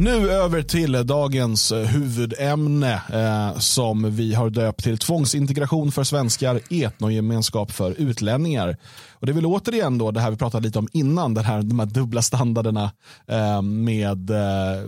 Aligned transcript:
Nu 0.00 0.30
över 0.30 0.62
till 0.62 1.06
dagens 1.06 1.72
eh, 1.72 1.86
huvudämne 1.86 3.02
eh, 3.12 3.58
som 3.58 4.16
vi 4.16 4.34
har 4.34 4.50
döpt 4.50 4.84
till 4.84 4.98
tvångsintegration 4.98 5.92
för 5.92 6.04
svenskar, 6.04 6.60
etnogemenskap 6.70 7.72
för 7.72 7.90
utlänningar. 8.00 8.76
Och 9.10 9.26
Det 9.26 9.32
är 9.32 9.34
väl 9.34 9.46
återigen 9.46 9.98
då 9.98 10.10
det 10.10 10.20
här 10.20 10.30
vi 10.30 10.36
pratade 10.36 10.66
lite 10.66 10.78
om 10.78 10.88
innan, 10.92 11.34
det 11.34 11.42
här, 11.42 11.62
de 11.62 11.78
här 11.78 11.86
dubbla 11.86 12.22
standarderna 12.22 12.92
eh, 13.26 13.62
med 13.62 14.30
eh, 14.30 14.82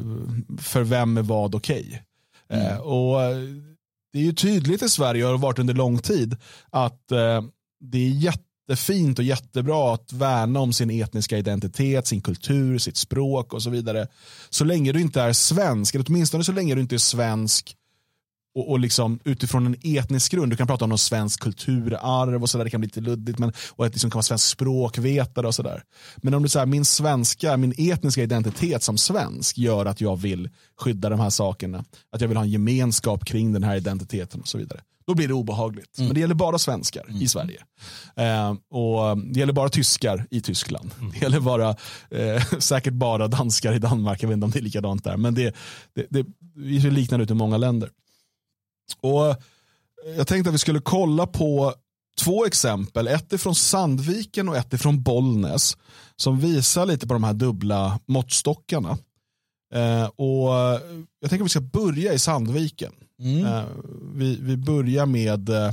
för 0.59 0.83
vem 0.83 1.17
är 1.17 1.23
vad 1.23 1.55
okej. 1.55 2.03
Okay. 2.49 2.61
Mm. 2.61 2.81
och 2.81 3.21
Det 4.13 4.19
är 4.19 4.23
ju 4.23 4.33
tydligt 4.33 4.83
i 4.83 4.89
Sverige 4.89 5.25
och 5.25 5.31
har 5.31 5.39
varit 5.39 5.59
under 5.59 5.75
lång 5.75 5.99
tid 5.99 6.37
att 6.71 7.03
det 7.81 7.99
är 7.99 8.11
jätte 8.11 8.50
jättefint 8.71 9.19
och 9.19 9.25
jättebra 9.25 9.95
att 9.95 10.13
värna 10.13 10.61
om 10.61 10.73
sin 10.73 10.91
etniska 10.91 11.39
identitet, 11.39 12.07
sin 12.07 12.21
kultur, 12.21 12.79
sitt 12.79 12.97
språk 12.97 13.53
och 13.55 13.63
så 13.63 13.71
vidare. 13.71 14.07
Så 14.51 14.65
länge 14.65 14.93
du 14.93 15.01
inte 15.01 15.21
är 15.21 15.33
svensk, 15.33 15.95
eller 15.95 16.05
åtminstone 16.09 16.45
så 16.45 16.53
länge 16.53 16.75
du 16.75 16.81
inte 16.81 16.97
är 16.97 16.99
svensk 16.99 17.77
och, 18.55 18.71
och 18.71 18.79
liksom 18.79 19.19
utifrån 19.25 19.67
en 19.67 19.77
etnisk 19.83 20.33
grund, 20.33 20.53
du 20.53 20.57
kan 20.57 20.67
prata 20.67 20.85
om 20.85 20.89
någon 20.89 20.99
svensk 20.99 21.41
kulturarv 21.41 22.43
och 22.43 22.51
sådär, 22.51 22.65
det 22.65 22.71
kan 22.71 22.81
bli 22.81 22.87
lite 22.87 23.01
luddigt, 23.01 23.39
men, 23.39 23.53
och 23.71 23.87
att 23.87 23.93
liksom 23.93 24.11
kan 24.11 24.19
vara 24.19 24.23
svensk 24.23 24.47
språkvetare 24.47 25.47
och 25.47 25.55
sådär. 25.55 25.83
Men 26.17 26.35
om 26.35 26.43
du 26.43 26.49
säger 26.49 26.67
min 26.67 26.85
svenska, 26.85 27.57
min 27.57 27.75
etniska 27.79 28.23
identitet 28.23 28.83
som 28.83 28.99
svensk 28.99 29.59
gör 29.59 29.87
att 29.87 30.01
jag 30.01 30.17
vill 30.17 30.49
skydda 30.81 31.09
de 31.09 31.21
här 31.21 31.31
sakerna, 31.31 31.85
att 32.13 32.21
jag 32.21 32.29
vill 32.29 32.37
ha 32.37 32.45
en 32.45 32.51
gemenskap 32.51 33.25
kring 33.25 33.53
den 33.53 33.63
här 33.63 33.77
identiteten 33.77 34.41
och 34.41 34.49
så 34.49 34.59
vidare 34.59 34.81
då 35.07 35.15
blir 35.15 35.29
det 35.29 35.35
obehagligt. 35.35 35.99
Mm. 35.99 36.09
Men 36.09 36.15
det 36.15 36.21
gäller 36.21 36.35
bara 36.35 36.59
svenskar 36.59 37.05
mm. 37.09 37.23
i 37.23 37.29
Sverige. 37.29 37.63
Eh, 38.17 38.55
och 38.71 39.19
Det 39.19 39.41
gäller 39.41 39.53
bara 39.53 39.69
tyskar 39.69 40.27
i 40.31 40.41
Tyskland. 40.41 40.91
Mm. 40.99 41.13
Det 41.13 41.23
gäller 41.23 41.41
bara, 41.41 41.77
eh, 42.11 42.43
säkert 42.59 42.95
bara 42.95 43.29
danskar 43.29 43.73
i 43.73 43.79
Danmark. 43.79 44.23
Jag 44.23 44.29
vet 44.29 44.35
inte 44.35 44.45
om 44.45 44.51
det 44.51 44.59
är 44.59 44.63
likadant 44.63 45.05
där. 45.05 45.17
Men 45.17 45.35
det, 45.35 45.55
det, 45.95 46.07
det, 46.11 46.27
det 46.55 46.91
liknande 46.91 47.25
ut 47.25 47.31
i 47.31 47.35
många 47.35 47.57
länder. 47.57 47.91
Och 49.01 49.37
Jag 50.17 50.27
tänkte 50.27 50.51
att 50.51 50.55
vi 50.55 50.59
skulle 50.59 50.81
kolla 50.81 51.27
på 51.27 51.75
två 52.21 52.47
exempel. 52.47 53.09
Ett 53.09 53.33
är 53.33 53.39
från 53.39 53.55
Sandviken 53.55 54.49
och 54.49 54.57
ett 54.57 54.75
är 54.75 54.79
från 54.79 55.03
Bollnäs. 55.03 55.77
Som 56.17 56.41
visar 56.41 56.87
lite 56.87 57.07
på 57.07 57.13
de 57.15 57.25
här 57.25 57.33
dubbla 57.33 58.01
måttstockarna. 58.07 58.99
Eh, 59.75 60.05
och 60.05 60.51
Jag 61.21 61.31
tänker 61.31 61.45
att 61.45 61.45
vi 61.45 61.49
ska 61.49 61.61
börja 61.61 62.13
i 62.13 62.19
Sandviken. 62.19 62.93
Mm. 63.21 63.45
Eh, 63.45 63.65
vi, 64.15 64.39
vi 64.41 64.57
börjar 64.57 65.07
med 65.07 65.49
eh, 65.49 65.73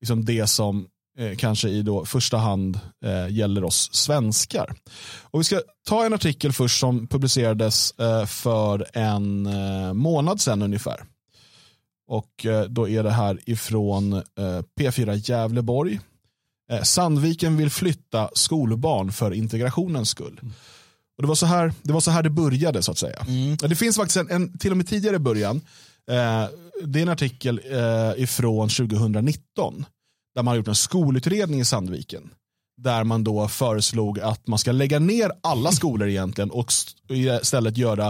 liksom 0.00 0.24
det 0.24 0.46
som 0.46 0.86
eh, 1.18 1.36
kanske 1.36 1.68
i 1.68 1.82
då 1.82 2.04
första 2.04 2.36
hand 2.36 2.80
gäller 3.30 3.64
oss 3.64 3.94
svenskar. 3.94 4.74
Och 5.20 5.40
vi 5.40 5.44
ska 5.44 5.60
ta 5.88 6.04
en 6.04 6.14
artikel 6.14 6.52
först 6.52 6.80
som 6.80 7.06
publicerades 7.06 7.94
för 8.26 8.86
en 8.92 9.48
månad 9.96 10.40
sedan 10.40 10.62
ungefär. 10.62 11.04
Och 12.06 12.46
då 12.68 12.88
är 12.88 13.02
det 13.02 13.10
här 13.10 13.38
ifrån 13.46 14.22
P4 14.80 15.30
Gävleborg. 15.30 16.00
Sandviken 16.82 17.56
vill 17.56 17.70
flytta 17.70 18.30
skolbarn 18.34 19.12
för 19.12 19.34
integrationens 19.34 20.08
skull. 20.08 20.40
Och 21.20 21.22
det, 21.22 21.28
var 21.28 21.34
så 21.34 21.46
här, 21.46 21.72
det 21.82 21.92
var 21.92 22.00
så 22.00 22.10
här 22.10 22.22
det 22.22 22.30
började 22.30 22.82
så 22.82 22.92
att 22.92 22.98
säga. 22.98 23.24
Mm. 23.28 23.56
Det 23.56 23.76
finns 23.76 23.96
faktiskt 23.96 24.16
en, 24.16 24.30
en, 24.30 24.58
till 24.58 24.70
och 24.70 24.76
med 24.76 24.88
tidigare 24.88 25.18
början 25.18 25.60
Eh, 26.10 26.48
det 26.84 26.98
är 26.98 27.02
en 27.02 27.08
artikel 27.08 27.60
eh, 27.70 28.22
ifrån 28.22 28.68
2019 28.68 29.84
där 30.34 30.42
man 30.42 30.46
har 30.46 30.56
gjort 30.56 30.68
en 30.68 30.74
skolutredning 30.74 31.60
i 31.60 31.64
Sandviken. 31.64 32.30
Där 32.76 33.04
man 33.04 33.24
då 33.24 33.48
föreslog 33.48 34.20
att 34.20 34.46
man 34.46 34.58
ska 34.58 34.72
lägga 34.72 34.98
ner 34.98 35.32
alla 35.42 35.72
skolor 35.72 36.08
egentligen 36.08 36.50
och 36.50 36.72
istället 37.08 37.76
göra 37.76 38.06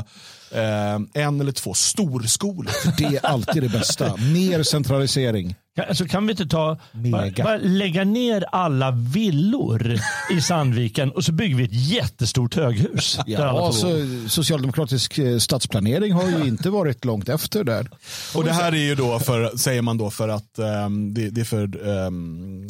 eh, 0.50 1.00
en 1.14 1.41
eller 1.41 1.52
två 1.52 1.74
storskolor. 1.74 2.72
Det 2.98 3.17
är 3.17 3.27
alltid 3.27 3.62
det 3.62 3.69
bästa. 3.69 4.17
Mer 4.17 4.62
centralisering. 4.62 5.55
Alltså 5.89 6.05
kan 6.05 6.27
vi 6.27 6.31
inte 6.31 6.47
ta, 6.47 6.79
bara, 6.92 7.31
bara, 7.31 7.57
lägga 7.57 8.05
ner 8.05 8.45
alla 8.53 8.91
villor 8.91 9.98
i 10.31 10.41
Sandviken 10.41 11.11
och 11.11 11.25
så 11.25 11.33
bygger 11.33 11.57
vi 11.57 11.64
ett 11.64 11.89
jättestort 11.91 12.55
höghus. 12.57 13.19
Ja, 13.27 13.67
alltså, 13.67 13.86
socialdemokratisk 14.29 15.19
eh, 15.19 15.39
stadsplanering 15.39 16.13
har 16.13 16.29
ju 16.29 16.45
inte 16.48 16.70
varit 16.70 17.05
långt 17.05 17.29
efter 17.29 17.64
där. 17.64 17.91
Och 18.35 18.45
det 18.45 18.53
här 18.53 18.73
är 18.73 18.77
ju 18.77 18.95
då 18.95 19.19
för, 19.19 19.57
säger 19.57 19.83
man 19.83 19.98
då 19.98 20.11
för 20.11 20.29
att 20.29 20.59
um, 20.86 21.14
det, 21.14 21.30
det, 21.30 21.41
är 21.41 21.45
för, 21.45 21.89
um, 21.89 22.67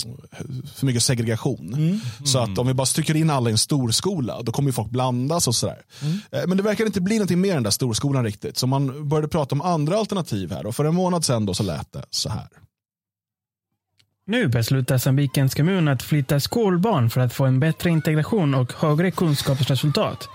för 0.75 0.87
mycket 0.87 1.03
segregation. 1.03 1.75
Mm. 1.75 2.01
Så 2.25 2.39
att 2.39 2.59
om 2.59 2.67
vi 2.67 2.75
bara 2.75 2.87
stycker 2.87 3.17
in 3.17 3.31
alla 3.31 3.51
i 3.51 3.53
en 3.53 3.59
storskola 3.59 4.43
då 4.43 4.53
kommer 4.53 4.69
ju 4.69 4.73
folk 4.73 4.91
blandas 4.91 5.49
och 5.49 5.55
sådär. 5.55 5.83
Mm. 6.03 6.19
Eh, 6.31 6.41
men 6.47 6.57
det 6.57 6.63
verkar 6.63 6.87
inte 6.87 7.01
bli 7.01 7.15
någonting 7.15 7.41
mer 7.41 7.51
än 7.51 7.57
den 7.57 7.63
där 7.63 7.71
storskolan 7.71 8.25
riktigt. 8.25 8.59
Så 8.59 8.67
man 8.67 9.09
började 9.09 9.29
prata 9.29 9.55
om 9.55 9.63
andra 9.63 9.99
alternativ 9.99 10.53
här 10.53 10.67
och 10.67 10.77
för 10.77 10.85
en 10.85 10.95
månad 10.95 11.25
sedan 11.25 11.47
då 11.47 11.55
så 11.55 11.63
lät 11.63 11.93
det 11.93 12.05
så 12.11 12.29
här. 12.29 12.49
Nu 14.27 14.49
beslutar 14.49 14.99
Sandvikens 14.99 15.55
kommun 15.55 15.89
att 15.89 16.03
flytta 16.03 16.41
skolbarn 16.41 17.11
för 17.11 17.21
att 17.21 17.35
få 17.35 17.45
en 17.45 17.61
bättre 17.61 17.91
integration 17.91 18.55
och 18.55 18.73
högre 18.73 19.11
kunskapsresultat. 19.11 20.29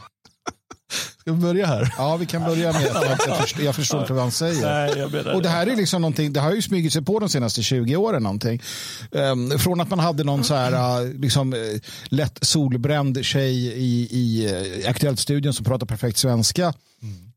Ska 1.20 1.32
vi 1.32 1.42
börja 1.42 1.66
här? 1.66 1.94
Ja, 1.98 2.18
vi 2.18 2.26
kan 2.26 2.44
börja 2.44 2.72
med 2.72 2.88
att 2.88 3.04
jag, 3.28 3.38
förstår, 3.38 3.64
jag 3.64 3.76
förstår 3.76 4.02
inte 4.02 4.14
vad 4.14 4.22
han 4.22 4.32
säger. 4.32 4.62
Nej, 4.62 5.34
och 5.34 5.42
det 5.42 5.50
här 5.50 5.68
är 5.68 5.76
liksom 5.76 6.02
någonting, 6.02 6.34
det 6.34 6.40
har 6.40 6.54
ju 6.54 6.62
smugit 6.62 6.94
sig 6.94 7.02
på 7.02 7.20
de 7.20 7.30
senaste 7.30 7.64
20 7.64 7.96
åren 7.96 8.24
någonting. 8.24 8.62
Um, 9.12 9.60
från 9.60 9.82
att 9.82 9.90
man 9.90 10.00
hade 10.00 10.24
någon 10.24 10.44
så 10.44 10.56
här 10.56 11.02
uh, 11.02 11.14
liksom, 11.14 11.54
uh, 11.54 11.60
lätt 12.06 12.40
solbränd 12.42 13.26
tjej 13.26 13.56
i, 13.68 14.08
i 14.12 14.54
uh, 14.84 14.90
Aktuellt-studion 14.90 15.54
som 15.54 15.66
pratar 15.66 15.86
perfekt 15.86 16.18
svenska 16.18 16.74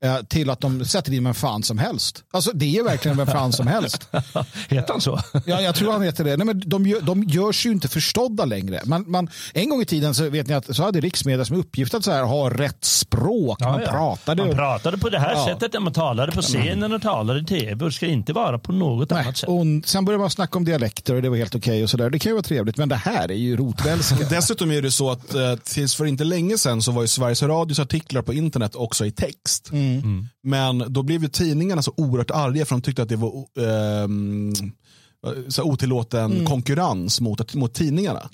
mm. 0.02 0.26
till 0.26 0.50
att 0.50 0.60
de 0.60 0.84
sätter 0.84 1.12
in 1.12 1.25
vem 1.25 1.34
fan 1.34 1.62
som 1.62 1.78
helst. 1.78 2.25
Alltså 2.30 2.50
det 2.54 2.78
är 2.78 2.84
verkligen 2.84 3.16
vem 3.16 3.26
fan 3.26 3.52
som 3.52 3.66
helst. 3.66 4.08
heter 4.69 4.92
han 4.92 5.00
så? 5.00 5.20
ja, 5.46 5.60
jag 5.60 5.75
tror 5.75 5.92
han 5.92 6.02
heter 6.02 6.25
det. 6.25 6.36
Nej, 6.36 6.46
men 6.46 6.62
de, 6.66 6.86
gör, 6.86 7.00
de 7.00 7.25
görs 7.25 7.66
ju 7.66 7.70
inte 7.70 7.88
förstådda 7.88 8.44
längre. 8.44 8.80
Man, 8.84 9.04
man, 9.10 9.30
en 9.52 9.70
gång 9.70 9.82
i 9.82 9.84
tiden 9.84 10.14
så 10.14 10.28
vet 10.28 10.46
ni 10.46 10.54
att 10.54 10.76
så 10.76 10.82
hade 10.82 11.00
riksmedia 11.00 11.44
som 11.44 11.56
uppgift 11.56 11.94
att 11.94 12.04
så 12.04 12.10
här, 12.10 12.22
ha 12.22 12.50
rätt 12.50 12.84
språk. 12.84 13.47
Ja, 13.60 13.70
man, 13.70 13.81
ja. 13.81 13.91
Pratade. 13.91 14.44
man 14.44 14.56
pratade 14.56 14.98
på 14.98 15.09
det 15.09 15.19
här 15.19 15.32
ja. 15.34 15.47
sättet. 15.47 15.82
Man 15.82 15.92
talade 15.92 16.32
på 16.32 16.42
scenen 16.42 16.92
och 16.92 17.03
talade 17.03 17.41
i 17.41 17.44
tv. 17.44 17.84
Det 17.84 17.92
ska 17.92 18.06
inte 18.06 18.32
vara 18.32 18.59
på 18.59 18.72
något 18.72 19.10
Nej. 19.10 19.22
annat 19.22 19.36
sätt. 19.36 19.48
Och 19.48 19.64
sen 19.84 20.04
började 20.04 20.20
man 20.20 20.31
snacka 20.31 20.59
om 20.59 20.64
dialekter 20.64 21.14
och 21.14 21.22
det 21.22 21.28
var 21.28 21.36
helt 21.36 21.54
okej. 21.54 21.70
Okay 21.70 21.82
och 21.82 21.91
så 21.91 21.97
där. 21.97 22.10
Det 22.10 22.19
kan 22.19 22.31
ju 22.31 22.34
vara 22.34 22.42
trevligt, 22.42 22.76
men 22.76 22.88
det 22.88 22.97
här 22.97 23.31
är 23.31 23.34
ju 23.37 23.56
rotvälska. 23.56 24.16
Dessutom 24.31 24.70
är 24.70 24.82
det 24.82 24.91
så 24.91 25.10
att 25.10 25.34
eh, 25.34 25.54
tills 25.64 25.94
för 25.94 26.06
inte 26.06 26.25
länge 26.25 26.58
sedan 26.58 26.82
så 26.82 26.92
var 26.92 27.03
ju 27.03 27.08
Sveriges 27.08 27.42
Radios 27.42 27.78
artiklar 27.78 28.22
på 28.22 28.32
internet 28.32 28.75
också 28.75 29.06
i 29.06 29.10
text. 29.10 29.70
Mm. 29.72 29.98
Mm. 29.98 30.28
Men 30.42 30.92
då 30.92 31.03
blev 31.03 31.22
ju 31.22 31.28
tidningarna 31.28 31.82
så 31.82 31.92
oerhört 31.97 32.31
arga 32.31 32.64
för 32.64 32.75
de 32.75 32.82
tyckte 32.82 33.03
att 33.03 33.08
det 33.08 33.16
var 33.16 33.32
eh, 33.58 34.08
så 35.49 35.62
otillåten 35.62 36.33
mm. 36.33 36.47
konkurrens 36.47 37.21
mot, 37.21 37.55
mot 37.55 37.75
tidningarna. 37.75 38.31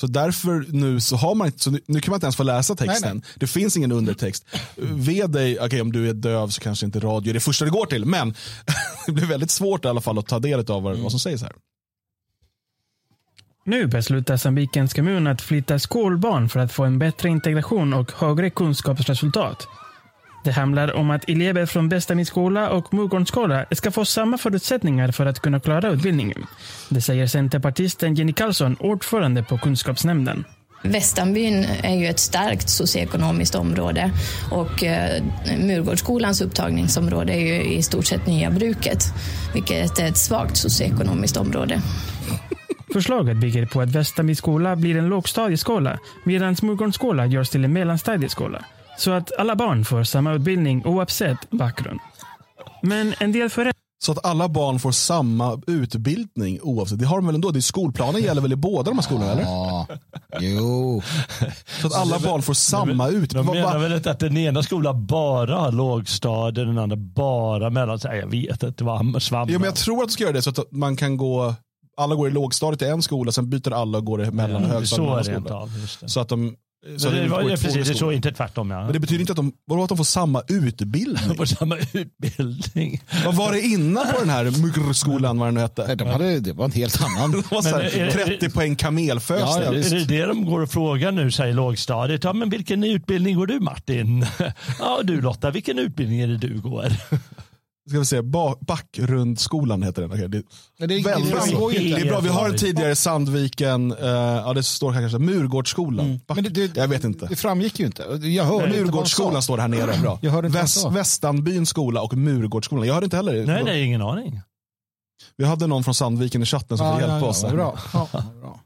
Så 0.00 0.06
därför 0.06 0.66
nu 0.68 1.00
så 1.00 1.16
har 1.16 1.34
man 1.34 1.46
inte, 1.46 1.58
så 1.58 1.70
nu, 1.70 1.80
nu, 1.86 2.00
kan 2.00 2.10
man 2.10 2.16
inte 2.16 2.26
ens 2.26 2.36
få 2.36 2.42
läsa 2.42 2.74
texten. 2.74 3.16
Nej, 3.16 3.22
nej. 3.24 3.34
Det 3.36 3.46
finns 3.46 3.76
ingen 3.76 3.92
undertext. 3.92 4.44
Ve 4.76 5.26
dig, 5.26 5.60
okay, 5.60 5.80
om 5.80 5.92
du 5.92 6.08
är 6.08 6.12
döv 6.12 6.48
så 6.48 6.60
kanske 6.60 6.86
inte 6.86 7.00
radio 7.00 7.30
är 7.30 7.34
det 7.34 7.40
första 7.40 7.64
det 7.64 7.70
går 7.70 7.86
till. 7.86 8.04
Men 8.04 8.34
det 9.06 9.12
blir 9.12 9.26
väldigt 9.26 9.50
svårt 9.50 9.84
i 9.84 9.88
alla 9.88 10.00
fall 10.00 10.18
att 10.18 10.26
ta 10.26 10.38
del 10.38 10.60
av 10.70 10.82
vad, 10.82 10.92
mm. 10.92 11.02
vad 11.02 11.12
som 11.12 11.20
sägs 11.20 11.42
här. 11.42 11.52
Nu 13.64 13.86
beslutar 13.86 14.36
Sandvikens 14.36 14.94
kommun 14.94 15.26
att 15.26 15.42
flytta 15.42 15.78
skolbarn 15.78 16.48
för 16.48 16.60
att 16.60 16.72
få 16.72 16.84
en 16.84 16.98
bättre 16.98 17.28
integration 17.28 17.94
och 17.94 18.12
högre 18.12 18.50
kunskapsresultat. 18.50 19.68
Det 20.46 20.52
handlar 20.52 20.96
om 20.96 21.10
att 21.10 21.28
elever 21.28 21.66
från 21.66 21.88
Västerviks 21.88 22.28
skola 22.28 22.70
och 22.70 22.94
Murgårdens 22.94 23.28
skola 23.28 23.64
ska 23.70 23.90
få 23.90 24.04
samma 24.04 24.38
förutsättningar 24.38 25.12
för 25.12 25.26
att 25.26 25.40
kunna 25.40 25.60
klara 25.60 25.88
utbildningen. 25.88 26.46
Det 26.88 27.00
säger 27.00 27.26
centerpartisten 27.26 28.14
Jenny 28.14 28.32
Karlsson, 28.32 28.76
ordförande 28.80 29.42
på 29.42 29.58
kunskapsnämnden. 29.58 30.44
Västanbyn 30.82 31.66
är 31.82 31.94
ju 31.94 32.06
ett 32.06 32.18
starkt 32.18 32.68
socioekonomiskt 32.68 33.54
område 33.54 34.10
och 34.50 34.84
eh, 34.84 35.22
Murgårdsskolans 35.58 36.40
upptagningsområde 36.40 37.32
är 37.32 37.40
ju 37.40 37.62
i 37.62 37.82
stort 37.82 38.06
sett 38.06 38.26
nya 38.26 38.50
bruket, 38.50 39.04
vilket 39.54 39.98
är 39.98 40.08
ett 40.08 40.16
svagt 40.16 40.56
socioekonomiskt 40.56 41.36
område. 41.36 41.82
Förslaget 42.92 43.36
bygger 43.36 43.66
på 43.66 43.80
att 43.80 43.90
Västanby 43.90 44.34
skola 44.34 44.76
blir 44.76 44.96
en 44.96 45.08
lågstadieskola 45.08 45.98
medan 46.24 46.56
Murgårdens 46.62 46.94
skola 46.94 47.26
görs 47.26 47.48
till 47.48 47.64
en 47.64 47.72
mellanstadieskola. 47.72 48.64
Så 48.98 49.10
att 49.10 49.38
alla 49.38 49.56
barn 49.56 49.84
får 49.84 50.04
samma 50.04 50.32
utbildning 50.32 50.86
oavsett 50.86 51.50
bakgrund. 51.50 52.00
Men 52.82 53.14
en 53.18 53.32
del 53.32 53.50
föräldrar 53.50 53.86
så 53.98 54.12
att 54.12 54.24
alla 54.26 54.48
barn 54.48 54.78
får 54.78 54.92
samma 54.92 55.60
utbildning 55.66 56.60
oavsett. 56.62 56.98
Det 56.98 57.06
har 57.06 57.16
de 57.16 57.26
väl 57.26 57.34
ändå? 57.34 57.50
Det 57.50 57.58
är 57.58 57.60
skolplanen 57.60 58.22
gäller 58.22 58.42
väl 58.42 58.52
i 58.52 58.56
båda 58.56 58.90
de 58.90 58.96
här 58.96 59.02
skolorna? 59.02 59.32
Eller? 59.32 59.42
Ja, 59.42 59.86
jo. 60.40 61.02
Så 61.80 61.86
att 61.86 61.94
alla 61.94 62.18
barn 62.18 62.42
får 62.42 62.54
samma 62.54 63.08
utbildning. 63.08 63.54
De 63.54 63.60
menar 63.60 63.78
väl 63.78 63.92
inte 63.92 64.10
att 64.10 64.18
den 64.18 64.36
ena 64.36 64.62
skolan 64.62 65.06
bara 65.06 65.56
har 65.56 65.72
lågstadiet, 65.72 66.66
den 66.66 66.78
andra 66.78 66.96
bara 66.96 67.70
mellan. 67.70 67.98
Jag 68.02 68.26
vet 68.26 68.62
inte 68.62 68.84
vad 68.84 69.22
svammar. 69.22 69.52
Ja, 69.52 69.58
men 69.58 69.66
jag 69.66 69.76
tror 69.76 70.02
att 70.02 70.08
de 70.08 70.12
ska 70.12 70.24
göra 70.24 70.32
det 70.32 70.42
så 70.42 70.50
att 70.50 70.72
man 70.72 70.96
kan 70.96 71.16
gå 71.16 71.54
alla 71.96 72.14
går 72.14 72.28
i 72.28 72.30
lågstadiet 72.30 72.82
i 72.82 72.84
en 72.84 73.02
skola, 73.02 73.32
sen 73.32 73.50
byter 73.50 73.72
alla 73.72 73.98
och 73.98 74.04
går 74.04 74.30
mellan 74.30 74.62
ja, 74.62 74.68
högstadiet 74.68 75.28
och 75.28 75.34
mellanskolan. 75.34 76.08
Så 76.08 76.20
att 76.20 76.28
de 76.28 76.56
Så 76.98 77.10
det, 77.10 77.28
var, 77.28 77.42
ja, 77.42 77.48
precis, 77.48 77.88
det 77.88 77.94
så, 77.94 78.12
inte 78.12 78.32
tvärtom. 78.32 78.70
Ja. 78.70 78.84
Men 78.84 78.92
det 78.92 78.98
betyder 78.98 79.20
inte 79.20 79.32
att 79.32 79.36
de, 79.36 79.52
vadå, 79.66 79.82
att 79.82 79.88
de 79.88 79.96
får 79.96 80.04
samma 80.04 80.42
utbildning? 80.48 81.36
får 81.36 81.44
samma 81.44 81.76
utbildning. 81.92 83.02
Vad 83.24 83.34
var 83.34 83.52
det 83.52 83.60
innan 83.60 84.06
på 84.12 84.20
den 84.20 84.30
här 84.30 84.92
skolan 84.92 85.38
vad 85.38 85.48
den 85.48 85.56
hette? 85.56 85.94
De 85.94 86.08
hade, 86.08 86.40
det 86.40 86.52
var 86.52 86.64
en 86.64 86.72
helt 86.72 87.02
annan. 87.02 87.30
det 87.50 87.50
var 87.50 87.62
här, 87.62 87.80
är, 87.80 88.10
30 88.10 88.46
är, 88.46 88.50
poäng 88.50 88.76
kamelfödsel. 88.76 89.46
Ja, 89.46 89.62
ja, 89.64 89.74
är 89.74 89.90
det 89.90 90.04
det 90.04 90.26
de 90.26 90.44
går 90.44 90.60
och 90.60 90.70
frågar 90.70 91.12
nu 91.12 91.30
säger 91.30 91.54
lågstadiet? 91.54 92.24
Ja, 92.24 92.32
men 92.32 92.50
vilken 92.50 92.84
utbildning 92.84 93.36
går 93.36 93.46
du 93.46 93.60
Martin? 93.60 94.26
ja, 94.78 95.00
du 95.02 95.20
Lotta, 95.20 95.50
vilken 95.50 95.78
utbildning 95.78 96.20
är 96.20 96.28
det 96.28 96.38
du 96.38 96.60
går? 96.60 96.92
Ska 97.88 97.98
vi 97.98 98.04
se, 98.04 98.22
Backrundskolan 98.60 99.82
heter 99.82 100.02
den. 100.02 100.12
Okay, 100.12 100.26
det, 100.26 100.42
det, 100.78 100.94
är, 100.94 101.04
väldigt, 101.04 101.32
det, 101.32 101.94
det 101.96 102.00
är 102.00 102.10
bra. 102.10 102.20
Vi 102.20 102.28
har 102.28 102.48
en 102.48 102.56
tidigare 102.56 102.96
Sandviken, 102.96 103.92
uh, 103.92 104.08
ja 104.08 104.52
det 104.54 104.62
står 104.62 104.92
här 104.92 105.00
kanske 105.00 105.18
Murgårdsskolan. 105.18 106.06
Mm. 106.06 106.20
Men 106.26 106.52
det, 106.52 106.76
jag 106.76 106.88
vet 106.88 107.04
inte. 107.04 107.26
Det 107.26 107.36
framgick 107.36 107.80
ju 107.80 107.86
inte. 107.86 108.02
Jag 108.22 108.44
hör 108.44 108.68
Murgårdsskolan 108.68 109.42
står 109.42 109.58
här 109.58 109.68
nere. 109.68 109.98
Bra. 110.02 110.18
Jag 110.22 110.30
hörde 110.30 110.48
Väst, 110.48 110.86
Västanbyns 110.90 111.68
skola 111.68 112.02
och 112.02 112.14
Murgårdsskolan. 112.14 112.86
Jag 112.86 112.94
hörde 112.94 113.04
inte 113.04 113.16
heller. 113.16 113.46
Nej, 113.46 113.64
nej, 113.64 113.82
ingen 113.82 114.02
aning. 114.02 114.40
Vi 115.36 115.44
hade 115.44 115.66
någon 115.66 115.84
från 115.84 115.94
Sandviken 115.94 116.42
i 116.42 116.46
chatten 116.46 116.78
som 116.78 116.86
ja, 116.86 116.92
får 116.92 117.00
hjälpa 117.00 117.18
ja, 117.18 117.26
oss. 117.26 117.42
Ja, 117.42 117.50
bra. 117.50 117.78
Ja, 117.92 118.08
bra. 118.12 118.60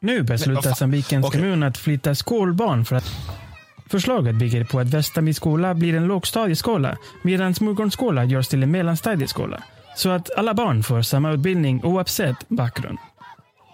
Nu 0.00 0.22
beslutar 0.22 0.74
Sandvikens 0.74 1.26
okay. 1.26 1.40
kommun 1.40 1.62
att 1.62 1.78
flytta 1.78 2.14
skolbarn 2.14 2.84
för 2.84 2.96
att 2.96 3.10
Förslaget 3.90 4.34
bygger 4.34 4.64
på 4.64 4.80
att 4.80 4.86
Västanby 4.86 5.34
skola 5.34 5.74
blir 5.74 5.94
en 5.94 6.06
lågstadieskola 6.06 6.96
medan 7.22 7.54
Smulgårdsskola 7.54 8.24
görs 8.24 8.48
till 8.48 8.62
en 8.62 8.70
mellanstadieskola. 8.70 9.62
Så 9.96 10.10
att 10.10 10.30
alla 10.36 10.54
barn 10.54 10.82
får 10.82 11.02
samma 11.02 11.32
utbildning 11.32 11.84
oavsett 11.84 12.48
bakgrund. 12.48 12.98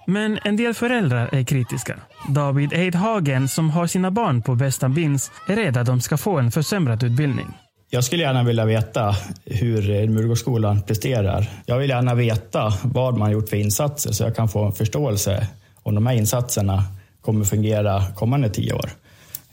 Men 0.07 0.39
en 0.45 0.57
del 0.57 0.75
föräldrar 0.75 1.29
är 1.33 1.45
kritiska. 1.45 1.97
David 2.29 2.73
Eidhagen 2.73 3.49
som 3.49 3.71
har 3.71 3.87
sina 3.87 4.11
barn 4.11 4.43
på 4.43 4.55
Västambins, 4.55 5.31
är 5.49 5.57
rädd 5.57 5.77
att 5.77 5.87
de 5.87 6.01
ska 6.01 6.17
få 6.17 6.39
en 6.39 6.51
försämrad 6.51 7.03
utbildning. 7.03 7.47
Jag 7.91 8.05
skulle 8.05 8.23
gärna 8.23 8.43
vilja 8.43 8.65
veta 8.65 9.17
hur 9.45 10.09
Murgårdsskolan 10.09 10.83
presterar. 10.83 11.51
Jag 11.67 11.79
vill 11.79 11.91
gärna 11.91 12.15
veta 12.15 12.73
vad 12.83 13.19
man 13.19 13.31
gjort 13.31 13.49
för 13.49 13.57
insatser 13.57 14.13
så 14.13 14.25
jag 14.25 14.37
kan 14.37 14.49
få 14.49 14.65
en 14.65 14.73
förståelse 14.73 15.47
om 15.83 15.95
de 15.95 16.07
här 16.07 16.15
insatserna 16.15 16.85
kommer 17.21 17.45
fungera 17.45 18.03
kommande 18.15 18.51
tio 18.51 18.73
år. 18.73 18.91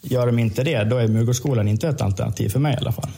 Gör 0.01 0.25
de 0.25 0.39
inte 0.39 0.63
det, 0.63 0.83
då 0.83 0.97
är 0.97 1.07
Murgårdsskolan 1.07 1.67
inte 1.67 1.87
ett 1.87 2.01
alternativ 2.01 2.49
för 2.49 2.59
mig 2.59 2.73
i 2.73 2.77
alla 2.77 2.91
fall. 2.91 3.09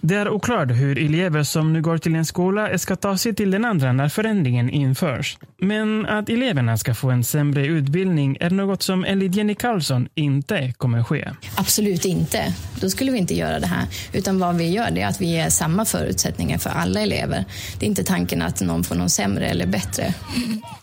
Det 0.00 0.14
är 0.14 0.28
oklart 0.28 0.70
hur 0.70 0.98
elever 0.98 1.42
som 1.42 1.72
nu 1.72 1.82
går 1.82 1.98
till 1.98 2.14
en 2.14 2.24
skola 2.24 2.78
ska 2.78 2.96
ta 2.96 3.16
sig 3.16 3.34
till 3.34 3.50
den 3.50 3.64
andra 3.64 3.92
när 3.92 4.08
förändringen 4.08 4.70
införs. 4.70 5.38
Men 5.58 6.06
att 6.06 6.28
eleverna 6.28 6.78
ska 6.78 6.94
få 6.94 7.10
en 7.10 7.24
sämre 7.24 7.66
utbildning 7.66 8.36
är 8.40 8.50
något 8.50 8.82
som 8.82 9.04
enligt 9.04 9.34
Jenny 9.34 9.54
Karlsson 9.54 10.08
inte 10.14 10.72
kommer 10.72 11.02
ske. 11.02 11.30
Absolut 11.56 12.04
inte. 12.04 12.54
Då 12.80 12.90
skulle 12.90 13.12
vi 13.12 13.18
inte 13.18 13.34
göra 13.34 13.60
det 13.60 13.66
här. 13.66 13.86
Utan 14.12 14.38
vad 14.38 14.56
vi 14.56 14.70
gör 14.70 14.98
är 14.98 15.06
att 15.06 15.20
vi 15.20 15.26
ger 15.26 15.48
samma 15.48 15.84
förutsättningar 15.84 16.58
för 16.58 16.70
alla 16.70 17.00
elever. 17.00 17.44
Det 17.78 17.86
är 17.86 17.88
inte 17.88 18.04
tanken 18.04 18.42
att 18.42 18.60
någon 18.60 18.84
får 18.84 18.94
någon 18.94 19.10
sämre 19.10 19.46
eller 19.46 19.66
bättre. 19.66 20.14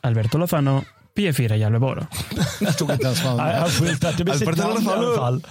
Alberto 0.01 0.37
Lofano, 0.37 0.83
P4 1.17 1.55
Gävleborg. 1.55 2.05
Jag 2.59 2.77
tog 2.77 2.91
inte 2.91 3.05
ens 3.05 3.23
vad 3.23 3.39
han 3.39 3.69
skyltat. 3.69 4.17
Det 4.17 4.23
blir 4.23 4.33
sitt 4.33 4.57
namn 4.57 4.83
i 4.83 4.89
alla 4.89 5.15
fall. 5.15 5.43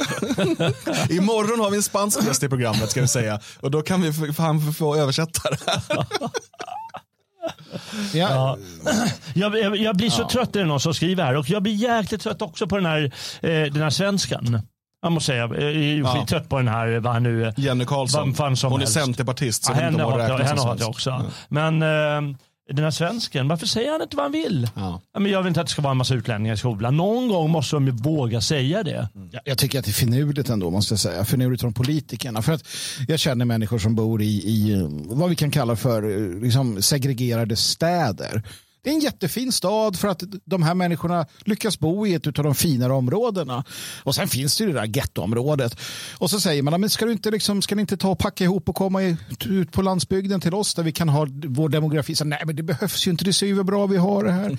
Imorgon 1.10 1.60
har 1.60 1.70
vi 1.70 1.76
en 1.76 1.82
spansk 1.82 2.26
gäst 2.26 2.42
i 2.42 2.48
programmet 2.48 2.90
ska 2.90 3.00
vi 3.00 3.08
säga. 3.08 3.40
Och 3.60 3.70
då 3.70 3.82
kan 3.82 4.02
vi 4.02 4.32
fan 4.32 4.72
få 4.72 4.96
översätta 4.96 5.50
det. 5.50 5.58
Ja. 8.14 8.58
Jag, 9.34 9.58
jag, 9.58 9.76
jag, 9.76 9.96
blir 9.96 10.10
så 10.10 10.22
ja. 10.22 10.28
trött, 10.28 10.56
är 10.56 10.60
det 10.60 10.66
någon 10.66 10.80
som 10.80 10.94
skriver 10.94 11.24
här. 11.24 11.36
Och 11.36 11.50
jag 11.50 11.62
blir 11.62 11.72
jäkligt 11.72 12.20
trött 12.20 12.42
också 12.42 12.66
på 12.66 12.76
den 12.76 12.86
här, 12.86 13.02
eh, 13.42 13.50
den 13.50 13.82
här 13.82 13.90
svenskan. 13.90 14.62
Jag 15.02 15.12
måste 15.12 15.26
säga, 15.26 15.40
jag 15.40 15.62
är 15.62 15.98
ja. 15.98 16.26
trött 16.28 16.48
på 16.48 16.56
den 16.56 16.68
här, 16.68 16.98
vad 16.98 17.12
han 17.12 17.22
nu 17.22 17.52
Jenny 17.56 17.84
Karlsson, 17.84 18.34
hon 18.70 18.82
är 18.82 18.86
centerpartist. 18.86 19.66
Ja, 19.68 19.74
henne 19.74 20.02
har 20.02 20.18
jag 20.78 20.88
också. 20.88 21.10
Ja. 21.10 21.22
Men 21.48 21.82
eh, 21.82 22.36
den 22.72 22.84
här 22.84 22.90
svensken, 22.90 23.49
varför 23.49 23.67
säger 23.67 23.93
han 23.93 24.02
inte 24.02 24.17
vad 24.17 24.25
han 24.25 24.32
vill? 24.32 24.69
Ja. 24.75 25.00
men 25.19 25.31
jag 25.32 25.43
vill 25.43 25.49
inte 25.49 25.61
att 25.61 25.67
det 25.67 25.70
ska 25.70 25.82
vara 25.82 25.90
en 25.90 25.96
massa 25.96 26.14
utlänningar 26.14 26.55
i 26.55 26.56
skolan. 26.56 26.96
Någon 26.96 27.28
gång 27.28 27.50
måste 27.50 27.76
de 27.76 27.87
ju 27.87 27.93
våga 27.93 28.40
säga 28.40 28.82
det. 28.82 29.08
Mm. 29.14 29.31
Jag 29.44 29.58
tycker 29.58 29.78
att 29.78 29.84
det 29.84 29.90
är 29.90 29.93
finurligt 29.93 30.49
ändå, 30.49 30.70
måste 30.70 30.93
jag 30.93 30.99
säga. 31.00 31.25
Finurligt 31.25 31.61
från 31.61 31.72
politikerna. 31.72 32.43
För 32.43 32.52
att 32.52 32.64
jag 33.08 33.19
känner 33.19 33.44
människor 33.44 33.78
som 33.78 33.94
bor 33.94 34.22
i, 34.22 34.26
i 34.26 34.88
vad 35.06 35.31
vi 35.31 35.37
kan 35.37 35.50
kalla 35.50 35.76
för 35.76 36.40
liksom, 36.43 36.82
segregerade 36.82 37.56
städer. 37.56 38.43
Det 38.82 38.91
är 38.91 38.94
en 38.94 39.00
jättefin 39.00 39.53
stad 39.53 39.99
för 39.99 40.09
att 40.09 40.23
de 40.44 40.62
här 40.62 40.75
människorna 40.75 41.27
lyckas 41.44 41.79
bo 41.79 42.06
i 42.06 42.15
ett 42.15 42.27
av 42.27 42.44
de 42.44 42.55
finare 42.55 42.93
områdena. 42.93 43.65
Och 44.03 44.15
sen 44.15 44.29
finns 44.29 44.56
det 44.56 44.65
ju 44.65 44.73
det 44.73 44.81
där 44.81 44.97
gettoområdet. 44.97 45.77
Och 46.12 46.31
så 46.31 46.41
säger 46.41 46.62
man, 46.62 46.81
men 46.81 46.91
ska 46.91 47.05
du 47.05 47.12
inte, 47.12 47.31
liksom, 47.31 47.62
ska 47.62 47.75
ni 47.75 47.81
inte 47.81 47.97
ta 47.97 48.09
och 48.09 48.19
packa 48.19 48.44
ihop 48.44 48.69
och 48.69 48.75
komma 48.75 49.17
ut 49.47 49.73
på 49.73 49.82
landsbygden 49.82 50.41
till 50.41 50.55
oss 50.55 50.75
där 50.75 50.82
vi 50.82 50.93
kan 50.93 51.09
ha 51.09 51.27
vår 51.47 51.69
demografi? 51.69 52.15
Så, 52.15 52.25
Nej, 52.25 52.43
men 52.47 52.56
det 52.56 52.62
behövs 52.62 53.06
ju 53.06 53.11
inte, 53.11 53.25
det 53.25 53.32
ser 53.32 53.47
ju 53.47 53.62
bra 53.62 53.87
vi 53.87 53.97
har 53.97 54.25
det 54.25 54.32
här. 54.32 54.59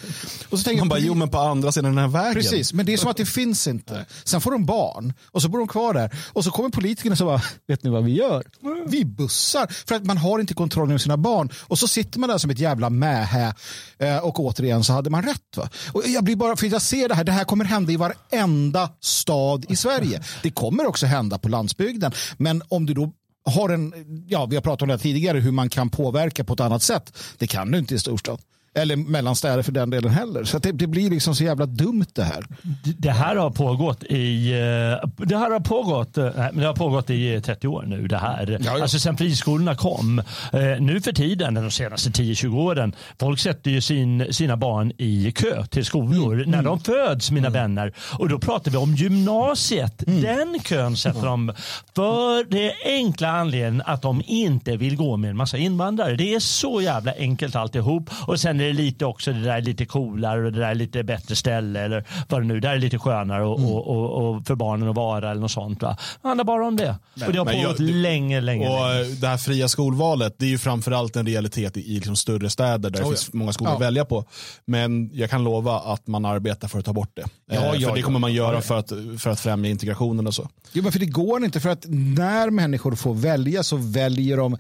Och 0.50 0.60
så 0.60 0.64
tänker 0.64 0.82
man 0.82 0.90
bara, 0.90 1.00
jo 1.00 1.14
men 1.14 1.30
på 1.30 1.38
andra 1.38 1.72
sidan 1.72 1.96
den 1.96 2.12
här 2.12 2.22
vägen. 2.22 2.34
Precis, 2.34 2.74
men 2.74 2.86
det 2.86 2.94
är 2.94 2.98
som 2.98 3.12
att 3.12 3.18
det 3.18 3.26
finns 3.26 3.68
inte. 3.68 4.06
Sen 4.24 4.42
får 4.42 4.52
de 4.52 4.66
barn 4.66 5.14
och 5.32 5.42
så 5.42 5.50
bor 5.50 5.60
de 5.60 5.68
kvar 5.68 5.94
där. 5.94 6.12
Och 6.34 6.44
så 6.44 6.52
kommer 6.52 6.70
politikerna 6.70 7.14
och 7.14 7.18
så 7.18 7.26
bara, 7.26 7.42
vet 7.68 7.84
ni 7.84 7.90
vad 7.90 8.04
vi 8.04 8.12
gör? 8.12 8.44
Vi 8.88 9.06
bussar. 9.06 9.68
För 9.88 9.96
att 9.96 10.06
man 10.06 10.18
har 10.18 10.40
inte 10.40 10.54
kontroll 10.54 10.90
över 10.90 10.98
sina 10.98 11.18
barn. 11.18 11.50
Och 11.62 11.80
så 11.80 11.88
sitter 11.88 12.20
man 12.20 12.30
där 12.30 12.38
som 12.38 12.50
ett 12.50 12.60
jävla 12.60 12.90
mähä 12.90 13.54
Eh, 14.00 14.11
Eh, 14.12 14.18
och 14.18 14.40
återigen 14.40 14.84
så 14.84 14.94
hade 14.94 15.10
man 15.10 15.24
rätt. 15.24 15.58
Va? 15.58 15.70
Och 15.94 16.04
jag 16.06 16.24
blir 16.24 16.36
bara, 16.36 16.56
för 16.56 16.68
jag 16.68 16.82
ser 16.82 17.10
det 17.10 17.16
här, 17.16 17.24
det 17.24 17.32
här 17.32 17.44
kommer 17.44 17.66
hända 17.66 17.92
i 17.92 17.98
varenda 17.98 18.90
stad 19.00 19.66
i 19.70 19.76
Sverige. 19.76 20.22
Det 20.44 20.52
kommer 20.52 20.88
också 20.88 21.06
hända 21.06 21.38
på 21.38 21.50
landsbygden. 21.50 22.12
Men 22.38 22.64
om 22.68 22.86
du 22.86 22.94
då 22.94 23.12
har 23.46 23.70
en, 23.70 23.94
ja 24.28 24.46
vi 24.46 24.56
har 24.56 24.64
pratat 24.64 24.82
om 24.82 24.88
det 24.88 24.98
tidigare, 24.98 25.40
hur 25.40 25.52
man 25.52 25.70
kan 25.70 25.90
påverka 25.90 26.44
på 26.44 26.54
ett 26.54 26.60
annat 26.60 26.84
sätt. 26.84 27.18
Det 27.38 27.48
kan 27.48 27.72
du 27.72 27.78
inte 27.78 27.96
i 27.96 28.00
storstad. 28.00 28.40
Eller 28.74 28.96
mellanstäder 28.96 29.64
för 29.64 29.72
den 29.72 29.90
delen 29.90 30.12
heller. 30.12 30.44
Så 30.44 30.60
det, 30.60 30.72
det, 30.72 30.88
blir 30.88 31.10
liksom 31.10 31.36
så 31.36 31.44
jävla 31.44 31.66
dumt 31.66 32.06
det 32.14 32.24
här. 32.24 32.46
Det 32.84 33.12
här 33.12 33.36
har 33.36 33.50
pågått 33.50 34.04
i, 34.04 34.52
eh, 34.52 35.10
det 35.26 35.38
här 35.38 35.52
har 35.52 35.60
pågått, 35.60 36.18
eh, 36.18 36.30
det 36.54 36.66
har 36.66 36.74
pågått 36.74 37.10
i 37.10 37.42
30 37.42 37.68
år 37.68 37.84
nu. 37.88 38.08
Det 38.08 38.18
här. 38.18 38.60
Ja, 38.62 38.78
ja. 38.78 38.82
Alltså 38.82 39.00
sen 39.00 39.18
friskolorna 39.18 39.76
kom. 39.76 40.20
Eh, 40.54 40.62
nu 40.80 41.02
för 41.02 41.12
tiden, 41.12 41.54
de 41.54 41.72
senaste 41.72 42.10
10-20 42.10 42.58
åren, 42.58 42.96
folk 43.20 43.40
sätter 43.40 43.72
ju 43.72 43.82
sin, 43.82 44.34
sina 44.34 44.58
barn 44.58 44.92
i 44.98 45.32
kö 45.32 45.66
till 45.66 45.86
skolor 45.86 46.34
mm. 46.34 46.52
när 46.52 46.60
mm. 46.60 46.66
de 46.66 46.80
föds, 46.80 47.32
mina 47.32 47.48
mm. 47.48 47.62
vänner. 47.62 47.94
Och 48.20 48.30
då 48.30 48.40
pratar 48.40 48.72
vi 48.72 48.78
om 48.78 48.96
gymnasiet. 48.96 50.08
Mm. 50.08 50.22
Den 50.22 50.60
kön 50.64 50.98
sätter 50.98 51.26
de 51.26 51.54
för 51.96 52.44
det 52.52 52.74
enkla 52.86 53.30
anledningen 53.30 53.82
att 53.86 54.02
de 54.02 54.22
inte 54.26 54.78
vill 54.78 54.96
gå 54.96 55.18
med 55.18 55.30
en 55.30 55.38
massa 55.38 55.58
invandrare. 55.58 56.16
Det 56.16 56.34
är 56.34 56.40
så 56.40 56.82
jävla 56.82 57.14
enkelt 57.18 57.56
alltihop. 57.56 58.10
Och 58.28 58.40
sen 58.40 58.61
är 58.64 58.68
det 58.68 58.74
lite 58.74 59.06
också 59.06 59.34
det 59.34 59.44
där 59.44 59.58
är 59.58 59.62
lite 59.62 59.86
coolare 59.86 60.46
och 60.46 60.52
det 60.52 60.60
där 60.60 60.70
är 60.70 60.76
lite 60.76 61.04
bättre 61.04 61.36
ställe 61.36 61.82
eller 61.82 62.06
vad 62.30 62.42
det 62.42 62.48
nu 62.48 62.60
där 62.60 62.72
är 62.72 62.80
lite 62.80 62.98
skönare 62.98 63.46
och, 63.46 63.60
mm. 63.60 63.72
och, 63.72 63.88
och, 63.88 64.36
och, 64.36 64.48
för 64.48 64.56
barnen 64.56 64.90
att 64.90 64.96
vara 64.96 65.32
eller 65.32 65.42
något 65.42 65.52
sånt. 65.52 65.82
Va? 65.82 65.98
Det 66.22 66.28
handlar 66.28 66.46
bara 66.46 66.68
om 66.68 66.76
det. 66.76 66.96
Men, 67.14 67.28
och 67.28 67.34
det 67.34 67.40
har 67.40 67.46
pågått 67.46 67.80
jag, 67.80 67.90
länge, 67.90 68.42
länge. 68.42 68.70
Och 68.70 68.96
länge. 68.96 69.16
Det 69.16 69.28
här 69.28 69.38
fria 69.38 69.68
skolvalet 69.68 70.36
det 70.38 70.46
är 70.46 70.50
ju 70.50 70.58
framförallt 70.58 71.16
en 71.16 71.26
realitet 71.26 71.78
i, 71.78 71.80
i 71.82 71.96
liksom 71.96 72.16
större 72.16 72.50
städer 72.50 72.90
där 72.90 73.00
oh, 73.00 73.04
det 73.04 73.10
finns 73.10 73.30
ja. 73.34 73.38
många 73.38 73.54
skolor 73.54 73.72
ja. 73.72 73.76
att 73.76 73.82
välja 73.82 74.06
på. 74.06 74.26
Men 74.66 75.10
jag 75.14 75.30
kan 75.30 75.44
lova 75.44 75.80
att 75.80 76.08
man 76.08 76.26
arbetar 76.26 76.68
för 76.68 76.80
att 76.80 76.86
ta 76.86 76.94
bort 76.94 77.12
det. 77.14 77.26
Ja, 77.52 77.76
eh, 77.76 77.82
för 77.82 77.96
det 77.96 78.02
kommer 78.02 78.20
man 78.20 78.34
göra 78.34 78.62
för 78.62 78.78
att, 78.78 78.92
för 79.18 79.30
att 79.30 79.40
främja 79.40 79.72
integrationen 79.72 80.28
och 80.28 80.34
så. 80.34 80.50
Jo, 80.74 80.84
men 80.84 80.92
för 80.92 81.00
det 81.00 81.06
går 81.06 81.46
inte 81.46 81.60
för 81.60 81.70
att 81.70 81.86
när 81.88 82.50
människor 82.50 82.96
får 82.96 83.14
välja 83.14 83.64
så 83.64 83.78
väljer 83.78 84.38
de 84.38 84.58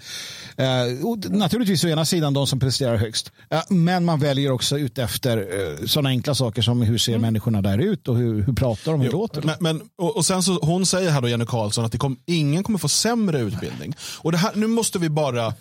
eh, 0.58 1.30
naturligtvis 1.30 1.84
å 1.86 1.88
ena 1.88 2.06
sidan 2.06 2.34
de 2.34 2.48
som 2.48 2.60
presterar 2.60 2.96
högst. 2.96 3.32
Eh, 3.50 3.62
men 3.70 4.06
man 4.06 4.20
väljer 4.20 4.52
också 4.52 4.78
ut 4.80 4.98
efter 4.98 5.38
eh, 5.38 5.86
sådana 5.86 6.10
enkla 6.10 6.36
saker 6.36 6.62
som 6.62 6.82
hur 6.82 6.98
ser 6.98 7.12
mm. 7.12 7.22
människorna 7.22 7.62
där 7.62 7.78
ut 7.78 8.08
och 8.08 8.18
hur, 8.18 8.42
hur 8.42 8.54
pratar 8.54 8.92
de, 8.92 9.02
hur 9.02 9.12
låter 9.12 9.42
men, 9.42 9.56
men, 9.60 9.82
och, 9.98 10.18
och, 10.18 10.26
sen 10.26 10.44
så, 10.44 10.60
Hon 10.62 10.86
säger 10.86 11.12
här 11.12 11.22
då, 11.22 11.28
Jenny 11.28 11.46
Karlsson, 11.46 11.86
att 11.86 11.92
det 11.92 11.98
kom, 11.98 12.18
ingen 12.26 12.64
kommer 12.64 12.80
få 12.80 12.90
sämre 12.90 13.40
utbildning. 13.40 13.94
Och 14.18 14.32
det 14.32 14.38
här, 14.38 14.52
nu 14.56 14.68
måste 14.68 15.00
vi 15.00 15.10
bara 15.10 15.54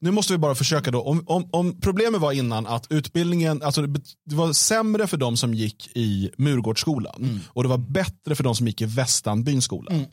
nu 0.00 0.10
måste 0.10 0.32
vi 0.32 0.38
bara 0.38 0.54
försöka 0.54 0.90
då, 0.90 1.02
om, 1.02 1.24
om, 1.26 1.48
om 1.52 1.80
problemet 1.80 2.20
var 2.20 2.32
innan 2.32 2.66
att 2.66 2.86
utbildningen, 2.90 3.62
alltså 3.62 3.82
det, 3.82 4.00
det, 4.26 4.34
var 4.34 4.52
sämre 4.52 5.06
för 5.06 5.16
de 5.16 5.36
som 5.36 5.54
gick 5.54 5.96
i 5.96 6.30
Murgårdsskolan 6.36 7.22
mm. 7.22 7.40
och 7.46 7.62
det 7.62 7.68
var 7.68 7.78
bättre 7.78 8.34
för 8.34 8.44
de 8.44 8.54
som 8.54 8.66
gick 8.66 8.80
i 8.80 8.84
Västanbyns 8.84 9.64
skola. 9.64 9.90
Mm. 9.92 10.06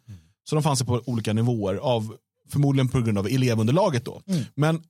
Så 0.50 0.56
de 0.56 0.64
fanns 0.64 0.84
på 0.84 1.02
olika 1.06 1.34
nivåer, 1.34 1.76
av, 1.76 2.16
förmodligen 2.50 2.88
på 2.88 3.02
grund 3.02 3.18
av 3.18 3.28
elevunderlaget 3.28 4.06
då. 4.06 4.22
Mm. 4.28 4.44
Men 4.56 4.82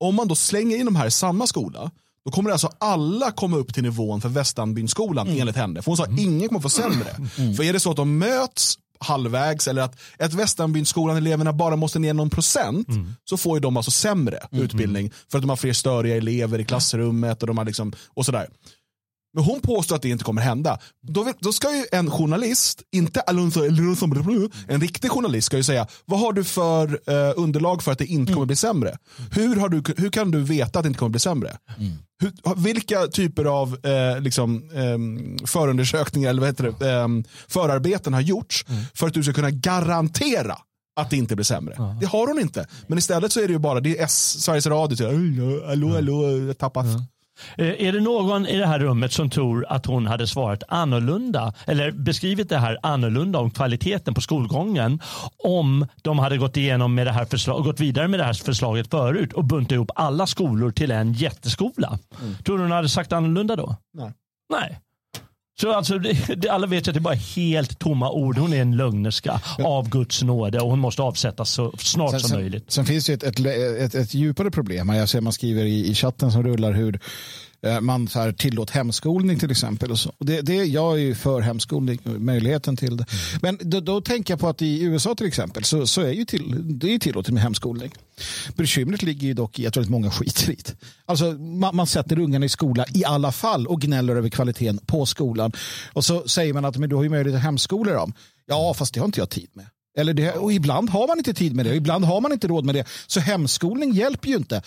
om 0.00 0.14
man 0.14 0.28
då 0.28 0.34
slänger 0.34 0.76
in 0.76 0.84
de 0.84 0.96
här 0.96 1.06
i 1.06 1.10
samma 1.10 1.46
skola, 1.46 1.90
då 2.24 2.30
kommer 2.30 2.50
alltså 2.50 2.70
alla 2.78 3.30
komma 3.30 3.56
upp 3.56 3.74
till 3.74 3.82
nivån 3.82 4.20
för 4.20 4.28
Västanbynskolan 4.28 5.26
mm. 5.26 5.40
enligt 5.40 5.56
henne. 5.56 5.82
För 5.82 5.90
hon 5.90 5.96
sa 5.96 6.02
att 6.02 6.08
mm. 6.08 6.24
ingen 6.24 6.48
kommer 6.48 6.60
få 6.60 6.68
sämre. 6.68 7.16
Mm. 7.38 7.54
För 7.54 7.62
är 7.62 7.72
det 7.72 7.80
så 7.80 7.90
att 7.90 7.96
de 7.96 8.18
möts 8.18 8.78
halvvägs 9.00 9.68
eller 9.68 9.82
att 9.82 9.98
ett 10.18 10.32
Västanbynskolan 10.32 11.16
eleverna 11.16 11.52
bara 11.52 11.76
måste 11.76 11.98
ner 11.98 12.14
någon 12.14 12.30
procent 12.30 12.88
mm. 12.88 13.14
så 13.24 13.36
får 13.36 13.56
ju 13.56 13.60
de 13.60 13.76
alltså 13.76 13.90
sämre 13.90 14.36
mm. 14.36 14.64
utbildning 14.64 15.12
för 15.30 15.38
att 15.38 15.42
de 15.42 15.48
har 15.48 15.56
fler 15.56 15.72
störiga 15.72 16.16
elever 16.16 16.58
i 16.58 16.64
klassrummet 16.64 17.42
och, 17.42 17.46
de 17.46 17.58
har 17.58 17.64
liksom, 17.64 17.92
och 18.14 18.26
sådär. 18.26 18.48
Men 19.36 19.44
hon 19.44 19.60
påstår 19.60 19.96
att 19.96 20.02
det 20.02 20.08
inte 20.08 20.24
kommer 20.24 20.42
hända. 20.42 20.78
Då, 21.02 21.32
då 21.40 21.52
ska 21.52 21.76
ju 21.76 21.84
en 21.92 22.10
journalist, 22.10 22.82
inte 22.92 23.20
en 24.68 24.80
riktig 24.80 25.10
journalist, 25.10 25.46
ska 25.46 25.56
ju 25.56 25.62
säga 25.62 25.86
vad 26.04 26.20
har 26.20 26.32
du 26.32 26.44
för 26.44 27.00
eh, 27.06 27.32
underlag 27.36 27.82
för 27.82 27.92
att 27.92 27.98
det 27.98 28.06
inte 28.06 28.32
kommer 28.32 28.46
bli 28.46 28.56
sämre? 28.56 28.98
Hur, 29.32 29.56
har 29.56 29.68
du, 29.68 29.82
hur 29.96 30.10
kan 30.10 30.30
du 30.30 30.42
veta 30.42 30.78
att 30.78 30.82
det 30.82 30.86
inte 30.86 30.98
kommer 30.98 31.10
bli 31.10 31.20
sämre? 31.20 31.56
Mm. 31.78 31.92
Hur, 32.22 32.62
vilka 32.62 33.06
typer 33.06 33.44
av 33.44 33.86
eh, 33.86 34.20
liksom, 34.20 34.70
eh, 34.74 35.46
förundersökningar 35.46 36.30
eller 36.30 36.40
vad 36.40 36.48
heter 36.48 36.74
det, 36.78 36.90
eh, 36.90 37.08
förarbeten 37.48 38.14
har 38.14 38.20
gjorts 38.20 38.64
mm. 38.68 38.82
för 38.94 39.06
att 39.06 39.14
du 39.14 39.22
ska 39.22 39.32
kunna 39.32 39.50
garantera 39.50 40.58
att 41.00 41.10
det 41.10 41.16
inte 41.16 41.36
blir 41.36 41.44
sämre. 41.44 41.74
Ja. 41.78 41.96
Det 42.00 42.06
har 42.06 42.26
hon 42.26 42.40
inte. 42.40 42.66
Men 42.86 42.98
istället 42.98 43.32
så 43.32 43.40
är 43.40 43.46
det 43.46 43.52
ju 43.52 43.58
bara 43.58 43.80
det 43.80 43.98
är 43.98 44.04
S, 44.04 44.42
Sveriges 44.42 44.66
Radio. 44.66 45.06
Hallå, 45.66 45.88
hallå, 45.94 46.30
jag 46.30 46.58
tappat. 46.58 46.86
Ja. 46.86 47.06
Eh, 47.56 47.86
är 47.86 47.92
det 47.92 48.00
någon 48.00 48.46
i 48.46 48.56
det 48.56 48.66
här 48.66 48.78
rummet 48.78 49.12
som 49.12 49.30
tror 49.30 49.66
att 49.68 49.86
hon 49.86 50.06
hade 50.06 50.26
svarat 50.26 50.62
annorlunda 50.68 51.54
eller 51.66 51.90
beskrivit 51.90 52.48
det 52.48 52.58
här 52.58 52.78
annorlunda 52.82 53.38
om 53.38 53.50
kvaliteten 53.50 54.14
på 54.14 54.20
skolgången 54.20 55.00
om 55.44 55.86
de 56.02 56.18
hade 56.18 56.38
gått 56.38 56.56
igenom 56.56 56.94
med 56.94 57.06
det 57.06 57.12
här 57.12 57.24
förslag, 57.24 57.64
gått 57.64 57.80
vidare 57.80 58.08
med 58.08 58.20
det 58.20 58.24
här 58.24 58.32
förslaget 58.32 58.90
förut 58.90 59.32
och 59.32 59.44
buntat 59.44 59.72
ihop 59.72 59.90
alla 59.94 60.26
skolor 60.26 60.70
till 60.70 60.90
en 60.90 61.12
jätteskola? 61.12 61.98
Mm. 62.20 62.34
Tror 62.44 62.56
du 62.56 62.64
hon 62.64 62.72
hade 62.72 62.88
sagt 62.88 63.12
annorlunda 63.12 63.56
då? 63.56 63.76
Nej. 63.94 64.12
Nej. 64.52 64.80
Så 65.60 65.72
alltså, 65.72 65.98
det, 65.98 66.48
alla 66.48 66.66
vet 66.66 66.88
att 66.88 66.94
det 66.94 66.98
är 66.98 67.00
bara 67.02 67.14
helt 67.14 67.78
tomma 67.78 68.10
ord. 68.10 68.38
Hon 68.38 68.52
är 68.52 68.62
en 68.62 68.76
lögnerska 68.76 69.40
av 69.64 69.88
Guds 69.88 70.22
nåde 70.22 70.60
och 70.60 70.70
hon 70.70 70.78
måste 70.78 71.02
avsättas 71.02 71.50
så 71.50 71.72
snart 71.78 72.10
sen, 72.10 72.20
som 72.20 72.38
möjligt. 72.38 72.64
Sen 72.68 72.86
finns 72.86 73.06
det 73.06 73.12
ett, 73.12 73.22
ett, 73.22 73.46
ett, 73.80 73.94
ett 73.94 74.14
djupare 74.14 74.50
problem. 74.50 74.88
Jag 74.88 75.08
ser 75.08 75.20
man 75.20 75.32
skriver 75.32 75.64
i, 75.64 75.90
i 75.90 75.94
chatten 75.94 76.32
som 76.32 76.42
rullar 76.42 76.72
hur 76.72 77.00
man 77.80 78.08
så 78.08 78.18
här, 78.18 78.32
tillåt 78.32 78.70
hemskolning 78.70 79.38
till 79.38 79.50
exempel. 79.50 79.90
Och 79.90 79.98
så. 79.98 80.12
Det, 80.18 80.40
det, 80.40 80.54
jag 80.54 80.92
är 80.94 80.98
ju 80.98 81.14
för 81.14 81.40
hemskolning, 81.40 82.00
möjligheten 82.04 82.76
till 82.76 82.96
det. 82.96 83.06
Men 83.42 83.58
då, 83.60 83.80
då, 83.80 84.00
tänker 84.00 84.32
jag 84.32 84.40
på 84.40 84.48
att 84.48 84.62
i 84.62 84.82
USA 84.82 85.14
till 85.14 85.26
exempel 85.26 85.64
så, 85.64 85.86
så 85.86 86.00
är 86.00 86.12
ju 86.12 86.24
till, 86.24 86.78
det 86.78 86.94
är 86.94 86.98
tillåtet 86.98 87.34
med 87.34 87.42
hemskolning. 87.42 87.92
Bekymret 88.56 89.02
ligger 89.02 89.26
ju 89.26 89.34
dock 89.34 89.58
i 89.58 89.66
att 89.66 89.76
väldigt 89.76 89.90
många 89.90 90.10
skiter 90.10 90.50
i 90.50 90.54
det. 90.54 90.74
Alltså, 91.04 91.24
man, 91.32 91.76
man 91.76 91.86
sätter 91.86 92.18
ungarna 92.18 92.46
i 92.46 92.48
skola 92.48 92.84
i 92.94 93.04
alla 93.04 93.32
fall 93.32 93.66
och 93.66 93.80
gnäller 93.80 94.16
över 94.16 94.28
kvaliteten 94.28 94.78
på 94.86 95.06
skolan. 95.06 95.52
Och 95.92 96.04
så 96.04 96.28
säger 96.28 96.52
man 96.52 96.64
att 96.64 96.76
men 96.76 96.88
du 96.88 96.96
har 96.96 97.02
ju 97.02 97.08
möjlighet 97.08 97.36
att 97.36 97.44
hemskola 97.44 97.92
dem. 97.92 98.12
Ja, 98.46 98.74
fast 98.74 98.94
det 98.94 99.00
har 99.00 99.06
inte 99.06 99.20
jag 99.20 99.30
tid 99.30 99.48
med. 99.52 99.66
Eller 99.98 100.14
det, 100.14 100.32
och 100.32 100.52
ibland 100.52 100.90
har 100.90 101.06
man 101.06 101.18
inte 101.18 101.34
tid 101.34 101.54
med 101.54 101.66
det, 101.66 101.74
ibland 101.74 102.04
har 102.04 102.20
man 102.20 102.32
inte 102.32 102.48
råd 102.48 102.64
med 102.64 102.74
det. 102.74 102.84
Så 103.06 103.20
hemskolning 103.20 103.92
hjälper 103.92 104.28
ju 104.28 104.36
inte. 104.36 104.62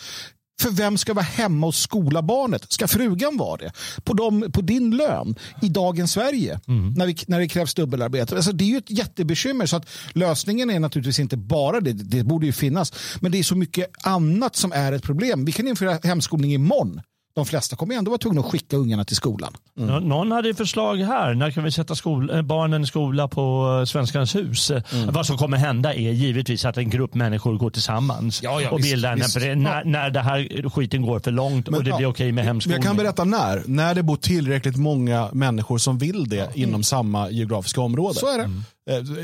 För 0.60 0.70
vem 0.70 0.98
ska 0.98 1.14
vara 1.14 1.26
hemma 1.26 1.68
och 1.68 1.76
skola 1.76 2.22
barnet? 2.22 2.72
Ska 2.72 2.88
frugan 2.88 3.38
vara 3.38 3.58
det? 3.58 3.72
På, 4.04 4.14
dem, 4.14 4.46
på 4.54 4.62
din 4.62 4.98
lön 4.98 5.36
i 5.62 5.70
dagens 5.70 6.12
Sverige 6.12 6.60
mm. 6.68 6.94
när, 6.94 7.08
vi, 7.08 7.18
när 7.28 7.40
det 7.40 7.48
krävs 7.48 7.74
dubbelarbete. 7.74 8.36
Alltså, 8.36 8.52
det 8.52 8.64
är 8.64 8.68
ju 8.70 8.78
ett 8.78 8.92
jättebekymmer. 8.92 9.66
Så 9.66 9.76
att 9.76 9.90
lösningen 10.14 10.70
är 10.70 10.80
naturligtvis 10.80 11.20
inte 11.20 11.38
bara 11.38 11.80
det, 11.80 11.94
det 11.94 12.24
borde 12.24 12.46
ju 12.46 12.52
finnas. 12.52 12.94
Men 13.22 13.32
det 13.32 13.40
är 13.40 13.44
så 13.44 13.56
mycket 13.56 13.88
annat 14.04 14.56
som 14.56 14.72
är 14.72 14.92
ett 14.92 15.04
problem. 15.04 15.46
Vi 15.46 15.52
kan 15.52 15.68
införa 15.68 16.00
hemskolning 16.04 16.54
imorgon 16.54 17.02
de 17.40 17.46
flesta 17.46 17.76
kommer 17.76 17.96
ändå 17.96 18.12
vara 18.12 18.18
tvungna 18.18 18.42
att 18.42 18.52
skicka 18.52 18.78
ungarna 18.78 19.06
till 19.06 19.16
skolan. 19.16 19.54
Mm. 19.80 20.04
Någon 20.04 20.32
hade 20.32 20.54
förslag 20.54 20.98
här. 20.98 21.34
När 21.34 21.52
kan 21.52 21.64
vi 21.64 21.72
sätta 21.72 21.96
skol 21.96 22.30
eh, 22.30 22.42
barnen 22.42 22.84
i 22.84 22.88
skola 22.88 23.28
på 23.28 23.78
eh, 23.80 23.86
Svenskarnas 23.86 24.36
hus? 24.36 24.72
Mm. 24.72 25.14
Vad 25.14 25.26
som 25.26 25.38
kommer 25.38 25.58
hända 25.58 25.94
är 25.94 26.12
givetvis 26.12 26.66
att 26.66 26.78
en 26.78 26.90
grupp 26.90 27.14
människor 27.14 27.58
går 27.58 27.70
tillsammans 27.70 28.44
ja, 28.44 28.62
ja, 28.62 28.70
och 28.70 28.80
bildar 28.80 29.12
en 29.12 29.18
visst. 29.18 29.36
När, 29.36 29.84
när 29.84 30.10
det 30.10 30.20
här 30.20 30.70
skiten 30.70 31.02
går 31.02 31.20
för 31.20 31.32
långt 31.32 31.70
Men, 31.70 31.78
och 31.78 31.84
det 31.84 31.98
blir 31.98 32.08
okej 32.08 32.32
med 32.32 32.46
hemskolning. 32.46 32.76
Jag 32.76 32.86
kan 32.86 32.98
berätta 32.98 33.24
när. 33.24 33.64
När 33.66 33.96
det 33.96 34.04
bor 34.04 34.16
tillräckligt 34.16 34.76
många 34.76 35.30
människor 35.34 35.78
som 35.78 35.98
vill 35.98 36.30
det 36.30 36.50
inom 36.56 36.84
samma 36.84 37.30
geografiska 37.30 37.82
område. 37.82 38.20
Så 38.20 38.34
är 38.34 38.38
det. 38.38 38.44
Mm. 38.44 38.64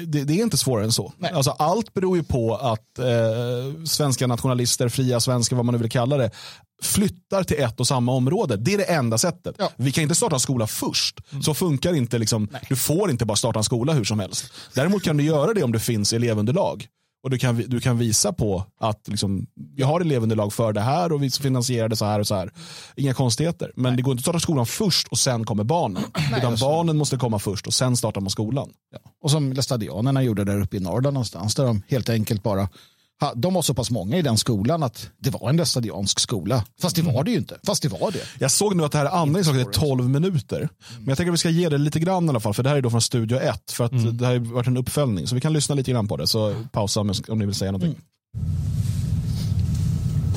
Det, 0.08 0.24
det, 0.24 0.34
är 0.34 0.44
inte 0.44 0.58
svårare 0.58 0.86
än 0.86 0.92
så. 0.92 1.14
Alltså, 1.34 1.52
allt 1.52 1.94
beror 1.94 2.18
ju 2.18 2.24
på 2.24 2.56
att 2.56 3.00
eh, 3.00 3.84
svenska 3.86 4.28
nationalister, 4.28 4.90
fria 4.90 5.20
svenskar, 5.20 5.56
vad 5.56 5.66
man 5.66 5.74
nu 5.74 5.82
vill 5.82 5.92
kalla 5.92 6.18
det, 6.18 6.32
flyttar 6.82 7.44
till 7.44 7.60
ett 7.60 7.80
och 7.80 7.88
samma 7.88 8.12
område. 8.12 8.58
Det 8.58 8.74
är 8.74 8.78
det 8.78 8.84
enda 8.84 9.18
sättet. 9.18 9.56
Ja. 9.58 9.72
Vi 9.76 9.92
kan 9.92 10.02
inte 10.02 10.16
starta 10.16 10.36
en 10.36 10.40
skola 10.40 10.68
först. 10.68 11.20
Mm. 11.32 11.44
Så 11.44 11.54
funkar 11.54 11.94
inte. 11.94 12.18
Liksom, 12.18 12.48
du 12.70 12.76
får 12.76 13.12
inte 13.12 13.26
bara 13.26 13.36
starta 13.36 13.60
en 13.60 13.64
skola 13.64 13.94
hur 13.94 14.04
som 14.04 14.20
helst. 14.20 14.46
Däremot 14.74 15.04
kan 15.04 15.18
du 15.18 15.24
göra 15.24 15.54
det 15.54 15.64
om 15.64 15.72
det 15.72 15.80
finns 15.80 16.14
elevunderlag. 16.14 16.88
Och 17.26 17.32
du 17.32 17.38
kan, 17.38 17.56
du 17.68 17.80
kan 17.80 17.98
visa 17.98 18.34
på 18.34 18.64
att 18.80 19.08
liksom, 19.08 19.48
jag 19.76 19.88
har 19.88 20.02
elevunderlag 20.02 20.54
för 20.54 20.74
det 20.74 20.82
här 20.82 21.12
och 21.12 21.24
vi 21.24 21.30
finansierar 21.30 21.90
det 21.90 21.96
så 21.96 22.06
här 22.06 22.20
och 22.20 22.28
så 22.28 22.36
här. 22.36 22.52
Inga 22.96 23.14
konstigheter. 23.14 23.72
Men 23.76 23.84
Nej. 23.84 23.98
det 23.98 24.02
går 24.02 24.12
inte 24.12 24.20
att 24.20 24.24
starta 24.24 24.40
skolan 24.40 24.66
först 24.66 25.08
och 25.08 25.18
sen 25.18 25.46
kommer 25.46 25.64
barnen. 25.64 26.04
Nej, 26.32 26.40
utan 26.40 26.56
barnen 26.62 26.98
måste 26.98 27.18
komma 27.18 27.40
först 27.40 27.68
och 27.68 27.74
sen 27.74 27.98
startar 27.98 28.22
man 28.22 28.30
skolan. 28.30 28.70
Ja. 28.92 29.00
Och 29.22 29.32
som 29.32 29.54
Lestadianerna 29.54 30.24
gjorde 30.24 30.44
där 30.44 30.62
uppe 30.62 30.78
i 30.78 30.80
Norrland 30.80 31.14
någonstans. 31.14 31.56
Där 31.56 31.66
de 31.66 31.82
helt 31.88 32.10
enkelt 32.10 32.44
bara 32.44 32.70
de 33.36 33.54
var 33.54 33.62
så 33.62 33.74
pass 33.74 33.92
många 33.92 34.18
i 34.18 34.22
den 34.22 34.38
skolan 34.38 34.84
att 34.84 35.10
det 35.18 35.30
var 35.30 35.50
en 35.50 35.58
lästadiansk 35.58 36.20
skola. 36.20 36.64
Fast 36.82 36.96
det 36.96 37.02
var 37.02 37.24
det 37.24 37.32
ju 37.32 37.38
inte. 37.38 37.60
Fast 37.66 37.82
det 37.82 37.90
var 37.90 38.12
det. 38.12 38.22
Jag 38.40 38.52
såg 38.52 38.76
nu 38.76 38.84
att 38.84 38.92
det 38.92 38.98
här 38.98 39.06
andra 39.06 39.40
inslaget 39.40 39.68
är 39.68 39.72
12 39.72 40.10
minuter. 40.10 40.70
Men 40.98 41.08
jag 41.08 41.18
tänker 41.18 41.32
att 41.32 41.34
vi 41.34 41.38
ska 41.38 41.50
ge 41.50 41.70
det 41.70 41.78
lite 41.78 42.00
grann 42.00 42.26
i 42.26 42.30
alla 42.30 42.40
fall. 42.40 42.54
För 42.54 42.64
det 42.64 42.70
här 42.70 42.78
är 42.78 42.82
då 42.82 42.90
från 42.90 43.02
Studio 43.02 43.38
1. 43.38 43.72
För 43.72 43.84
att 43.84 43.92
mm. 43.92 44.18
det 44.18 44.26
här 44.26 44.34
har 44.34 44.40
varit 44.40 44.68
en 44.68 44.78
uppföljning. 44.78 45.28
Så 45.28 45.36
vi 45.36 45.42
kan 45.42 45.54
lyssna 45.54 45.76
lite 45.76 45.92
grann 45.92 46.08
på 46.08 46.18
det. 46.18 46.28
Så 46.28 46.56
pausa 46.72 47.00
om 47.00 47.40
ni 47.40 47.46
vill 47.46 47.56
säga 47.56 47.72
någonting. 47.72 47.92
Mm. 47.92 48.02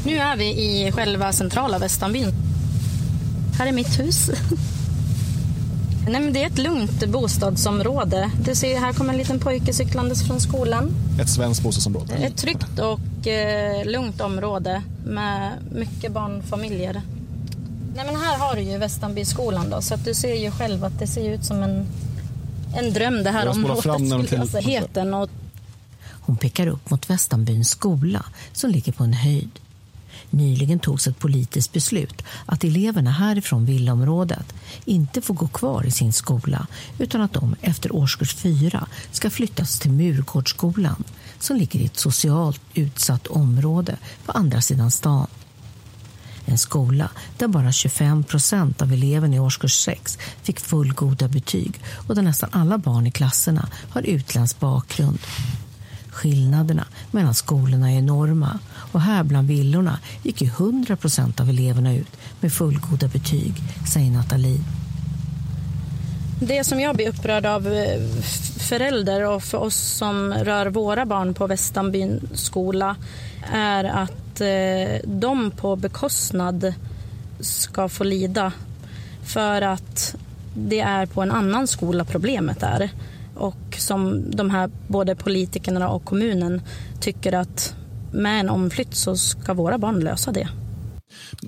Nu 0.04 0.18
är 0.18 0.36
vi 0.36 0.44
i 0.44 0.92
själva 0.92 1.32
centrala 1.32 1.78
Västanbyn. 1.78 2.32
Här 3.58 3.66
är 3.66 3.72
mitt 3.72 4.00
hus. 4.00 4.30
Nej, 6.08 6.20
men 6.20 6.32
det 6.32 6.42
är 6.42 6.46
ett 6.46 6.58
lugnt 6.58 7.06
bostadsområde. 7.06 8.30
Du 8.44 8.54
ser, 8.54 8.80
här 8.80 8.92
kommer 8.92 9.12
en 9.12 9.18
liten 9.18 9.40
pojke 9.40 9.72
cyklandes 9.72 10.26
från 10.26 10.40
skolan. 10.40 10.90
Ett 11.20 11.28
svenskt 11.28 11.62
bostadsområde? 11.62 12.14
Ett 12.14 12.36
tryggt 12.36 12.78
och 12.78 13.26
eh, 13.26 13.84
lugnt 13.84 14.20
område 14.20 14.82
med 15.06 15.52
mycket 15.72 16.12
barnfamiljer. 16.12 17.02
Nej, 17.96 18.06
men 18.06 18.16
här 18.16 18.38
har 18.38 18.56
du 18.56 18.62
ju 18.62 18.78
Västanbyskolan 18.78 19.70
då, 19.70 19.82
så 19.82 19.94
att 19.94 20.04
du 20.04 20.14
ser 20.14 20.34
ju 20.34 20.50
själv 20.50 20.84
att 20.84 20.98
det 20.98 21.06
ser 21.06 21.30
ut 21.30 21.44
som 21.44 21.62
en, 21.62 21.86
en 22.76 22.92
dröm 22.92 23.24
det 23.24 23.30
här 23.30 23.48
området 23.48 23.82
fram 23.82 24.08
skulle 24.08 24.36
jag 24.36 24.48
säga. 24.48 25.16
Och... 25.16 25.30
Hon 26.04 26.36
pekar 26.36 26.66
upp 26.66 26.90
mot 26.90 27.10
Västanbyns 27.10 27.70
skola 27.70 28.24
som 28.52 28.70
ligger 28.70 28.92
på 28.92 29.04
en 29.04 29.12
höjd. 29.12 29.50
Nyligen 30.30 30.78
togs 30.78 31.06
ett 31.06 31.18
politiskt 31.18 31.72
beslut 31.72 32.22
att 32.46 32.64
eleverna 32.64 33.10
härifrån 33.10 33.64
villaområdet 33.64 34.54
inte 34.84 35.20
får 35.20 35.34
gå 35.34 35.48
kvar 35.48 35.86
i 35.86 35.90
sin 35.90 36.12
skola 36.12 36.66
utan 36.98 37.20
att 37.20 37.32
de 37.32 37.56
efter 37.60 37.96
årskurs 37.96 38.34
4 38.34 38.86
ska 39.12 39.30
flyttas 39.30 39.78
till 39.78 39.90
Murgårdsskolan 39.90 41.04
som 41.38 41.56
ligger 41.56 41.80
i 41.80 41.84
ett 41.84 41.98
socialt 41.98 42.60
utsatt 42.74 43.26
område 43.26 43.96
på 44.24 44.32
andra 44.32 44.60
sidan 44.60 44.90
stan. 44.90 45.26
En 46.44 46.58
skola 46.58 47.10
där 47.36 47.48
bara 47.48 47.72
25 47.72 48.24
procent 48.24 48.82
av 48.82 48.92
eleverna 48.92 49.36
i 49.36 49.38
årskurs 49.38 49.84
6 49.84 50.18
fick 50.42 50.60
fullgoda 50.60 51.28
betyg 51.28 51.80
och 52.08 52.14
där 52.14 52.22
nästan 52.22 52.50
alla 52.52 52.78
barn 52.78 53.06
i 53.06 53.10
klasserna 53.10 53.68
har 53.90 54.02
utländsk 54.02 54.60
bakgrund. 54.60 55.18
Skillnaderna 56.18 56.84
mellan 57.10 57.34
skolorna 57.34 57.92
är 57.92 57.98
enorma 57.98 58.58
och 58.92 59.00
här 59.00 59.22
bland 59.22 59.48
villorna 59.48 59.98
gick 60.22 60.42
ju 60.42 60.48
100 60.48 60.96
procent 60.96 61.40
av 61.40 61.48
eleverna 61.48 61.94
ut 61.94 62.16
med 62.40 62.52
fullgoda 62.52 63.08
betyg, 63.08 63.54
säger 63.92 64.10
Nathalie. 64.10 64.60
Det 66.40 66.64
som 66.64 66.80
jag 66.80 66.96
blir 66.96 67.08
upprörd 67.08 67.46
av 67.46 67.66
eh, 67.66 68.00
förälder 68.58 69.24
och 69.24 69.42
för 69.42 69.58
oss 69.58 69.76
som 69.76 70.32
rör 70.32 70.66
våra 70.66 71.06
barn 71.06 71.34
på 71.34 71.46
Västanbyn 71.46 72.28
skola 72.34 72.96
är 73.52 73.84
att 73.84 74.40
eh, 74.40 75.08
de 75.10 75.50
på 75.50 75.76
bekostnad 75.76 76.74
ska 77.40 77.88
få 77.88 78.04
lida 78.04 78.52
för 79.24 79.62
att 79.62 80.14
det 80.54 80.80
är 80.80 81.06
på 81.06 81.22
en 81.22 81.30
annan 81.30 81.66
skola 81.66 82.04
problemet 82.04 82.62
är 82.62 82.90
och 83.38 83.76
som 83.78 84.30
de 84.30 84.50
här 84.50 84.70
både 84.88 85.14
politikerna 85.14 85.88
och 85.88 86.04
kommunen 86.04 86.62
tycker 87.00 87.32
att 87.32 87.74
med 88.12 88.40
en 88.40 88.48
omflytt 88.48 88.94
så 88.94 89.16
ska 89.16 89.54
våra 89.54 89.78
barn 89.78 90.00
lösa 90.00 90.32
det. 90.32 90.48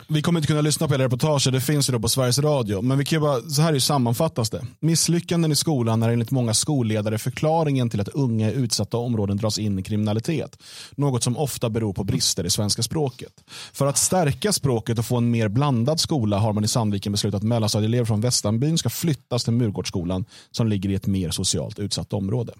Vi 0.09 0.23
kommer 0.23 0.41
inte 0.41 0.47
kunna 0.47 0.61
lyssna 0.61 0.89
på 0.89 0.95
hela 0.95 1.05
reportaget, 1.05 1.53
det 1.53 1.61
finns 1.61 1.89
ju 1.89 1.93
då 1.93 2.01
på 2.01 2.09
Sveriges 2.09 2.39
Radio. 2.39 2.83
Men 2.83 2.99
vi 2.99 3.05
kan 3.05 3.21
bara, 3.21 3.41
så 3.41 3.63
här 3.63 3.79
sammanfattas 3.79 4.51
det. 4.51 4.67
Misslyckanden 4.81 5.53
i 5.53 5.57
skolan 5.57 6.03
är 6.03 6.09
enligt 6.09 6.31
många 6.31 6.55
skolledare 6.55 7.19
förklaringen 7.19 7.91
till 7.91 8.01
att 8.01 8.09
unga 8.09 8.51
i 8.51 8.55
utsatta 8.55 8.97
områden 8.97 9.37
dras 9.37 9.59
in 9.59 9.79
i 9.79 9.83
kriminalitet. 9.83 10.59
Något 10.97 11.23
som 11.23 11.37
ofta 11.37 11.71
beror 11.71 11.93
på 11.93 12.05
brister 12.05 12.47
i 12.47 12.51
svenska 12.51 12.83
språket. 12.83 13.33
För 13.73 13.87
att 13.87 13.99
stärka 13.99 14.53
språket 14.53 14.99
och 14.99 15.05
få 15.05 15.17
en 15.17 15.31
mer 15.31 15.49
blandad 15.49 16.01
skola 16.01 16.39
har 16.39 16.53
man 16.53 16.65
i 16.65 16.69
Sandviken 16.69 17.13
beslutat 17.13 17.39
att 17.39 17.49
mellanstadieelever 17.49 18.05
från 18.05 18.21
Västanbyn 18.21 18.79
ska 18.79 18.91
flyttas 18.91 19.45
till 19.45 19.53
Murgårdsskolan 19.53 20.25
som 20.51 20.69
ligger 20.69 20.91
i 20.91 20.95
ett 20.95 21.07
mer 21.07 21.31
socialt 21.31 21.79
utsatt 21.79 22.13
område. 22.13 22.53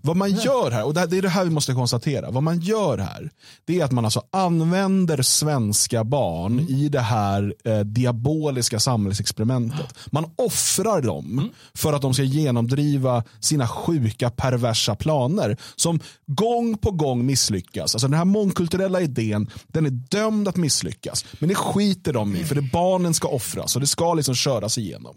Vad 0.00 0.16
man 0.16 0.32
gör 0.32 0.70
här, 0.70 0.84
och 0.84 0.94
det 0.94 1.00
är 1.00 1.22
det 1.22 1.28
här 1.28 1.44
vi 1.44 1.50
måste 1.50 1.72
konstatera, 1.72 2.30
vad 2.30 2.42
man 2.42 2.60
gör 2.60 2.98
här, 2.98 3.30
det 3.64 3.80
är 3.80 3.84
att 3.84 3.92
man 3.92 4.04
alltså 4.04 4.22
använder 4.30 5.22
svenska 5.22 6.04
barn 6.04 6.52
mm. 6.52 6.68
i 6.68 6.88
det 6.88 7.00
här 7.00 7.54
eh, 7.64 7.80
diaboliska 7.80 8.80
samhällsexperimentet. 8.80 9.94
Man 10.06 10.30
offrar 10.36 11.02
dem 11.02 11.38
mm. 11.38 11.50
för 11.74 11.92
att 11.92 12.02
de 12.02 12.14
ska 12.14 12.22
genomdriva 12.22 13.24
sina 13.40 13.68
sjuka 13.68 14.30
perversa 14.30 14.94
planer 14.94 15.56
som 15.76 16.00
gång 16.26 16.78
på 16.78 16.90
gång 16.90 17.26
misslyckas. 17.26 17.94
Alltså 17.94 18.08
den 18.08 18.18
här 18.18 18.24
mångkulturella 18.24 19.00
idén, 19.00 19.50
den 19.66 19.86
är 19.86 19.90
dömd 19.90 20.48
att 20.48 20.56
misslyckas. 20.56 21.24
Men 21.38 21.48
det 21.48 21.54
skiter 21.54 22.12
de 22.12 22.36
i, 22.36 22.44
för 22.44 22.54
det 22.54 22.62
barnen 22.72 23.14
ska 23.14 23.28
offras 23.28 23.74
och 23.74 23.80
det 23.80 23.86
ska 23.86 24.14
liksom 24.14 24.34
köras 24.34 24.78
igenom. 24.78 25.16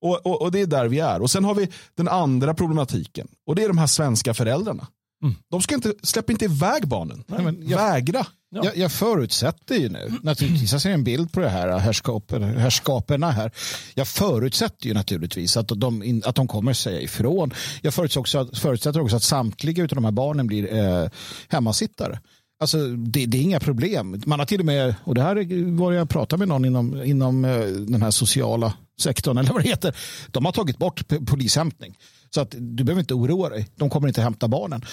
Och, 0.00 0.26
och, 0.26 0.42
och, 0.42 0.52
det 0.52 0.60
är 0.60 0.66
där 0.66 0.88
vi 0.88 0.98
är. 0.98 1.22
Och 1.22 1.30
Sen 1.30 1.44
har 1.44 1.54
vi 1.54 1.68
den 1.94 2.08
andra 2.08 2.54
problematiken. 2.54 3.28
Och 3.46 3.54
det 3.54 3.64
är 3.64 3.68
de 3.68 3.78
här 3.78 3.86
svenska 3.86 4.34
föräldrarna. 4.34 4.86
Mm. 5.22 5.34
De 5.50 5.62
ska 5.62 5.74
inte, 5.74 5.94
släpp 6.02 6.30
inte 6.30 6.44
iväg 6.44 6.88
barnen. 6.88 7.24
Nej, 7.26 7.42
men 7.42 7.68
jag, 7.68 7.78
Vägra. 7.78 8.26
Ja. 8.50 8.64
Jag, 8.64 8.76
jag, 8.76 8.92
förutsätter 8.92 9.74
ju 9.74 9.88
nu, 9.88 10.12
naturligtvis, 10.22 10.72
jag 10.72 10.80
ser 10.80 10.90
en 10.90 11.04
bild 11.04 11.32
på 11.32 11.40
det 11.40 11.48
här 11.48 11.78
härskapen, 11.78 12.42
härskaperna 12.42 13.30
här. 13.30 13.50
Jag 13.94 14.08
förutsätter 14.08 14.86
ju 14.86 14.94
naturligtvis 14.94 15.56
att 15.56 15.68
de, 15.68 16.22
att 16.24 16.34
de 16.34 16.48
kommer 16.48 16.72
säga 16.72 17.00
ifrån. 17.00 17.54
Jag 17.82 17.94
förutsätter 17.94 18.20
också, 18.20 18.50
förutsätter 18.54 19.00
också 19.00 19.16
att 19.16 19.22
samtliga 19.22 19.82
av 19.82 19.88
de 19.88 20.04
här 20.04 20.12
barnen 20.12 20.46
blir 20.46 20.74
eh, 20.74 21.08
hemmasittare. 21.48 22.20
Alltså, 22.60 22.86
det, 22.86 23.26
det, 23.26 23.38
är 23.38 23.42
inga 23.42 23.60
problem. 23.60 24.22
Man 24.26 24.38
har 24.38 24.46
till 24.46 24.60
och 24.60 24.66
med, 24.66 24.94
och 25.04 25.14
det 25.14 25.22
här 25.22 25.76
var 25.76 25.92
jag 25.92 26.08
pratade 26.08 26.38
med 26.38 26.48
någon 26.48 26.64
inom, 26.64 27.02
inom 27.02 27.44
eh, 27.44 27.66
den 27.66 28.02
här 28.02 28.10
sociala 28.10 28.72
sektorn, 29.00 29.38
eller 29.38 29.52
vad 29.52 29.62
det 29.62 29.68
heter. 29.68 29.96
De 30.30 30.44
har 30.44 30.52
tagit 30.52 30.78
bort 30.78 31.08
polishämtning. 31.26 31.98
Så 32.34 32.40
att 32.40 32.54
du 32.58 32.84
behöver 32.84 33.00
inte 33.00 33.14
oroa 33.14 33.48
dig. 33.48 33.68
De 33.76 33.90
kommer 33.90 34.08
inte 34.08 34.22
hämta 34.22 34.48
barnen. 34.48 34.84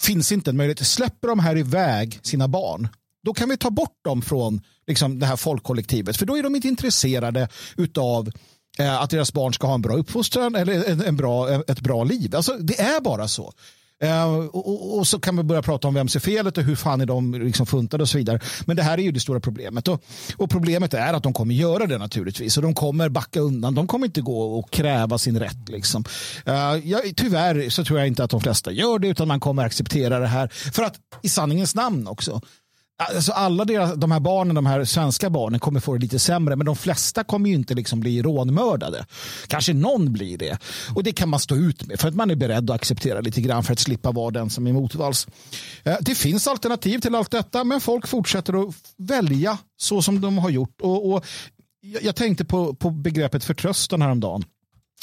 Finns 0.00 0.32
inte 0.32 0.50
en 0.50 0.56
möjlighet. 0.56 0.86
Släpper 0.86 1.28
de 1.28 1.38
här 1.38 1.58
iväg 1.58 2.18
sina 2.22 2.48
barn, 2.48 2.88
då 3.24 3.34
kan 3.34 3.48
vi 3.48 3.56
ta 3.56 3.70
bort 3.70 4.04
dem 4.04 4.22
från 4.22 4.60
liksom, 4.86 5.18
det 5.18 5.26
här 5.26 5.36
folkkollektivet. 5.36 6.16
För 6.16 6.26
då 6.26 6.38
är 6.38 6.42
de 6.42 6.56
inte 6.56 6.68
intresserade 6.68 7.48
av 7.98 8.30
eh, 8.78 9.02
att 9.02 9.10
deras 9.10 9.32
barn 9.32 9.52
ska 9.52 9.66
ha 9.66 9.74
en 9.74 9.82
bra 9.82 9.96
uppfostran 9.96 10.54
eller 10.54 10.90
en, 10.90 11.02
en 11.02 11.16
bra, 11.16 11.50
ett 11.50 11.80
bra 11.80 12.04
liv. 12.04 12.36
Alltså, 12.36 12.56
det 12.60 12.80
är 12.80 13.00
bara 13.00 13.28
så. 13.28 13.52
Uh, 14.04 14.46
och, 14.46 14.98
och, 14.98 15.06
så 15.06 15.20
kan 15.20 15.36
vi 15.36 15.42
börja 15.42 15.62
prata 15.62 15.88
om 15.88 15.94
vem 15.94 16.08
ser 16.08 16.20
felet 16.20 16.58
och 16.58 16.64
hur 16.64 16.76
fan 16.76 17.00
är 17.00 17.06
de 17.06 17.34
liksom 17.34 17.66
funtade 17.66 18.02
och 18.02 18.08
så 18.08 18.18
vidare. 18.18 18.40
Men 18.66 18.76
det 18.76 18.82
här 18.82 18.98
är 18.98 19.02
ju 19.02 19.12
det 19.12 19.20
stora 19.20 19.40
problemet. 19.40 19.88
Och, 19.88 20.04
och, 20.36 20.50
problemet 20.50 20.94
är 20.94 21.12
att 21.12 21.22
de 21.22 21.32
kommer 21.32 21.54
göra 21.54 21.86
det 21.86 21.98
naturligtvis. 21.98 22.56
Och 22.56 22.62
de 22.62 22.74
kommer 22.74 23.08
backa 23.08 23.40
undan. 23.40 23.74
De 23.74 23.86
kommer 23.86 24.06
inte 24.06 24.20
gå 24.20 24.58
och 24.58 24.70
kräva 24.70 25.18
sin 25.18 25.38
rätt. 25.38 25.68
Liksom. 25.68 26.04
Uh, 26.48 26.88
jag, 26.88 27.16
tyvärr 27.16 27.70
så 27.70 27.84
tror 27.84 27.98
jag 27.98 28.08
inte 28.08 28.24
att 28.24 28.30
de 28.30 28.40
flesta 28.40 28.72
gör 28.72 28.98
det 28.98 29.08
utan 29.08 29.28
man 29.28 29.40
kommer 29.40 29.64
acceptera 29.64 30.18
det 30.18 30.26
här. 30.26 30.48
För 30.48 30.82
att 30.82 30.94
i 31.22 31.28
sanningens 31.28 31.74
namn 31.74 32.06
också 32.06 32.40
Alltså 32.98 33.32
alla 33.32 33.64
deras, 33.64 33.94
de 33.94 34.10
här 34.10 34.20
barnen, 34.20 34.54
de 34.54 34.66
här 34.66 34.84
svenska 34.84 35.30
barnen 35.30 35.60
kommer 35.60 35.80
få 35.80 35.94
det 35.94 36.00
lite 36.00 36.18
sämre 36.18 36.56
men 36.56 36.66
de 36.66 36.76
flesta 36.76 37.24
kommer 37.24 37.48
ju 37.48 37.54
inte 37.54 37.74
liksom 37.74 38.00
bli 38.00 38.22
rånmördade. 38.22 39.06
Kanske 39.46 39.74
någon 39.74 40.12
blir 40.12 40.38
det. 40.38 40.58
Och 40.94 41.02
det 41.02 41.12
kan 41.12 41.28
man 41.28 41.40
stå 41.40 41.56
ut 41.56 41.86
med 41.86 42.00
för 42.00 42.08
att 42.08 42.14
man 42.14 42.30
är 42.30 42.34
beredd 42.34 42.70
att 42.70 42.74
acceptera 42.74 43.20
lite 43.20 43.40
grann 43.40 43.64
för 43.64 43.72
att 43.72 43.78
slippa 43.78 44.12
vara 44.12 44.30
den 44.30 44.50
som 44.50 44.66
är 44.66 44.72
motvalls. 44.72 45.26
Eh, 45.82 45.96
det 46.00 46.14
finns 46.14 46.46
alternativ 46.46 46.98
till 46.98 47.14
allt 47.14 47.30
detta 47.30 47.64
men 47.64 47.80
folk 47.80 48.06
fortsätter 48.06 48.68
att 48.68 48.74
välja 48.98 49.58
så 49.76 50.02
som 50.02 50.20
de 50.20 50.38
har 50.38 50.50
gjort. 50.50 50.80
Och, 50.80 51.12
och 51.12 51.24
jag 52.00 52.16
tänkte 52.16 52.44
på, 52.44 52.74
på 52.74 52.90
begreppet 52.90 53.44
förtröstan 53.44 54.02
häromdagen. 54.02 54.44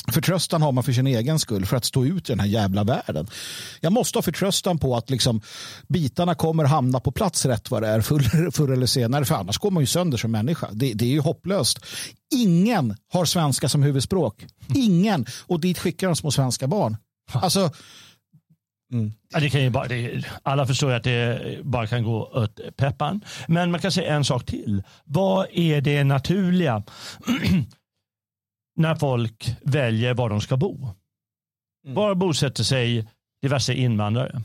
Förtröstan 0.08 0.62
har 0.62 0.72
man 0.72 0.84
för 0.84 0.92
sin 0.92 1.08
egen 1.08 1.40
skull, 1.40 1.66
för 1.66 1.78
att 1.78 1.86
stå 1.86 2.06
ut 2.06 2.30
i 2.30 2.32
den 2.32 2.40
här 2.40 2.48
jävla 2.48 2.84
världen. 2.84 3.28
Jag 3.80 3.94
måste 3.94 4.18
ha 4.18 4.24
förtröstan 4.24 4.78
på 4.78 4.96
att 4.96 5.10
liksom, 5.10 5.42
bitarna 5.88 6.36
kommer 6.36 6.64
hamna 6.64 7.00
på 7.00 7.12
plats 7.12 7.46
rätt 7.46 7.72
vad 7.72 7.82
det 7.82 7.88
är 7.88 8.02
förr, 8.02 8.52
förr 8.52 8.72
eller 8.72 8.86
senare, 8.86 9.26
för 9.26 9.36
annars 9.36 9.58
går 9.58 9.72
man 9.72 9.84
ju 9.84 9.88
sönder 9.88 10.18
som 10.18 10.32
människa. 10.32 10.68
Det, 10.72 10.94
det 10.94 11.06
är 11.06 11.10
ju 11.10 11.20
hopplöst. 11.20 11.80
Ingen 12.36 12.96
har 13.14 13.26
svenska 13.26 13.70
som 13.70 13.84
huvudspråk. 13.84 14.46
Ingen. 14.76 15.26
Och 15.48 15.60
dit 15.60 15.80
skickar 15.80 16.08
de 16.08 16.16
små 16.16 16.32
svenska 16.32 16.68
barn. 16.68 16.98
Alltså, 17.32 17.72
Mm. 18.94 19.14
Ja, 19.34 19.40
det 19.40 19.50
kan 19.50 19.64
ju 19.64 19.70
bara, 19.70 19.88
det, 19.88 20.24
alla 20.44 20.68
förstår 20.68 20.92
att 20.92 21.04
det 21.04 21.60
bara 21.64 21.88
kan 21.88 22.04
gå 22.04 22.24
åt 22.34 22.60
peppan. 22.78 23.22
Men 23.48 23.72
man 23.72 23.80
kan 23.80 23.92
säga 23.92 24.16
en 24.16 24.26
sak 24.26 24.46
till. 24.46 24.84
Vad 25.06 25.48
är 25.52 25.82
det 25.82 26.04
naturliga 26.04 26.84
när 28.82 28.96
folk 28.96 29.56
väljer 29.62 30.14
var 30.14 30.30
de 30.30 30.42
ska 30.42 30.58
bo. 30.58 30.88
Mm. 31.86 31.96
Var 31.96 32.16
bosätter 32.16 32.64
sig 32.64 33.08
diverse 33.42 33.74
invandrare? 33.74 34.42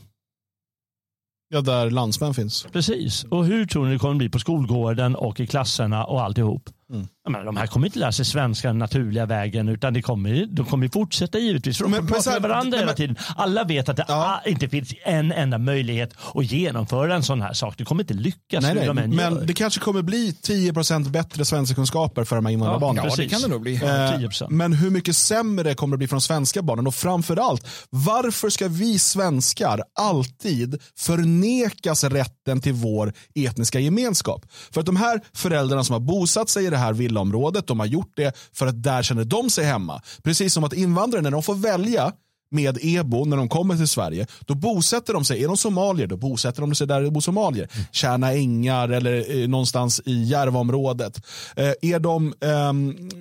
Ja, 1.49 1.61
där 1.61 1.89
landsmän 1.89 2.33
finns. 2.33 2.67
Precis. 2.71 3.23
Och 3.23 3.45
hur 3.45 3.65
tror 3.65 3.85
ni 3.85 3.93
det 3.93 3.99
kommer 3.99 4.15
bli 4.15 4.29
på 4.29 4.39
skolgården 4.39 5.15
och 5.15 5.39
i 5.39 5.47
klasserna 5.47 6.05
och 6.05 6.21
alltihop? 6.21 6.69
Mm. 6.93 7.07
Men 7.29 7.45
de 7.45 7.57
här 7.57 7.67
kommer 7.67 7.87
inte 7.87 7.99
lära 7.99 8.11
sig 8.11 8.25
svenska 8.25 8.67
den 8.67 8.77
naturliga 8.77 9.25
vägen 9.25 9.69
utan 9.69 9.93
det 9.93 10.01
kommer, 10.01 10.45
de 10.45 10.65
kommer 10.65 10.87
fortsätta 10.87 11.39
givetvis. 11.39 11.77
För 11.77 11.83
de 11.83 11.93
kommer 11.93 12.09
prata 12.09 12.31
med 12.31 12.41
varandra 12.41 12.69
men, 12.69 12.79
hela 12.79 12.93
tiden. 12.93 13.15
Alla 13.35 13.63
vet 13.63 13.89
att 13.89 13.97
det 13.97 14.05
ja. 14.07 14.41
inte 14.45 14.69
finns 14.69 14.93
en 15.05 15.31
enda 15.31 15.57
möjlighet 15.57 16.13
att 16.33 16.51
genomföra 16.51 17.15
en 17.15 17.23
sån 17.23 17.41
här 17.41 17.53
sak. 17.53 17.75
Det 17.77 17.85
kommer 17.85 18.03
inte 18.03 18.13
lyckas 18.13 18.63
nej, 18.63 18.75
nej. 18.75 18.87
De 18.87 18.95
men 18.95 19.11
gör. 19.11 19.41
det 19.45 19.53
kanske 19.53 19.79
kommer 19.79 20.01
bli 20.01 20.31
10% 20.31 21.09
bättre 21.09 21.45
svenska 21.45 21.75
kunskaper 21.75 22.23
för 22.23 22.35
de 22.35 22.45
här 22.45 22.53
invandrarbarnen. 22.53 23.03
Ja, 23.03 23.09
ja, 23.09 23.15
det 23.15 23.29
kan 23.29 23.41
det 23.41 23.47
nog 23.47 23.61
bli. 23.61 23.75
Eh, 23.75 24.49
men 24.49 24.73
hur 24.73 24.89
mycket 24.89 25.15
sämre 25.15 25.73
kommer 25.73 25.93
det 25.93 25.97
bli 25.97 26.07
för 26.07 26.15
de 26.15 26.21
svenska 26.21 26.61
barnen? 26.61 26.87
Och 26.87 26.95
framförallt, 26.95 27.67
varför 27.89 28.49
ska 28.49 28.67
vi 28.67 28.99
svenskar 28.99 29.83
alltid 29.99 30.81
förnekas 30.97 32.03
rätten 32.03 32.61
till 32.61 32.73
vår 32.73 33.13
etniska 33.35 33.79
gemenskap? 33.79 34.45
För 34.71 34.79
att 34.79 34.85
de 34.85 34.95
här 34.95 35.21
föräldrarna 35.33 35.83
som 35.83 35.93
har 35.93 35.99
bosatt 35.99 36.49
sig 36.49 36.65
i 36.65 36.69
det 36.69 36.76
här 36.77 36.93
villaområdet. 36.93 37.67
De 37.67 37.79
har 37.79 37.87
gjort 37.87 38.11
det 38.15 38.37
för 38.53 38.67
att 38.67 38.83
där 38.83 39.03
känner 39.03 39.23
de 39.23 39.49
sig 39.49 39.65
hemma. 39.65 40.01
Precis 40.23 40.53
som 40.53 40.63
att 40.63 40.73
invandrare, 40.73 41.21
när 41.21 41.31
de 41.31 41.43
får 41.43 41.55
välja 41.55 42.13
med 42.49 42.77
EBO 42.81 43.25
när 43.25 43.37
de 43.37 43.49
kommer 43.49 43.75
till 43.75 43.87
Sverige, 43.87 44.27
då 44.45 44.55
bosätter 44.55 45.13
de 45.13 45.25
sig, 45.25 45.43
är 45.43 45.47
de 45.47 45.57
somalier, 45.57 46.07
då 46.07 46.17
bosätter 46.17 46.61
de 46.61 46.75
sig 46.75 46.87
där 46.87 47.01
det 47.01 47.11
bor 47.11 47.21
somalier. 47.21 47.69
Mm. 47.73 47.85
Tjärna 47.91 48.33
ängar 48.33 48.89
eller 48.89 49.41
eh, 49.41 49.47
någonstans 49.47 50.01
i 50.05 50.23
Järvaområdet. 50.23 51.21
Eh, 51.55 51.73
är 51.81 51.99
de 51.99 52.33
eh, 52.41 52.73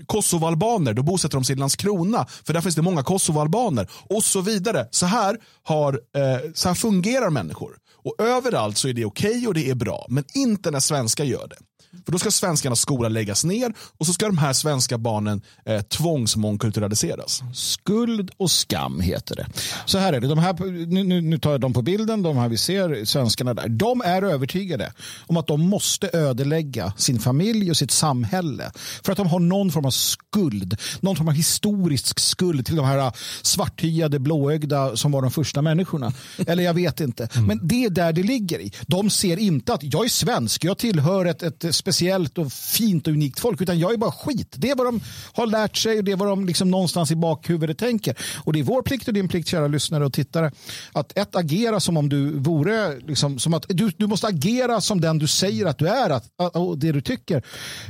kosovoalbaner, 0.06 0.92
då 0.92 1.02
bosätter 1.02 1.36
de 1.36 1.44
sig 1.44 1.56
i 1.56 1.58
Landskrona, 1.58 2.26
för 2.44 2.52
där 2.52 2.60
finns 2.60 2.74
det 2.74 2.82
många 2.82 3.02
kosovoalbaner. 3.02 3.88
Och 4.08 4.24
så 4.24 4.40
vidare. 4.40 4.88
Så 4.90 5.06
här, 5.06 5.36
har, 5.62 5.92
eh, 5.92 6.50
så 6.54 6.68
här 6.68 6.74
fungerar 6.74 7.30
människor. 7.30 7.76
Och 8.04 8.14
överallt 8.24 8.78
så 8.78 8.88
är 8.88 8.92
det 8.92 9.04
okej 9.04 9.30
okay 9.30 9.46
och 9.46 9.54
det 9.54 9.70
är 9.70 9.74
bra, 9.74 10.06
men 10.08 10.24
inte 10.34 10.70
när 10.70 10.80
svenskar 10.80 11.24
gör 11.24 11.48
det. 11.48 11.56
För 12.04 12.12
då 12.12 12.18
ska 12.18 12.30
svenskarnas 12.30 12.80
skola 12.80 13.08
läggas 13.08 13.44
ner 13.44 13.72
och 13.98 14.06
så 14.06 14.12
ska 14.12 14.26
de 14.26 14.38
här 14.38 14.52
svenska 14.52 14.98
barnen 14.98 15.42
eh, 15.64 15.80
tvångsmångkulturaliseras. 15.80 17.42
Skuld 17.54 18.30
och 18.36 18.50
skam 18.50 19.00
heter 19.00 19.36
det. 19.36 19.46
Så 19.86 19.98
här 19.98 20.12
är 20.12 20.20
det, 20.20 20.28
de 20.28 20.38
här, 20.38 20.86
nu, 20.86 21.20
nu 21.20 21.38
tar 21.38 21.50
jag 21.50 21.60
dem 21.60 21.72
på 21.72 21.82
bilden, 21.82 22.22
de 22.22 22.36
här 22.36 22.48
vi 22.48 22.56
ser, 22.56 23.04
svenskarna 23.04 23.54
där. 23.54 23.68
De 23.68 24.00
är 24.00 24.22
övertygade 24.22 24.92
om 25.26 25.36
att 25.36 25.46
de 25.46 25.60
måste 25.60 26.10
ödelägga 26.12 26.92
sin 26.96 27.18
familj 27.18 27.70
och 27.70 27.76
sitt 27.76 27.90
samhälle. 27.90 28.70
För 29.02 29.12
att 29.12 29.18
de 29.18 29.26
har 29.26 29.40
någon 29.40 29.72
form 29.72 29.84
av 29.84 29.90
skuld, 29.90 30.76
någon 31.00 31.16
form 31.16 31.28
av 31.28 31.34
historisk 31.34 32.20
skuld 32.20 32.66
till 32.66 32.76
de 32.76 32.86
här 32.86 33.12
svarthyade, 33.42 34.18
blåögda 34.18 34.96
som 34.96 35.12
var 35.12 35.22
de 35.22 35.30
första 35.30 35.62
människorna. 35.62 36.12
Eller 36.46 36.62
jag 36.62 36.74
vet 36.74 37.00
inte. 37.00 37.28
Mm. 37.34 37.46
Men 37.46 37.68
det 37.68 37.84
är 37.84 37.90
där 37.90 38.12
det 38.12 38.22
ligger 38.22 38.58
i. 38.58 38.72
De 38.86 39.10
ser 39.10 39.36
inte 39.36 39.74
att 39.74 39.82
jag 39.82 40.04
är 40.04 40.08
svensk, 40.08 40.64
jag 40.64 40.78
tillhör 40.78 41.26
ett, 41.26 41.42
ett 41.42 41.65
speciellt 41.72 42.38
och 42.38 42.52
fint 42.52 43.06
och 43.06 43.12
unikt 43.12 43.40
folk 43.40 43.60
utan 43.60 43.78
jag 43.78 43.92
är 43.92 43.96
bara 43.96 44.12
skit. 44.12 44.54
Det 44.56 44.70
är 44.70 44.76
vad 44.76 44.86
de 44.86 45.00
har 45.32 45.46
lärt 45.46 45.76
sig 45.76 45.98
och 45.98 46.04
det 46.04 46.12
är 46.12 46.16
vad 46.16 46.28
de 46.28 46.46
liksom 46.46 46.70
någonstans 46.70 47.10
i 47.10 47.16
bakhuvudet 47.16 47.78
tänker. 47.78 48.16
Och 48.44 48.52
det 48.52 48.58
är 48.58 48.62
vår 48.62 48.82
plikt 48.82 49.08
och 49.08 49.14
din 49.14 49.28
plikt 49.28 49.48
kära 49.48 49.66
lyssnare 49.66 50.06
och 50.06 50.12
tittare 50.12 50.52
att 50.92 51.18
ett 51.18 51.36
agera 51.36 51.80
som 51.80 51.96
om 51.96 52.08
du 52.08 52.38
vore 52.38 52.98
liksom, 52.98 53.38
som 53.38 53.54
att 53.54 53.64
du, 53.68 53.90
du 53.96 54.06
måste 54.06 54.26
agera 54.26 54.80
som 54.80 55.00
den 55.00 55.18
du 55.18 55.26
säger 55.26 55.66
att 55.66 55.78
du 55.78 55.88
är 55.88 56.10
att, 56.10 56.56
och 56.56 56.78
det 56.78 56.92
du 56.92 57.00
tycker 57.00 57.44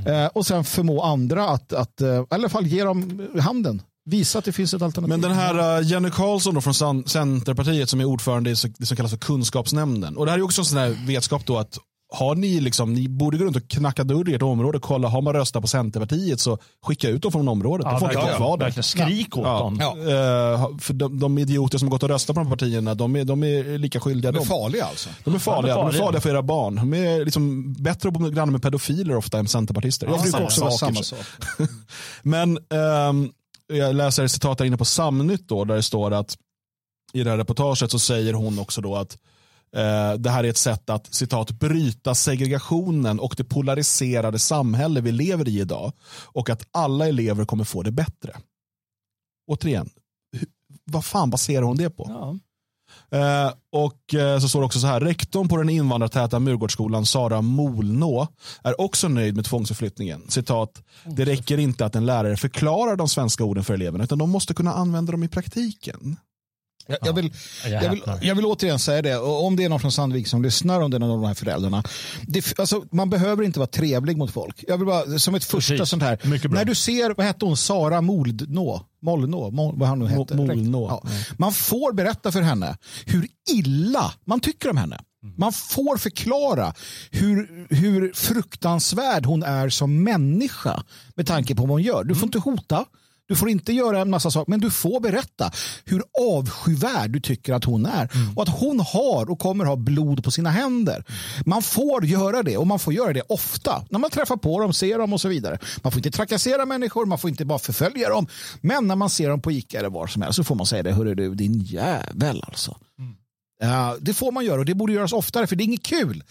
eh, 0.07 0.27
och 0.27 0.47
sen 0.47 0.65
förmå 0.65 1.03
andra 1.03 1.49
att, 1.49 1.73
att 1.73 2.01
eh, 2.01 2.09
i 2.09 2.25
alla 2.29 2.49
fall 2.49 2.67
ge 2.67 2.85
dem 2.85 3.29
handen 3.41 3.83
Visa 4.09 4.39
att 4.39 4.45
det 4.45 4.53
finns 4.53 4.75
ett 4.75 4.83
alternativ. 4.83 5.09
Men 5.09 5.21
den 5.21 5.33
här 5.33 5.79
uh, 5.79 5.87
Jenny 5.87 6.11
Karlsson 6.11 6.55
då 6.55 6.61
från 6.61 7.05
Centerpartiet 7.09 7.91
som 7.91 8.01
är 8.01 8.05
ordförande 8.05 8.51
i 8.51 8.55
det 8.79 8.87
som 8.87 8.97
kallas 8.97 9.11
för 9.11 9.19
kunskapsnämnden. 9.19 10.17
Och 10.17 10.27
det 10.27 10.31
här 10.31 10.39
är 10.39 10.43
också 10.43 10.61
en 10.61 10.65
sån 10.65 10.79
här 10.79 11.07
vetskap 11.07 11.47
då 11.47 11.59
att 11.59 11.79
har 12.09 12.35
ni 12.35 12.61
liksom, 12.61 12.95
ni 12.95 13.09
borde 13.09 13.38
gå 13.38 13.45
runt 13.45 13.57
och 13.57 13.69
knacka 13.69 14.05
dörr 14.05 14.29
i 14.29 14.35
ert 14.35 14.42
område 14.42 14.79
och 14.79 14.85
kolla, 14.85 15.09
har 15.09 15.23
man 15.23 15.35
röstat 15.35 15.62
på 15.62 15.69
Centerpartiet 15.69 16.40
så 16.40 16.59
skicka 16.83 17.09
ut 17.09 17.23
dem 17.23 17.33
från 17.33 17.49
området. 17.49 17.87
Ja, 17.87 17.92
de 17.92 18.01
får 18.01 18.23
inte 18.23 18.37
kvar 18.37 18.59
där. 18.59 18.83
Skrik 18.83 19.37
åt 19.37 19.45
ja. 19.45 19.59
dem. 19.59 19.79
Ja. 19.81 19.95
Uh, 19.95 20.79
för 20.79 20.95
de, 20.95 21.19
de, 21.19 21.38
idioter 21.38 21.79
som 21.79 21.88
har 21.88 21.90
gått 21.90 22.03
och 22.03 22.09
röstat 22.09 22.37
på 22.37 22.42
de 22.42 22.51
partierna, 22.51 22.95
de 22.95 23.16
är, 23.16 23.25
de 23.25 23.45
är 23.45 23.79
lika 23.79 24.01
skyldiga. 24.01 24.33
De 24.33 24.38
är 24.38 24.45
farliga 24.45 24.85
alltså? 24.85 25.09
De 25.25 25.35
är 25.35 25.38
farliga, 25.38 25.75
de 25.75 25.81
är 25.81 25.85
farliga, 25.85 25.92
de 25.92 26.03
är 26.03 26.07
farliga 26.07 26.21
för 26.21 26.31
era 26.31 26.42
barn. 26.42 26.75
De 26.75 26.95
är 26.95 27.25
liksom 27.25 27.73
bättre 27.73 28.09
att 28.09 28.14
grannar 28.14 28.53
med 28.53 28.62
pedofiler 28.62 29.16
ofta 29.16 29.38
än 29.38 29.49
centerpartister. 29.49 30.07
Ja, 30.07 30.12
jag 30.12 30.23
brukar 30.23 30.42
också 30.42 30.61
vara 30.61 30.71
samma 30.71 31.03
sak. 31.03 31.19
Men 32.23 32.59
um, 33.09 33.33
jag 33.73 33.95
läser 33.95 34.27
citat 34.27 34.61
här 34.61 34.66
inne 34.66 34.77
på 34.77 34.85
Samnytt 34.85 35.49
då, 35.49 35.64
där 35.64 35.77
det 35.77 35.83
står 35.83 36.11
att 36.11 36.37
i 37.12 37.23
det 37.23 37.31
här 37.31 37.37
reportaget 37.37 37.90
så 37.90 37.99
säger 37.99 38.33
hon 38.33 38.59
också 38.59 38.81
då 38.81 38.97
att 38.97 39.19
det 40.19 40.31
här 40.31 40.45
är 40.45 40.49
ett 40.49 40.57
sätt 40.57 40.91
att 40.91 41.15
citat 41.15 41.51
bryta 41.51 42.15
segregationen 42.15 43.21
och 43.21 43.35
det 43.37 43.45
polariserade 43.45 44.39
samhälle 44.39 45.01
vi 45.01 45.12
lever 45.12 45.49
i 45.49 45.61
idag 45.61 45.93
och 46.25 46.51
att 46.51 46.69
alla 46.71 47.09
elever 47.09 47.45
kommer 47.45 47.65
få 47.65 47.83
det 47.83 47.91
bättre. 47.91 48.37
Återigen, 49.47 49.91
vad 50.85 51.05
fan 51.05 51.31
baserar 51.31 51.62
hon 51.62 51.77
det 51.77 51.91
på? 51.91 52.07
Ja. 52.09 52.39
Eh, 53.11 53.53
och 53.73 54.15
eh, 54.15 54.39
så 54.39 54.49
står 54.49 54.61
det 54.61 54.67
också 54.67 54.81
så 54.81 54.87
här, 54.87 55.01
rektorn 55.01 55.49
på 55.49 55.57
den 55.57 55.69
invandrartäta 55.69 56.39
Murgårdsskolan, 56.39 57.07
Sara 57.07 57.43
Molnå, 57.43 58.29
är 58.62 58.81
också 58.81 59.09
nöjd 59.09 59.37
med 59.37 59.45
tvångsförflyttningen. 59.45 60.23
Citat, 60.29 60.83
det 61.05 61.25
räcker 61.25 61.59
inte 61.59 61.87
att 61.87 61.95
en 61.97 62.07
lärare 62.07 62.37
förklarar 62.37 62.97
de 62.97 63.09
svenska 63.09 63.45
orden 63.45 63.65
för 63.65 63.75
eleverna, 63.75 64.05
utan 64.05 64.19
de 64.19 64.31
måste 64.31 64.55
kunna 64.55 64.73
använda 64.73 65.12
dem 65.12 65.25
i 65.25 65.29
praktiken. 65.29 66.17
Jag, 66.87 66.99
jag, 67.03 67.12
vill, 67.12 67.33
jag, 67.64 67.90
vill, 67.90 68.03
jag 68.20 68.35
vill 68.35 68.44
återigen 68.44 68.79
säga 68.79 69.03
det, 69.03 69.16
om 69.18 69.57
det 69.57 69.64
är 69.64 69.68
någon 69.68 69.81
från 69.81 69.92
Sandvik 69.92 70.29
som 70.29 70.42
lyssnar, 70.42 70.81
om 70.81 70.90
det 70.90 70.96
är 70.96 70.99
någon 70.99 71.11
av 71.11 71.20
de 71.20 71.27
här 71.27 71.35
föräldrarna. 71.35 71.83
Det, 72.27 72.59
alltså, 72.59 72.85
man 72.92 73.11
behöver 73.11 73.44
inte 73.44 73.59
vara 73.59 73.66
trevlig 73.66 74.16
mot 74.16 74.31
folk. 74.31 74.64
Jag 74.68 74.79
vill 74.79 74.87
bara, 74.87 75.18
som 75.18 75.35
ett 75.35 75.44
första 75.44 75.72
Precis. 75.72 75.88
sånt 75.88 76.03
här. 76.03 76.49
När 76.49 76.64
du 76.64 76.75
ser, 76.75 77.14
vad 77.16 77.27
hette 77.27 77.44
hon, 77.44 77.57
Sara 77.57 78.01
Moldnå, 78.01 78.87
Molnå, 79.03 79.51
Mol, 79.51 79.79
vad 79.79 79.88
han 79.88 79.99
nu 79.99 80.07
hette. 80.07 80.37
Molnå. 80.37 80.87
Ja. 80.88 81.11
Man 81.38 81.53
får 81.53 81.92
berätta 81.92 82.33
för 82.33 82.42
henne 82.42 82.77
hur 83.07 83.29
illa 83.51 84.12
man 84.25 84.40
tycker 84.40 84.70
om 84.70 84.77
henne. 84.77 84.99
Man 85.37 85.53
får 85.53 85.96
förklara 85.96 86.75
hur, 87.11 87.66
hur 87.75 88.12
fruktansvärd 88.14 89.27
hon 89.27 89.42
är 89.42 89.68
som 89.68 90.05
människa 90.05 90.83
med 91.14 91.27
tanke 91.27 91.55
på 91.55 91.62
vad 91.62 91.70
hon 91.70 91.83
gör. 91.83 92.05
Du 92.05 92.14
får 92.14 92.25
inte 92.25 92.38
hota. 92.38 92.85
Du 93.29 93.37
får 93.37 93.49
inte 93.49 93.73
göra 93.73 94.01
en 94.01 94.11
massa 94.11 94.31
saker, 94.31 94.51
men 94.51 94.61
du 94.61 94.71
får 94.71 95.01
berätta 95.01 95.51
hur 95.85 96.03
avskyvärd 96.21 97.11
du 97.11 97.21
tycker 97.21 97.55
att 97.55 97.65
hon 97.65 97.87
är. 97.87 98.15
Mm. 98.15 98.37
Och 98.37 98.43
att 98.43 98.49
hon 98.49 98.81
har 98.81 99.31
och 99.31 99.39
kommer 99.39 99.65
ha 99.65 99.77
blod 99.77 100.25
på 100.25 100.31
sina 100.31 100.51
händer. 100.51 101.05
Man 101.47 101.62
får 101.62 102.05
göra 102.05 102.43
det 102.43 102.57
och 102.57 102.67
man 102.67 102.79
får 102.79 102.93
göra 102.93 103.12
det 103.12 103.23
ofta. 103.29 103.85
När 103.91 103.99
man 103.99 104.11
träffar 104.11 104.37
på 104.37 104.61
dem, 104.61 104.73
ser 104.73 104.99
dem 104.99 105.12
och 105.12 105.21
så 105.21 105.29
vidare. 105.29 105.59
Man 105.83 105.93
får 105.93 105.99
inte 105.99 106.11
trakassera 106.11 106.67
människor, 106.67 107.07
man 107.07 107.19
får 107.19 107.31
inte 107.31 107.45
bara 107.45 107.59
förfölja 107.59 108.09
dem. 108.09 108.27
Men 108.61 108.89
när 108.89 108.97
man 108.97 109.11
ser 109.11 109.29
dem 109.29 109.41
på 109.41 109.53
Ica 109.53 109.79
eller 109.79 109.91
var 109.91 110.07
som 110.07 110.23
helst 110.23 110.37
så 110.37 110.45
får 110.45 110.55
man 110.55 110.67
säga 110.67 110.83
det, 110.83 110.93
hörru 110.93 111.15
du, 111.15 111.35
din 111.35 111.61
jävel 111.61 112.45
alltså. 112.47 112.77
Mm. 112.99 113.17
Uh, 113.65 113.95
det 114.01 114.15
får 114.15 114.33
man 114.33 114.45
göra 114.45 114.59
och 114.59 114.65
det 114.65 114.75
borde 114.75 114.93
göras 114.93 115.12
oftare 115.12 115.47
för 115.47 115.57
det 115.57 115.62
är 115.62 115.67
inget 115.67 115.87
kul. 115.87 116.25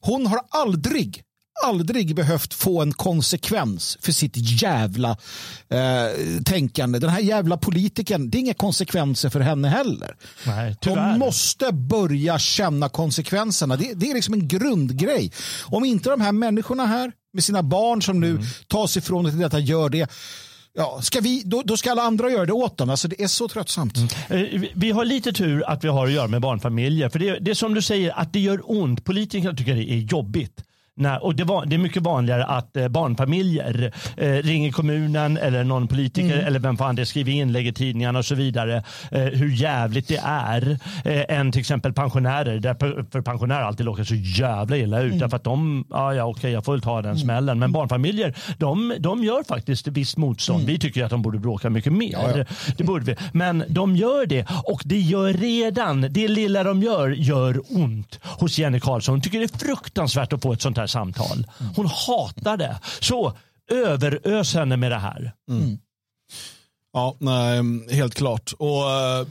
Hon 0.00 0.26
har 0.26 0.40
aldrig 0.48 1.22
aldrig 1.62 2.14
behövt 2.14 2.54
få 2.54 2.82
en 2.82 2.92
konsekvens 2.92 3.98
för 4.00 4.12
sitt 4.12 4.62
jävla 4.62 5.10
eh, 5.68 6.42
tänkande. 6.44 6.98
Den 6.98 7.10
här 7.10 7.20
jävla 7.20 7.56
politikern, 7.56 8.30
det 8.30 8.38
är 8.38 8.40
inga 8.40 8.54
konsekvenser 8.54 9.30
för 9.30 9.40
henne 9.40 9.68
heller. 9.68 10.16
Nej, 10.46 10.76
De 10.82 11.18
måste 11.18 11.72
börja 11.72 12.38
känna 12.38 12.88
konsekvenserna. 12.88 13.76
Det, 13.76 13.94
det, 13.94 14.10
är 14.10 14.14
liksom 14.14 14.34
en 14.34 14.48
grundgrej. 14.48 15.32
Om 15.64 15.84
inte 15.84 16.10
de 16.10 16.20
här 16.20 16.32
människorna 16.32 16.86
här 16.86 17.12
med 17.32 17.44
sina 17.44 17.62
barn 17.62 18.02
som 18.02 18.20
nu 18.20 18.30
mm. 18.30 18.42
tas 18.68 18.96
ifrån 18.96 19.24
till 19.24 19.38
detta 19.38 19.58
gör 19.58 19.88
det 19.88 20.10
Ja, 20.74 21.00
ska 21.02 21.20
vi, 21.20 21.42
då, 21.44 21.62
då, 21.64 21.76
ska 21.76 21.90
alla 21.90 22.02
andra 22.02 22.30
göra 22.30 22.46
det 22.46 22.52
åt 22.52 22.78
dem. 22.78 22.90
Alltså, 22.90 23.08
det 23.08 23.22
är 23.22 23.26
så 23.26 23.48
tröttsamt. 23.48 23.96
Mm. 24.30 24.54
Eh, 24.54 24.70
vi 24.74 24.90
har 24.90 25.04
lite 25.04 25.32
tur 25.32 25.70
att 25.70 25.84
vi 25.84 25.88
har 25.88 26.06
att 26.06 26.12
göra 26.12 26.28
med 26.28 26.40
barnfamiljer. 26.40 27.08
För 27.08 27.18
det, 27.18 27.38
det 27.38 27.50
är 27.50 27.54
som 27.54 27.74
du 27.74 27.82
säger, 27.82 28.18
att 28.18 28.32
det 28.32 28.40
gör 28.40 28.60
ont. 28.64 29.04
Politikerna 29.04 29.56
tycker 29.56 29.74
det 29.74 29.92
är 29.92 29.98
jobbigt. 29.98 30.64
Nej, 30.96 31.18
och 31.18 31.34
det, 31.34 31.44
var, 31.44 31.66
det, 31.66 31.76
är 31.76 31.78
mycket 31.78 32.02
vanligare 32.02 32.44
att 32.44 32.76
eh, 32.76 32.88
barnfamiljer 32.88 33.92
eh, 34.16 34.32
ringer 34.32 34.72
kommunen 34.72 35.36
eller 35.36 35.64
någon 35.64 35.88
politiker 35.88 36.34
mm. 36.34 36.46
eller 36.46 36.58
vem 36.58 36.76
fan 36.76 36.96
det 36.96 37.06
skriver 37.06 37.32
inlägg 37.32 37.66
i 37.66 37.72
tidningarna 37.72 38.18
och 38.18 38.24
så 38.24 38.34
vidare. 38.34 38.82
Eh, 39.10 39.22
hur 39.22 39.48
jävligt 39.48 40.08
det 40.08 40.20
är. 40.24 40.78
Eh, 41.04 41.38
än 41.38 41.52
till 41.52 41.60
exempel 41.60 41.92
pensionärer. 41.92 42.58
Där 42.58 42.74
för 43.10 43.20
pensionärer 43.20 43.62
alltid 43.62 43.86
råkar 43.86 44.04
så 44.04 44.14
jävla 44.14 44.76
illa 44.76 45.00
ut. 45.00 45.06
Mm. 45.06 45.18
Därför 45.18 45.36
att 45.36 45.44
de, 45.44 45.84
ah, 45.90 46.12
ja 46.12 46.24
okej 46.24 46.38
okay, 46.38 46.50
jag 46.50 46.64
får 46.64 46.72
väl 46.72 46.82
ta 46.82 46.96
den 46.96 47.10
mm. 47.10 47.18
smällen. 47.18 47.58
Men 47.58 47.72
barnfamiljer 47.72 48.34
de, 48.58 48.94
de 48.98 49.24
gör 49.24 49.42
faktiskt 49.42 49.88
visst 49.88 50.16
motstånd. 50.16 50.60
Mm. 50.60 50.72
Vi 50.72 50.78
tycker 50.78 51.04
att 51.04 51.10
de 51.10 51.22
borde 51.22 51.38
bråka 51.38 51.70
mycket 51.70 51.92
mer. 51.92 52.12
Ja, 52.12 52.38
ja. 52.38 52.44
Det 52.76 52.84
borde 52.84 53.04
vi. 53.04 53.16
Men 53.32 53.64
de 53.68 53.96
gör 53.96 54.26
det 54.26 54.46
och 54.64 54.82
det 54.84 55.00
gör 55.00 55.32
redan, 55.32 56.06
det 56.10 56.28
lilla 56.28 56.62
de 56.62 56.82
gör, 56.82 57.10
gör 57.10 57.60
ont 57.68 58.18
hos 58.22 58.58
Jenny 58.58 58.80
Karlsson. 58.80 59.12
Hon 59.12 59.20
tycker 59.20 59.38
det 59.38 59.54
är 59.54 59.58
fruktansvärt 59.58 60.32
att 60.32 60.42
få 60.42 60.52
ett 60.52 60.62
sånt 60.62 60.76
här 60.76 60.81
samtal. 60.86 61.46
Hon 61.76 61.86
hatar 61.86 62.56
det. 62.56 62.80
Så 63.00 63.36
överös 63.70 64.54
henne 64.54 64.76
med 64.76 64.90
det 64.90 64.98
här. 64.98 65.32
Mm. 65.50 65.78
Ja, 66.92 67.16
nej, 67.18 67.62
helt 67.90 68.14
klart. 68.14 68.52
Och 68.58 68.68
uh, 68.68 69.26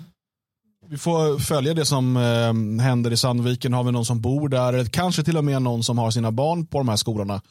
Vi 0.87 0.97
får 0.97 1.39
följa 1.39 1.73
det 1.73 1.85
som 1.85 2.17
uh, 2.17 2.81
händer 2.81 3.13
i 3.13 3.17
Sandviken. 3.17 3.73
Har 3.73 3.83
vi 3.83 3.91
någon 3.91 4.05
som 4.05 4.21
bor 4.21 4.49
där, 4.49 4.85
kanske 4.85 5.23
till 5.23 5.37
och 5.37 5.43
med 5.43 5.61
någon 5.61 5.83
som 5.83 5.97
har 5.97 6.11
sina 6.11 6.31
barn 6.31 6.65
på 6.65 6.77
de 6.77 6.89
här 6.89 6.95
skolorna, 6.95 7.41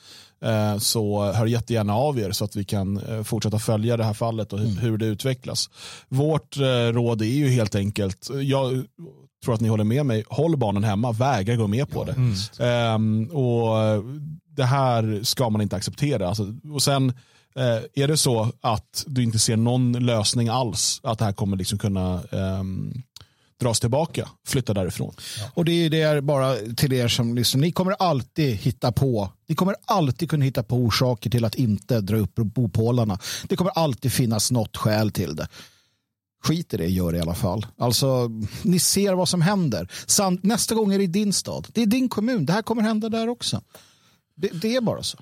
uh, 0.44 0.78
så 0.78 1.32
hör 1.32 1.46
jättegärna 1.46 1.94
av 1.94 2.18
er 2.18 2.32
så 2.32 2.44
att 2.44 2.56
vi 2.56 2.64
kan 2.64 3.00
fortsätta 3.24 3.58
följa 3.58 3.96
det 3.96 4.04
här 4.04 4.14
fallet 4.14 4.52
och 4.52 4.58
mm. 4.58 4.76
hur 4.76 4.98
det 4.98 5.06
utvecklas. 5.06 5.70
Vårt 6.08 6.56
råd 6.92 7.22
är 7.22 7.26
ju 7.26 7.48
helt 7.48 7.74
enkelt, 7.74 8.28
jag 8.42 8.84
tror 9.44 9.54
att 9.54 9.60
ni 9.60 9.68
håller 9.68 9.84
med 9.84 10.06
mig, 10.06 10.24
håll 10.28 10.56
barnen 10.56 10.84
hemma, 10.84 11.12
vägra 11.12 11.56
gå 11.56 11.66
med 11.66 11.90
på 11.90 12.04
det. 12.04 12.12
Mm. 12.12 12.94
Um, 12.94 13.30
och 13.30 14.04
Det 14.56 14.64
här 14.64 15.20
ska 15.22 15.50
man 15.50 15.60
inte 15.60 15.76
acceptera. 15.76 16.28
Alltså, 16.28 16.54
och 16.72 16.82
sen 16.82 17.08
uh, 17.58 17.80
är 17.94 18.08
det 18.08 18.16
så 18.16 18.52
att 18.60 19.04
du 19.06 19.22
inte 19.22 19.38
ser 19.38 19.56
någon 19.56 19.92
lösning 19.92 20.48
alls, 20.48 21.00
att 21.02 21.18
det 21.18 21.24
här 21.24 21.32
kommer 21.32 21.56
liksom 21.56 21.78
kunna 21.78 22.22
um, 22.30 23.02
dras 23.60 23.80
tillbaka, 23.80 24.28
flytta 24.46 24.74
därifrån. 24.74 25.14
Ja. 25.38 25.50
Och 25.54 25.64
det 25.64 25.72
är 25.72 25.90
det 26.14 26.22
bara 26.22 26.54
till 26.76 26.92
er 26.92 27.08
som 27.08 27.34
lyssnar, 27.34 27.60
ni 27.60 27.72
kommer 27.72 27.92
alltid 27.92 28.56
hitta 28.56 28.92
på, 28.92 29.32
ni 29.48 29.54
kommer 29.54 29.74
alltid 29.84 30.30
kunna 30.30 30.44
hitta 30.44 30.62
på 30.62 30.76
orsaker 30.76 31.30
till 31.30 31.44
att 31.44 31.54
inte 31.54 32.00
dra 32.00 32.16
upp 32.16 32.34
bopålarna. 32.34 33.18
Det 33.48 33.56
kommer 33.56 33.72
alltid 33.74 34.12
finnas 34.12 34.50
något 34.50 34.76
skäl 34.76 35.10
till 35.10 35.36
det 35.36 35.48
skit 36.42 36.74
i 36.74 36.76
det, 36.76 36.86
gör 36.86 37.12
det 37.12 37.18
i 37.18 37.20
alla 37.20 37.34
fall. 37.34 37.66
Alltså, 37.78 38.30
ni 38.62 38.78
ser 38.78 39.14
vad 39.14 39.28
som 39.28 39.40
händer. 39.40 39.90
Samt, 40.06 40.42
nästa 40.42 40.74
gång 40.74 40.92
är 40.92 40.98
det 40.98 41.04
i 41.04 41.06
din 41.06 41.32
stad. 41.32 41.68
Det 41.72 41.82
är 41.82 41.86
din 41.86 42.08
kommun. 42.08 42.46
Det 42.46 42.52
här 42.52 42.62
kommer 42.62 42.82
hända 42.82 43.08
där 43.08 43.28
också. 43.28 43.62
Det, 44.36 44.48
det 44.48 44.76
är 44.76 44.80
bara 44.80 45.02
så. 45.02 45.18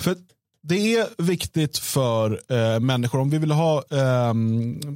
För 0.00 0.16
det 0.62 0.96
är 0.96 1.22
viktigt 1.22 1.78
för 1.78 2.40
eh, 2.48 2.80
människor, 2.80 3.20
om 3.20 3.30
vi 3.30 3.38
vill 3.38 3.50
ha 3.50 3.76
eh, 3.76 4.34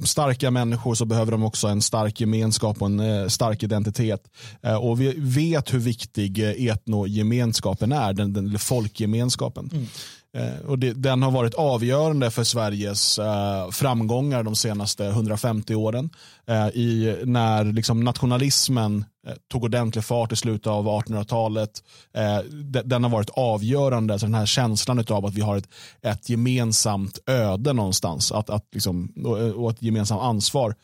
starka 0.05 0.51
människor 0.51 0.95
så 0.95 1.05
behöver 1.05 1.31
de 1.31 1.43
också 1.43 1.67
en 1.67 1.81
stark 1.81 2.21
gemenskap 2.21 2.81
och 2.81 2.87
en 2.87 2.99
eh, 2.99 3.27
stark 3.27 3.63
identitet. 3.63 4.21
Eh, 4.61 4.75
och 4.75 5.01
vi 5.01 5.13
vet 5.17 5.73
hur 5.73 5.79
viktig 5.79 6.39
eh, 6.39 6.71
etnogemenskapen 6.71 7.91
är, 7.91 8.13
den, 8.13 8.33
den, 8.33 8.59
folkgemenskapen. 8.59 9.69
Mm. 9.73 9.87
Eh, 10.37 10.65
och 10.65 10.79
det, 10.79 10.93
den 10.93 11.23
har 11.23 11.31
varit 11.31 11.53
avgörande 11.53 12.31
för 12.31 12.43
Sveriges 12.43 13.19
eh, 13.19 13.69
framgångar 13.71 14.43
de 14.43 14.55
senaste 14.55 15.05
150 15.05 15.75
åren. 15.75 16.09
Eh, 16.47 16.67
i, 16.67 17.17
när 17.25 17.63
liksom 17.63 18.03
nationalismen 18.03 19.05
eh, 19.27 19.33
tog 19.51 19.63
ordentlig 19.63 20.03
fart 20.03 20.31
i 20.31 20.35
slutet 20.35 20.67
av 20.67 20.87
1800-talet. 20.87 21.83
Eh, 22.13 22.39
de, 22.49 22.81
den 22.81 23.03
har 23.03 23.11
varit 23.11 23.29
avgörande, 23.29 24.13
alltså 24.13 24.27
den 24.27 24.35
här 24.35 24.45
känslan 24.45 25.05
av 25.09 25.25
att 25.25 25.33
vi 25.33 25.41
har 25.41 25.57
ett, 25.57 25.67
ett 26.01 26.29
gemensamt 26.29 27.19
öde 27.27 27.73
någonstans 27.73 28.31
att, 28.31 28.49
att 28.49 28.65
liksom, 28.73 29.13
och, 29.25 29.63
och 29.63 29.71
ett 29.71 29.81
gemensamt 29.81 30.21
ansvar 30.21 30.75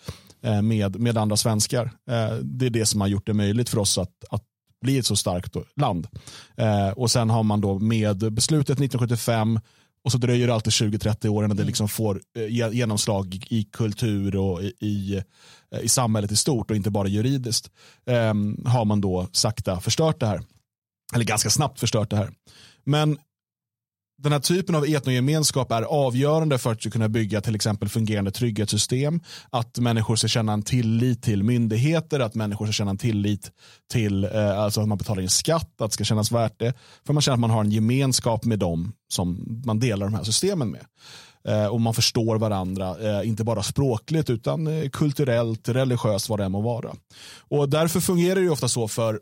eh, 0.43 0.61
med, 0.61 0.99
med 0.99 1.17
andra 1.17 1.37
svenskar. 1.37 1.91
Eh, 2.09 2.35
det 2.41 2.65
är 2.65 2.69
det 2.69 2.85
som 2.85 3.01
har 3.01 3.07
gjort 3.07 3.25
det 3.25 3.33
möjligt 3.33 3.69
för 3.69 3.79
oss 3.79 3.97
att, 3.97 4.23
att 4.29 4.43
bli 4.81 4.97
ett 4.97 5.05
så 5.05 5.15
starkt 5.15 5.55
land. 5.75 6.07
Eh, 6.57 6.89
och 6.89 7.11
sen 7.11 7.29
har 7.29 7.43
man 7.43 7.61
då 7.61 7.79
med 7.79 8.33
beslutet 8.33 8.79
1975 8.79 9.59
och 10.03 10.11
så 10.11 10.17
dröjer 10.17 10.47
det 10.47 10.53
alltid 10.53 10.73
20-30 10.73 11.27
år 11.27 11.45
innan 11.45 11.57
det 11.57 11.61
mm. 11.61 11.67
liksom 11.67 11.89
får 11.89 12.21
eh, 12.37 12.73
genomslag 12.73 13.45
i 13.49 13.63
kultur 13.63 14.35
och 14.35 14.63
i, 14.63 14.73
i, 14.79 15.23
eh, 15.71 15.79
i 15.79 15.89
samhället 15.89 16.31
i 16.31 16.35
stort 16.35 16.71
och 16.71 16.77
inte 16.77 16.91
bara 16.91 17.07
juridiskt. 17.07 17.71
Eh, 18.05 18.33
har 18.65 18.85
man 18.85 19.01
då 19.01 19.27
sakta 19.31 19.79
förstört 19.79 20.19
det 20.19 20.27
här. 20.27 20.41
Eller 21.13 21.25
ganska 21.25 21.49
snabbt 21.49 21.79
förstört 21.79 22.09
det 22.09 22.17
här. 22.17 22.31
Men 22.83 23.17
den 24.21 24.31
här 24.31 24.39
typen 24.39 24.75
av 24.75 24.85
etnogemenskap 24.85 25.71
är 25.71 25.81
avgörande 25.81 26.57
för 26.57 26.71
att 26.71 26.91
kunna 26.91 27.09
bygga 27.09 27.41
till 27.41 27.55
exempel 27.55 27.89
fungerande 27.89 28.31
trygghetssystem. 28.31 29.21
Att 29.49 29.77
människor 29.77 30.15
ska 30.15 30.27
känna 30.27 30.53
en 30.53 30.63
tillit 30.63 31.23
till 31.23 31.43
myndigheter, 31.43 32.19
att 32.19 32.35
människor 32.35 32.65
ska 32.65 32.73
känna 32.73 32.91
en 32.91 32.97
tillit 32.97 33.51
till 33.91 34.23
eh, 34.23 34.59
alltså 34.59 34.81
att 34.81 34.87
man 34.87 34.97
betalar 34.97 35.21
in 35.21 35.29
skatt, 35.29 35.81
att 35.81 35.91
det 35.91 35.93
ska 35.93 36.03
kännas 36.03 36.31
värt 36.31 36.59
det. 36.59 36.73
För 37.05 37.13
man 37.13 37.21
känner 37.21 37.33
att 37.33 37.39
man 37.39 37.49
har 37.49 37.63
en 37.63 37.71
gemenskap 37.71 38.45
med 38.45 38.59
dem 38.59 38.93
som 39.11 39.61
man 39.65 39.79
delar 39.79 40.05
de 40.05 40.13
här 40.13 40.23
systemen 40.23 40.71
med. 40.71 40.85
Eh, 41.47 41.65
och 41.65 41.81
man 41.81 41.93
förstår 41.93 42.37
varandra, 42.37 42.95
eh, 42.99 43.27
inte 43.27 43.43
bara 43.43 43.63
språkligt 43.63 44.29
utan 44.29 44.67
eh, 44.67 44.89
kulturellt, 44.89 45.69
religiöst, 45.69 46.29
vad 46.29 46.39
det 46.39 46.45
än 46.45 46.51
må 46.51 46.61
vara. 46.61 46.95
Och 47.49 47.69
därför 47.69 47.99
fungerar 47.99 48.41
det 48.41 48.49
ofta 48.49 48.67
så 48.67 48.87
för 48.87 49.19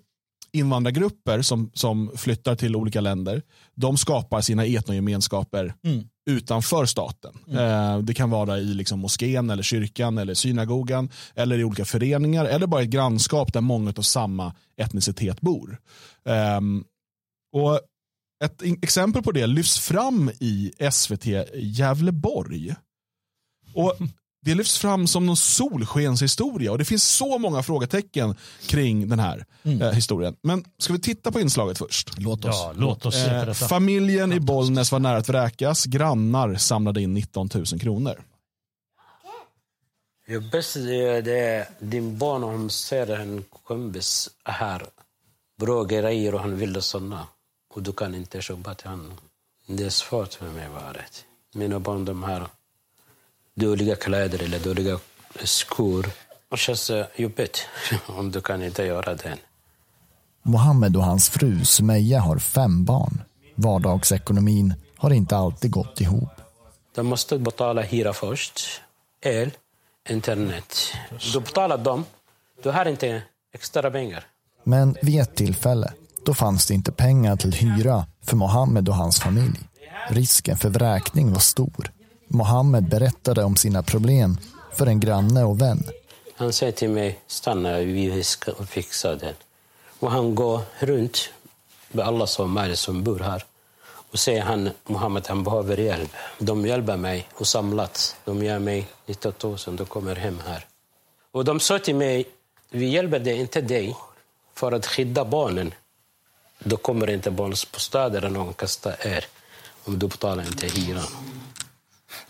invandrargrupper 0.51 1.41
som, 1.41 1.71
som 1.73 2.11
flyttar 2.15 2.55
till 2.55 2.75
olika 2.75 3.01
länder, 3.01 3.41
de 3.75 3.97
skapar 3.97 4.41
sina 4.41 4.65
etnogemenskaper 4.65 5.73
mm. 5.83 6.03
utanför 6.29 6.85
staten. 6.85 7.37
Mm. 7.47 8.05
Det 8.05 8.13
kan 8.13 8.29
vara 8.29 8.57
i 8.59 8.65
liksom 8.65 8.99
moskén, 8.99 9.49
eller 9.49 9.63
kyrkan, 9.63 10.17
eller 10.17 10.33
synagogan, 10.33 11.09
eller 11.35 11.59
i 11.59 11.63
olika 11.63 11.85
föreningar, 11.85 12.45
eller 12.45 12.67
bara 12.67 12.81
ett 12.81 12.89
grannskap 12.89 13.53
där 13.53 13.61
många 13.61 13.93
av 13.97 14.01
samma 14.01 14.53
etnicitet 14.77 15.41
bor. 15.41 15.77
Um, 16.57 16.83
och 17.53 17.79
ett 18.43 18.61
exempel 18.83 19.23
på 19.23 19.31
det 19.31 19.47
lyfts 19.47 19.79
fram 19.79 20.31
i 20.39 20.71
SVT 20.91 21.25
Gävleborg. 21.55 22.75
Och 23.73 23.93
det 24.47 24.55
lyfts 24.55 24.77
fram 24.77 25.07
som 25.07 25.25
någon 25.25 25.37
solskenshistoria 25.37 26.71
och 26.71 26.77
det 26.77 26.85
finns 26.85 27.03
så 27.03 27.37
många 27.37 27.63
frågetecken 27.63 28.35
kring 28.65 29.09
den 29.09 29.19
här 29.19 29.45
mm. 29.63 29.81
eh, 29.81 29.91
historien. 29.91 30.35
Men 30.41 30.65
ska 30.77 30.93
vi 30.93 30.99
titta 30.99 31.31
på 31.31 31.39
inslaget 31.39 31.77
först? 31.77 32.19
Låt 32.19 32.45
oss. 32.45 32.55
Ja, 32.55 32.73
låt 32.75 33.05
oss 33.05 33.15
eh, 33.15 33.53
familjen 33.53 34.33
i 34.33 34.39
Bollnäs 34.39 34.91
var 34.91 34.99
nära 34.99 35.17
att 35.17 35.29
vräkas. 35.29 35.85
Grannar 35.85 36.55
samlade 36.55 37.01
in 37.01 37.13
19 37.13 37.49
000 37.53 37.65
kronor. 37.65 38.23
Det 40.27 40.39
bästa 40.39 40.79
är 40.79 41.21
det 41.21 41.67
din 41.79 42.17
barn 42.17 42.43
om 42.43 42.69
ser 42.69 43.07
en 43.07 43.43
kompis 43.63 44.29
här. 44.43 44.85
Bra 45.59 45.83
grejer 45.83 46.33
och 46.35 46.41
han 46.41 46.57
vill 46.57 46.81
sådana. 46.81 47.27
Och 47.75 47.83
du 47.83 47.93
kan 47.93 48.15
inte 48.15 48.41
köpa 48.41 48.75
till 48.75 48.87
honom. 48.87 49.13
Det 49.67 49.83
är 49.83 49.89
svårt 49.89 50.33
för 50.33 50.45
mig 50.45 50.69
varit. 50.69 51.25
Mina 51.53 51.79
barn 51.79 52.05
de 52.05 52.23
har 52.23 52.47
dåliga 53.57 53.95
kläder 53.95 54.43
eller 54.43 54.59
dåliga 54.59 54.99
skor. 55.43 56.05
Det 56.51 56.57
känns 56.57 56.91
jobbigt 57.15 57.67
om 58.05 58.31
du 58.31 58.41
kan 58.41 58.63
inte 58.63 58.83
göra 58.83 59.15
det. 59.15 59.37
Mohammed 60.43 60.97
och 60.97 61.03
hans 61.03 61.29
fru 61.29 61.65
Sumeja 61.65 62.19
har 62.19 62.37
fem 62.37 62.85
barn. 62.85 63.21
Vardagsekonomin 63.55 64.73
har 64.97 65.11
inte 65.11 65.37
alltid 65.37 65.71
gått 65.71 66.01
ihop. 66.01 66.29
De 66.95 67.07
måste 67.07 67.37
betala 67.37 67.81
hyra 67.81 68.13
först, 68.13 68.81
el, 69.21 69.51
internet. 70.09 70.93
Du 71.33 71.39
betalar 71.39 71.77
dem, 71.77 72.05
du 72.63 72.69
har 72.69 72.85
inte 72.85 73.21
extra 73.53 73.91
pengar. 73.91 74.23
Men 74.63 74.95
vid 75.01 75.21
ett 75.21 75.35
tillfälle, 75.35 75.93
då 76.25 76.33
fanns 76.33 76.65
det 76.65 76.73
inte 76.73 76.91
pengar 76.91 77.35
till 77.35 77.53
hyra 77.53 78.05
för 78.23 78.35
Mohammed 78.35 78.89
och 78.89 78.95
hans 78.95 79.19
familj. 79.19 79.59
Risken 80.09 80.57
för 80.57 80.69
vräkning 80.69 81.31
var 81.31 81.39
stor. 81.39 81.91
Mohammed 82.27 82.89
berättade 82.89 83.43
om 83.43 83.55
sina 83.55 83.83
problem 83.83 84.37
för 84.73 84.87
en 84.87 84.99
granne 84.99 85.43
och 85.43 85.61
vän. 85.61 85.83
Han 86.35 86.53
säger 86.53 86.71
till 86.71 86.89
mig, 86.89 87.19
stanna, 87.27 87.77
vi 87.77 88.23
ska 88.23 88.53
fixa 88.65 89.15
det. 89.15 89.33
Och 89.99 90.11
han 90.11 90.35
går 90.35 90.61
runt 90.79 91.29
med 91.91 92.05
alla 92.05 92.27
som 92.27 92.75
som 92.75 93.03
bor 93.03 93.19
här. 93.19 93.43
Och 94.11 94.19
säger 94.19 94.41
han, 94.41 94.69
Mohammed, 94.85 95.27
han 95.27 95.43
behöver 95.43 95.77
hjälp. 95.77 96.11
De 96.39 96.65
hjälper 96.65 96.97
mig 96.97 97.27
och 97.33 97.47
samlat. 97.47 98.15
De 98.25 98.43
ger 98.43 98.59
mig 98.59 98.87
19 99.05 99.33
000, 99.43 99.57
de 99.65 99.85
kommer 99.85 100.15
hem 100.15 100.39
här. 100.47 100.65
Och 101.31 101.45
de 101.45 101.59
sa 101.59 101.79
till 101.79 101.95
mig, 101.95 102.25
vi 102.69 102.85
hjälper 102.85 103.19
dig, 103.19 103.39
inte 103.39 103.61
dig 103.61 103.95
för 104.53 104.71
att 104.71 104.87
skydda 104.87 105.25
barnen. 105.25 105.73
Då 106.59 106.77
kommer 106.77 107.09
inte 107.09 107.31
barnbostäder 107.31 108.29
någon 108.29 108.53
kasta 108.53 108.93
er 109.03 109.25
om 109.83 109.99
du 109.99 110.07
betalar 110.07 110.43
inte 110.43 110.67
hyran. 110.67 111.07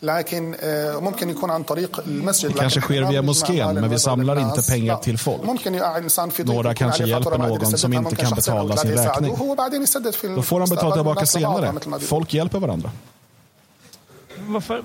لكن 0.00 0.56
ممكن 1.00 1.30
يكون 1.30 1.50
عن 1.50 1.62
طريق 1.62 2.00
المسجد 2.06 2.52
kanske 2.52 2.80
sker 2.80 3.10
via 3.10 3.22
moskén, 3.22 3.74
men 3.74 3.90
vi 3.90 3.98
samlar 3.98 4.40
inte 4.40 4.62
pengar 4.70 4.96
till 4.96 5.18
folk. 5.18 5.42
Några 6.44 6.74
kanske 6.74 7.04
hjälper 7.04 7.38
någon 7.38 7.78
som 7.78 7.92
inte 7.92 8.16
kan 8.16 8.34
betala 8.34 8.76
sin 8.76 8.90
räkning. 8.90 9.34
Då 10.34 10.42
får 10.42 10.60
han 10.60 10.68
betala 10.68 10.94
tillbaka 10.94 11.26
senare. 11.26 12.00
Folk 12.00 12.34
hjälper 12.34 12.58
varandra. 12.58 12.90
Varför, 14.46 14.82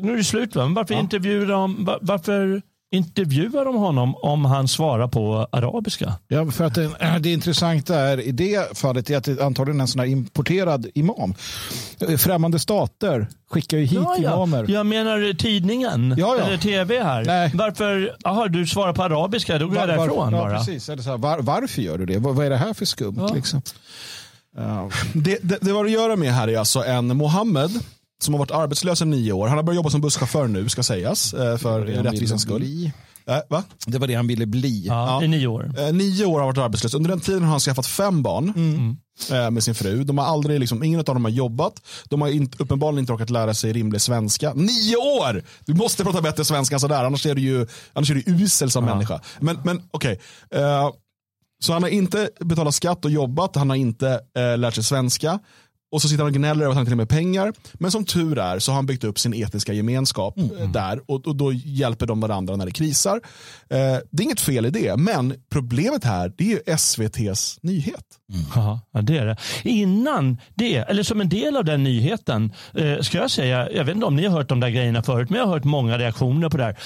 nu 0.00 0.12
är 0.12 0.16
det 0.16 0.24
slut, 0.24 0.56
va? 0.56 0.66
varför 0.76 0.94
ja. 0.94 1.00
intervjuar 1.00 1.46
de... 1.46 1.98
Varför 2.00 2.62
intervjuar 2.91 3.65
de 3.65 3.75
honom 3.75 4.15
om 4.15 4.45
han 4.45 4.67
svarar 4.67 5.07
på 5.07 5.47
arabiska? 5.51 6.13
Ja, 6.27 6.51
för 6.51 6.63
att 6.63 6.75
det, 6.75 6.89
det 7.19 7.31
intressanta 7.31 7.95
är 7.95 8.19
i 8.19 8.31
det 8.31 8.77
fallet 8.77 9.09
är 9.09 9.17
att 9.17 9.23
det 9.23 9.41
antagligen 9.41 9.79
är 9.79 9.83
en 9.83 9.87
sån 9.87 9.99
här 9.99 10.07
importerad 10.07 10.87
imam. 10.93 11.33
Främmande 12.17 12.59
stater 12.59 13.27
skickar 13.49 13.77
ju 13.77 13.85
hit 13.85 13.99
ja, 14.03 14.15
ja. 14.17 14.33
imamer. 14.33 14.65
Jag 14.69 14.85
menar 14.85 15.33
tidningen 15.33 16.15
ja, 16.17 16.35
ja. 16.37 16.45
eller 16.45 16.57
tv 16.57 17.03
här. 17.03 17.25
Nej. 17.25 17.51
Varför? 17.53 18.15
Jaha, 18.23 18.47
du 18.47 18.67
svarar 18.67 18.93
på 18.93 19.03
arabiska, 19.03 19.57
då 19.57 19.67
går 19.67 19.75
var, 19.75 19.87
jag 19.87 19.89
därifrån 19.89 20.33
var, 20.33 20.39
bara. 20.39 20.57
Precis. 20.57 20.89
Är 20.89 20.95
det 20.95 21.03
så 21.03 21.09
här, 21.09 21.17
var, 21.17 21.39
varför 21.39 21.81
gör 21.81 21.97
du 21.97 22.05
det? 22.05 22.17
Vad, 22.17 22.35
vad 22.35 22.45
är 22.45 22.49
det 22.49 22.57
här 22.57 22.73
för 22.73 22.85
skumt? 22.85 23.29
Liksom? 23.35 23.61
Uh. 24.57 24.87
Det, 25.13 25.39
det, 25.41 25.57
det 25.61 25.73
var 25.73 25.85
att 25.85 25.91
göra 25.91 26.15
med 26.15 26.33
här 26.33 26.47
är 26.47 26.57
alltså 26.57 26.83
en 26.83 27.17
Mohammed 27.17 27.71
som 28.23 28.33
har 28.33 28.39
varit 28.39 28.51
arbetslös 28.51 29.01
i 29.01 29.05
nio 29.05 29.31
år. 29.31 29.47
Han 29.47 29.57
har 29.57 29.63
börjat 29.63 29.75
jobba 29.75 29.89
som 29.89 30.01
busschaufför 30.01 30.47
nu, 30.47 30.69
ska 30.69 30.83
sägas, 30.83 31.33
eh, 31.33 31.57
för 31.57 31.81
rättvisans 31.81 32.41
skull. 32.41 32.91
Äh, 33.27 33.39
va? 33.49 33.63
Det 33.85 33.97
var 33.97 34.07
det 34.07 34.13
han 34.13 34.27
ville 34.27 34.45
bli. 34.45 34.85
Ja, 34.87 35.07
ja. 35.07 35.23
I 35.23 35.27
nio 35.27 35.47
år. 35.47 35.71
Eh, 35.77 35.93
nio 35.93 36.25
år 36.25 36.31
har 36.31 36.39
han 36.39 36.47
varit 36.47 36.57
arbetslös. 36.57 36.93
Under 36.93 37.09
den 37.09 37.19
tiden 37.19 37.43
har 37.43 37.51
han 37.51 37.59
skaffat 37.59 37.87
fem 37.87 38.23
barn 38.23 38.53
mm. 38.55 38.97
eh, 39.31 39.51
med 39.51 39.63
sin 39.63 39.75
fru. 39.75 40.03
De 40.03 40.17
har 40.17 40.25
aldrig, 40.25 40.59
liksom, 40.59 40.83
ingen 40.83 40.99
av 40.99 41.05
dem 41.05 41.25
har 41.25 41.31
jobbat. 41.31 41.73
De 42.09 42.21
har 42.21 42.29
inte, 42.29 42.63
uppenbarligen 42.63 42.99
inte 42.99 43.13
råkat 43.13 43.29
lära 43.29 43.53
sig 43.53 43.73
rimlig 43.73 44.01
svenska. 44.01 44.53
Nio 44.53 44.95
år! 44.95 45.43
Du 45.65 45.73
måste 45.73 46.03
prata 46.03 46.21
bättre 46.21 46.45
svenska 46.45 46.75
än 46.75 46.79
sådär, 46.79 47.03
annars 47.03 47.25
är 47.25 47.35
du 47.35 47.41
ju 47.41 47.67
annars 47.93 48.11
är 48.11 48.15
du 48.15 48.23
usel 48.25 48.71
som 48.71 48.87
ja. 48.87 48.93
människa. 48.93 49.21
Men, 49.39 49.59
men 49.63 49.81
okej. 49.91 50.19
Okay. 50.49 50.61
Eh, 50.61 50.89
så 51.63 51.73
han 51.73 51.83
har 51.83 51.89
inte 51.89 52.29
betalat 52.39 52.75
skatt 52.75 53.05
och 53.05 53.11
jobbat, 53.11 53.55
han 53.55 53.69
har 53.69 53.77
inte 53.77 54.19
eh, 54.37 54.57
lärt 54.57 54.73
sig 54.73 54.83
svenska. 54.83 55.39
Och 55.91 56.01
så 56.01 56.07
sitter 56.07 56.23
han 56.23 56.31
och 56.31 56.37
gnäller 56.37 56.61
över 56.61 56.71
att 56.71 56.75
han 56.75 56.81
inte 56.81 56.91
har 56.91 56.97
med 56.97 57.09
pengar. 57.09 57.53
Men 57.73 57.91
som 57.91 58.05
tur 58.05 58.37
är 58.37 58.59
så 58.59 58.71
har 58.71 58.75
han 58.75 58.85
byggt 58.85 59.03
upp 59.03 59.19
sin 59.19 59.33
etniska 59.33 59.73
gemenskap 59.73 60.37
mm. 60.37 60.57
Eh, 60.57 60.71
där 60.71 61.01
och, 61.07 61.27
och, 61.27 61.35
då 61.35 61.53
hjälper 61.53 62.05
de 62.05 62.19
varandra 62.19 62.55
när 62.55 62.65
det 62.65 62.71
krisar. 62.71 63.15
Eh, 63.69 63.77
det 64.11 64.21
är 64.21 64.23
inget 64.23 64.41
fel 64.41 64.65
i 64.65 64.69
det, 64.69 64.97
men 64.97 65.33
problemet 65.49 66.03
här 66.03 66.33
det 66.37 66.53
är 66.53 66.73
SVTs 66.75 67.59
nyhet. 67.61 68.05
Mm. 68.33 68.45
Ja, 68.55 69.01
det 69.01 69.17
är 69.17 69.25
det. 69.25 69.37
Innan 69.63 70.37
det, 70.55 70.75
eller 70.75 71.03
som 71.03 71.21
en 71.21 71.29
del 71.29 71.57
av 71.57 71.65
den 71.65 71.83
nyheten, 71.83 72.53
eh, 72.73 72.99
ska 72.99 73.17
jag 73.17 73.31
säga, 73.31 73.71
jag 73.71 73.83
vet 73.83 73.95
inte 73.95 74.05
om 74.05 74.15
ni 74.15 74.25
har 74.25 74.37
hört 74.37 74.49
de 74.49 74.59
där 74.59 74.69
grejerna 74.69 75.03
förut, 75.03 75.29
men 75.29 75.39
jag 75.39 75.45
har 75.45 75.53
hört 75.53 75.63
många 75.63 75.97
reaktioner 75.97 76.49
på 76.49 76.57
det 76.57 76.63
här. 76.63 76.77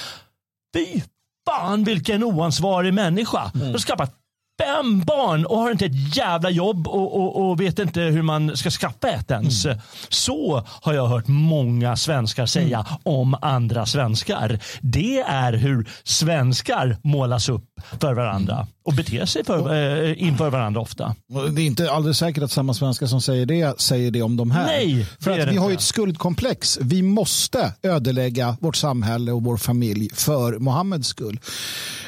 Fy 0.74 1.00
fan 1.46 1.84
vilken 1.84 2.24
oansvarig 2.24 2.94
människa. 2.94 3.50
Mm. 3.54 3.72
De 3.72 3.78
skaffat 3.78 4.14
fem 4.58 5.00
barn 5.00 5.46
och 5.46 5.58
har 5.58 5.70
inte 5.70 5.86
ett 5.86 6.16
jävla 6.16 6.50
jobb 6.50 6.88
och, 6.88 7.20
och, 7.20 7.50
och, 7.50 7.60
vet 7.60 7.78
inte 7.78 8.00
hur 8.00 8.22
man 8.22 8.56
ska 8.56 8.70
skaffa 8.70 9.08
ett 9.08 9.30
ens. 9.30 9.66
Mm. 9.66 9.78
Så 10.08 10.66
har 10.82 10.94
jag 10.94 11.06
hört 11.06 11.28
många 11.28 11.96
svenskar 11.96 12.46
säga 12.46 12.78
mm. 12.78 13.00
om 13.02 13.36
andra 13.42 13.86
svenskar. 13.86 14.58
Det 14.80 15.18
är 15.20 15.52
hur 15.52 15.88
svenskar 16.04 16.96
målas 17.02 17.48
upp 17.48 17.64
för 18.00 18.14
varandra 18.14 18.54
mm. 18.54 18.66
och 18.84 18.94
beter 18.94 19.26
sig 19.26 19.44
för, 19.44 19.74
äh, 20.04 20.22
inför 20.22 20.50
varandra 20.50 20.80
ofta. 20.80 21.14
Det 21.50 21.62
är 21.62 21.66
inte 21.66 21.90
alldeles 21.90 22.18
säkert 22.18 22.42
att 22.42 22.52
samma 22.52 22.74
svenskar 22.74 23.06
som 23.06 23.20
säger 23.20 23.46
det 23.46 23.80
säger 23.80 24.10
det 24.10 24.22
om 24.22 24.36
de 24.36 24.50
här. 24.50 24.66
Nej, 24.66 25.06
för 25.20 25.30
att 25.30 25.38
vi 25.38 25.42
inte. 25.42 25.60
har 25.60 25.70
ett 25.70 25.80
skuldkomplex. 25.80 26.78
Vi 26.82 27.02
måste 27.02 27.72
ödelägga 27.82 28.56
vårt 28.60 28.76
samhälle 28.76 29.32
och 29.32 29.42
vår 29.42 29.56
familj 29.56 30.10
för 30.14 30.58
Mohammeds 30.58 31.08
skull. 31.08 31.40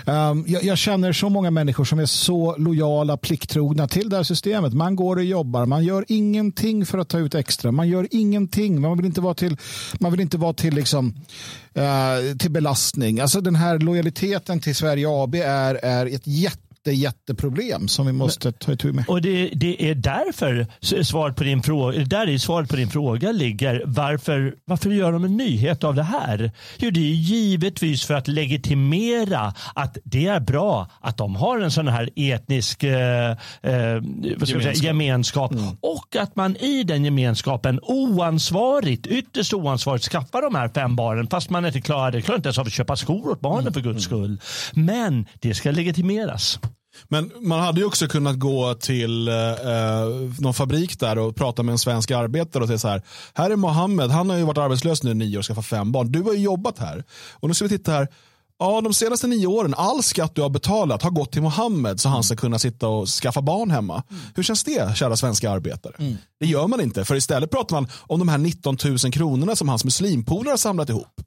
Um, 0.09 0.45
jag, 0.47 0.65
jag, 0.65 0.79
känner 0.79 1.13
så 1.13 1.29
många 1.29 1.51
människor 1.51 1.85
som 1.85 1.99
är 1.99 2.07
så 2.07 2.57
lojala, 2.57 3.17
plikttrogna 3.17 3.89
till 3.89 4.09
det 4.09 4.17
här 4.17 4.23
systemet. 4.23 4.73
Man 4.73 4.97
går 4.97 5.17
och 5.17 5.25
jobbar, 5.25 5.67
man 5.67 5.85
gör 5.85 6.05
ingenting 6.09 6.87
för 6.87 6.99
att 6.99 7.09
ta 7.09 7.19
ut 7.19 7.35
extra. 7.35 7.73
Man 7.73 7.89
gör 7.89 8.09
ingenting. 8.11 8.81
Man 8.81 8.97
vill 8.97 9.07
inte 9.07 9.21
vara 9.21 9.35
till, 9.35 9.57
man 10.01 10.11
vill 10.11 10.21
inte 10.21 10.39
vara 10.39 10.53
till, 10.53 10.75
liksom, 10.75 11.15
uh, 11.79 12.37
till 12.39 12.51
belastning. 12.51 13.21
Alltså 13.21 13.41
den 13.41 13.57
här 13.57 13.79
lojaliteten 13.79 14.61
till 14.61 14.75
Sverige 14.75 15.07
AB 15.09 15.35
är, 15.35 15.75
är 15.75 16.07
ett 16.07 16.27
jätte 16.27 16.68
jätte, 16.93 17.19
jätteproblem 17.19 17.89
som 17.89 18.07
vi 18.07 18.13
måste 18.13 18.53
ta 18.53 18.73
itu 18.73 18.93
med. 18.93 19.05
Och 19.09 19.23
det, 19.23 19.51
det 19.55 19.91
är 19.91 19.95
därför 19.95 20.67
svaret 21.03 21.37
på 21.37 21.45
din 21.45 21.63
fråga, 21.63 22.05
där 22.05 22.29
är 22.29 22.39
svaret 22.39 22.69
på 22.69 22.77
din 22.77 22.89
fråga 22.89 23.33
ligger. 23.33 23.83
Varför, 23.87 24.55
varför 24.65 24.91
gör 24.91 25.13
de 25.13 25.25
en 25.25 25.37
nyhet 25.37 25.85
av 25.85 25.95
det 25.95 26.03
här? 26.03 26.51
Jo, 26.79 26.91
det 26.91 27.01
är 27.01 27.15
givetvis 27.15 28.05
för 28.05 28.15
att 28.15 28.29
legitimera 28.29 29.55
att 29.75 29.99
det 30.05 30.27
är 30.27 30.41
bra 30.41 30.91
att 31.01 31.17
de 31.17 31.37
har 31.37 31.61
en 31.61 31.71
sån 31.71 31.89
här 31.89 32.11
etnisk 32.17 32.83
eh, 32.83 33.31
eh, 33.31 33.37
gemenskap, 33.63 34.63
säga, 34.63 34.73
gemenskap. 34.73 35.53
Mm. 35.53 35.65
och 35.81 36.17
att 36.17 36.37
man 36.37 36.57
i 36.57 36.83
den 36.83 37.05
gemenskapen 37.05 37.81
oansvarigt, 37.83 39.07
ytterst 39.07 39.55
oansvarigt 39.55 40.05
skaffar 40.05 40.43
de 40.43 40.55
här 40.55 40.69
fem 40.69 40.97
barnen 40.97 41.27
fast 41.27 41.51
man 41.51 41.67
inte 41.67 41.81
klarar 41.81 42.11
det. 42.11 42.23
Klarar 42.23 42.37
inte 42.37 42.47
ens 42.49 42.59
av 42.59 42.67
att 42.67 42.73
köpa 42.73 42.97
skor 42.97 43.31
åt 43.31 43.41
barnen 43.41 43.61
mm. 43.61 43.73
för 43.73 43.81
guds 43.81 44.05
skull. 44.05 44.41
Men 44.75 45.27
det 45.41 45.55
ska 45.55 45.71
legitimeras. 45.71 46.59
Men 47.09 47.33
man 47.41 47.61
hade 47.61 47.81
ju 47.81 47.87
också 47.87 48.09
kunnat 48.09 48.39
gå 48.39 48.75
till 48.75 49.29
eh, 49.29 49.35
eh, 49.35 50.09
någon 50.39 50.55
fabrik 50.55 51.01
där 51.01 51.19
och 51.19 51.37
prata 51.37 51.63
med 51.63 51.73
en 51.73 51.79
svensk 51.79 52.11
arbetare 52.11 52.63
och 52.63 52.69
säga 52.69 52.79
så 52.79 52.89
här. 52.89 53.03
Här 53.35 53.51
är 53.51 53.57
Mohammed, 53.57 54.11
han 54.11 54.31
har 54.31 54.37
ju 54.37 54.45
varit 54.45 54.59
arbetslös 54.59 55.03
nu 55.03 55.11
i 55.11 55.15
nio 55.15 55.37
år 55.37 55.39
och 55.39 55.45
skaffat 55.45 55.67
fem 55.67 55.93
barn. 55.93 56.13
Du 56.13 56.23
har 56.23 56.33
ju 56.33 56.39
jobbat 56.39 56.79
här. 56.79 57.05
Och 57.33 57.49
nu 57.49 57.55
ska 57.55 57.65
vi 57.65 57.79
titta 57.79 57.93
här. 57.93 58.09
Ja, 58.59 58.81
de 58.81 58.95
senaste 58.95 59.27
nio 59.27 59.47
åren, 59.47 59.75
all 59.77 60.03
skatt 60.03 60.35
du 60.35 60.43
har 60.43 60.49
betalat 60.49 61.03
har 61.03 61.11
gått 61.11 61.33
till 61.33 61.43
Mohammed 61.43 62.01
så 62.01 62.09
han 62.09 62.23
ska 62.23 62.37
kunna 62.37 62.59
sitta 62.59 62.89
och 62.89 63.09
skaffa 63.09 63.43
barn 63.43 63.71
hemma. 63.71 64.03
Mm. 64.11 64.23
Hur 64.35 64.43
känns 64.43 64.65
det, 64.65 64.97
kära 64.97 65.17
svenska 65.17 65.51
arbetare? 65.51 65.93
Mm. 65.99 66.17
Det 66.41 66.47
gör 66.47 66.67
man 66.67 66.81
inte, 66.81 67.05
för 67.05 67.15
istället 67.15 67.51
pratar 67.51 67.77
man 67.77 67.89
om 67.97 68.19
de 68.19 68.29
här 68.29 68.39
19 68.39 68.77
000 68.85 68.99
kronorna 68.99 69.57
som 69.57 69.69
hans 69.69 69.85
muslimpolare 69.85 70.53
har 70.53 70.57
samlat 70.57 70.89
ihop. 70.89 71.21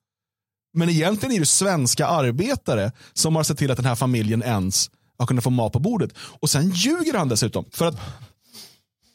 Men 0.74 0.90
egentligen 0.90 1.36
är 1.36 1.40
det 1.40 1.46
svenska 1.46 2.08
arbetare 2.08 2.92
som 3.14 3.36
har 3.36 3.44
sett 3.44 3.58
till 3.58 3.72
att 3.72 3.78
den 3.78 3.86
här 3.86 3.96
familjen 3.96 4.44
ens 4.44 4.90
har 5.22 5.28
kunnat 5.28 5.44
få 5.44 5.50
mat 5.50 5.74
på 5.74 5.80
bordet. 5.80 6.12
Och 6.18 6.50
sen 6.50 6.70
ljuger 6.70 7.14
han 7.14 7.30
dessutom. 7.30 7.66
För 7.72 7.86
att, 7.88 7.96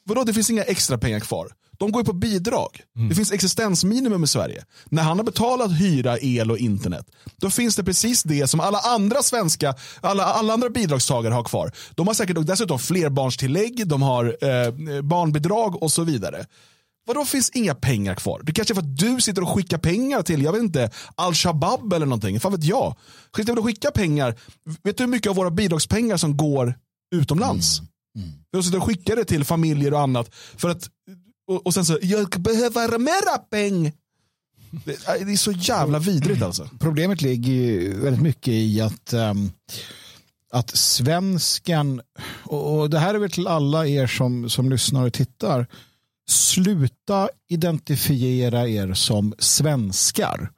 vadå, 0.04 0.24
det 0.24 0.34
finns 0.34 0.50
inga 0.50 0.62
extra 0.62 0.98
pengar 0.98 1.20
kvar. 1.20 1.48
De 1.78 1.92
går 1.92 2.02
ju 2.02 2.06
på 2.06 2.12
bidrag. 2.12 2.80
Mm. 2.96 3.08
Det 3.08 3.14
finns 3.14 3.32
existensminimum 3.32 4.24
i 4.24 4.26
Sverige. 4.26 4.64
När 4.84 5.02
han 5.02 5.18
har 5.18 5.24
betalat 5.24 5.80
hyra, 5.80 6.18
el 6.18 6.50
och 6.50 6.58
internet, 6.58 7.06
då 7.36 7.50
finns 7.50 7.76
det 7.76 7.84
precis 7.84 8.22
det 8.22 8.48
som 8.48 8.60
alla 8.60 8.78
andra 8.78 9.22
svenska, 9.22 9.74
alla, 10.00 10.24
alla 10.24 10.52
andra 10.52 10.70
bidragstagare 10.70 11.34
har 11.34 11.44
kvar. 11.44 11.72
De 11.94 12.06
har 12.06 12.14
säkert 12.14 12.46
dessutom 12.46 12.78
flerbarnstillägg, 12.78 13.88
de 13.88 14.02
har 14.02 14.24
eh, 14.24 15.02
barnbidrag 15.02 15.82
och 15.82 15.92
så 15.92 16.04
vidare. 16.04 16.46
Vadå 17.06 17.24
finns 17.24 17.50
inga 17.50 17.74
pengar 17.74 18.14
kvar? 18.14 18.40
Det 18.44 18.52
kanske 18.52 18.72
är 18.72 18.74
för 18.74 18.82
att 18.82 18.98
du 18.98 19.20
sitter 19.20 19.42
och 19.42 19.48
skickar 19.48 19.78
pengar 19.78 20.22
till, 20.22 20.42
jag 20.42 20.52
vet 20.52 20.62
inte, 20.62 20.90
Al-Shabab 21.14 21.92
eller 21.92 22.06
någonting. 22.06 22.40
Fan 22.40 22.52
vet 22.52 22.64
jag. 22.64 22.96
Skit 23.32 23.48
att 23.48 23.64
skicka 23.64 23.90
pengar. 23.90 24.34
Vet 24.82 24.96
du 24.96 25.04
hur 25.04 25.10
mycket 25.10 25.30
av 25.30 25.36
våra 25.36 25.50
bidragspengar 25.50 26.16
som 26.16 26.36
går 26.36 26.74
utomlands? 27.14 27.78
Mm. 27.78 28.28
Mm. 28.28 28.38
Jag 28.50 28.64
sitter 28.64 28.78
och 28.78 28.84
skickar 28.84 29.16
det 29.16 29.24
till 29.24 29.44
familjer 29.44 29.92
och 29.92 30.00
annat. 30.00 30.34
För 30.34 30.68
att, 30.68 30.90
och, 31.48 31.66
och 31.66 31.74
sen 31.74 31.84
så, 31.84 31.98
jag 32.02 32.28
behöver 32.28 32.98
mera 32.98 33.38
pengar. 33.38 33.92
Det, 34.84 35.24
det 35.24 35.32
är 35.32 35.36
så 35.36 35.52
jävla 35.52 35.98
vidrigt 35.98 36.42
alltså. 36.42 36.68
Problemet 36.80 37.22
ligger 37.22 37.94
väldigt 37.94 38.22
mycket 38.22 38.48
i 38.52 38.80
att 38.80 39.12
um, 39.12 39.50
att 40.52 40.76
svenskan, 40.76 42.00
och, 42.44 42.78
och 42.78 42.90
det 42.90 42.98
här 42.98 43.14
är 43.14 43.18
väl 43.18 43.30
till 43.30 43.46
alla 43.46 43.86
er 43.86 44.06
som, 44.06 44.50
som 44.50 44.70
lyssnar 44.70 45.06
och 45.06 45.12
tittar, 45.12 45.66
sluta 46.28 47.28
identifiera 47.48 48.68
er 48.68 48.94
som 48.94 49.34
svenskar. 49.38 50.50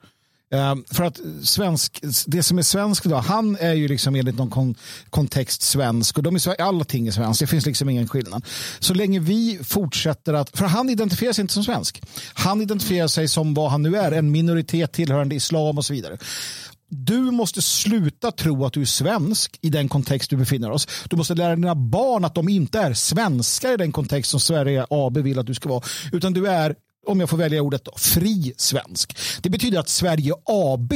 Eh, 0.51 0.75
för 0.91 1.05
att 1.05 1.21
svensk, 1.43 2.01
det 2.27 2.43
som 2.43 2.59
är 2.59 2.63
svenskt 2.63 3.07
idag, 3.07 3.21
han 3.21 3.57
är 3.61 3.73
ju 3.73 3.89
liksom 3.89 4.15
enligt 4.15 4.37
någon 4.37 4.51
kon 4.51 4.75
kontext 5.11 5.63
svensk 5.63 6.17
och 6.17 6.23
de 6.23 6.35
är, 6.35 6.61
allting 6.61 7.07
är 7.07 7.13
svenskt, 7.13 7.41
det 7.41 7.47
finns 7.47 7.67
liksom 7.67 7.89
ingen 7.89 8.09
skillnad. 8.09 8.45
Så 8.79 8.95
länge 8.95 9.21
vi 9.21 9.61
fortsätter 9.65 10.35
att, 10.35 10.57
för 10.57 10.65
han 10.65 10.91
identifierar 10.91 11.33
sig 11.33 11.43
inte 11.43 11.55
som 11.55 11.65
svensk. 11.65 12.03
Han 12.35 12.63
identifierar 12.63 13.09
sig 13.09 13.29
som 13.29 13.55
vad 13.55 13.71
han 13.71 13.83
nu 13.83 13.97
är, 13.97 14.13
en 14.13 14.31
minoritet 14.31 14.93
tillhörande 14.93 15.35
islam 15.35 15.79
och 15.79 15.85
så 15.85 15.93
vidare. 15.93 16.19
Du 16.91 17.19
måste 17.19 17.63
sluta 17.63 18.33
tro 18.33 18.65
att 18.65 18.73
du 18.73 18.81
är 18.81 18.85
svensk 18.85 19.59
i 19.63 19.71
den 19.71 19.89
kontext 19.89 20.31
du 20.31 20.37
befinner 20.37 20.71
oss. 20.71 20.89
Du 21.11 21.17
måste 21.17 21.35
lära 21.35 21.57
dina 21.57 21.75
barn 21.75 22.25
att 22.25 22.35
de 22.35 22.49
inte 22.49 22.79
är 22.81 22.95
svenskar 22.95 23.75
i 23.75 23.77
den 23.77 23.93
kontext 23.93 24.31
som 24.31 24.41
Sverige 24.41 24.87
AB 24.91 25.19
vill 25.19 25.39
att 25.39 25.47
du 25.47 25.55
ska 25.55 25.69
vara. 25.69 25.83
Utan 26.13 26.33
du 26.33 26.47
är 26.47 26.75
om 27.09 27.21
jag 27.21 27.31
får 27.31 27.37
välja 27.37 27.63
ordet, 27.63 27.85
då, 27.85 27.93
fri 27.97 28.53
svensk. 28.57 29.17
Det 29.43 29.51
betyder 29.51 29.79
att 29.79 29.89
Sverige 29.89 30.33
AB 30.45 30.93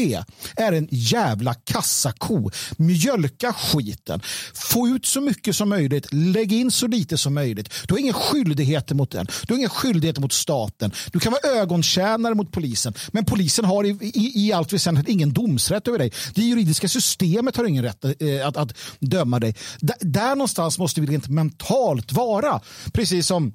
är 0.56 0.72
en 0.72 0.88
jävla 0.90 1.54
kassako. 1.54 2.50
Mjölka 2.76 3.52
skiten. 3.52 4.20
Få 4.54 4.88
ut 4.88 5.06
så 5.06 5.20
mycket 5.20 5.56
som 5.56 5.68
möjligt. 5.68 6.12
Lägg 6.12 6.52
in 6.52 6.70
så 6.70 6.86
lite 6.86 7.18
som 7.18 7.34
möjligt. 7.34 7.68
Du 7.88 7.94
har 7.94 7.98
inga 7.98 8.12
skyldigheter 8.12 8.94
mot 8.94 9.10
den. 9.10 9.26
Du 9.46 9.54
har 9.54 9.58
inga 9.58 9.68
skyldigheter 9.68 10.20
mot 10.20 10.32
staten. 10.32 10.92
Du 11.12 11.20
kan 11.20 11.32
vara 11.32 11.60
ögontjänare 11.60 12.34
mot 12.34 12.52
polisen. 12.52 12.94
Men 13.12 13.24
polisen 13.24 13.64
har 13.64 13.84
i, 13.84 13.88
i, 14.00 14.46
i 14.46 14.52
allt 14.52 14.72
väsentligt 14.72 15.08
ingen 15.08 15.32
domsrätt 15.32 15.88
över 15.88 15.98
dig. 15.98 16.12
Det 16.34 16.42
juridiska 16.42 16.88
systemet 16.88 17.56
har 17.56 17.64
ingen 17.64 17.84
rätt 17.84 18.04
eh, 18.04 18.46
att, 18.46 18.56
att 18.56 18.74
döma 19.00 19.38
dig. 19.40 19.54
D 19.80 19.94
där 20.00 20.34
någonstans 20.36 20.78
måste 20.78 21.00
vi 21.00 21.06
rent 21.06 21.28
mentalt 21.28 22.12
vara. 22.12 22.60
Precis 22.92 23.26
som 23.26 23.52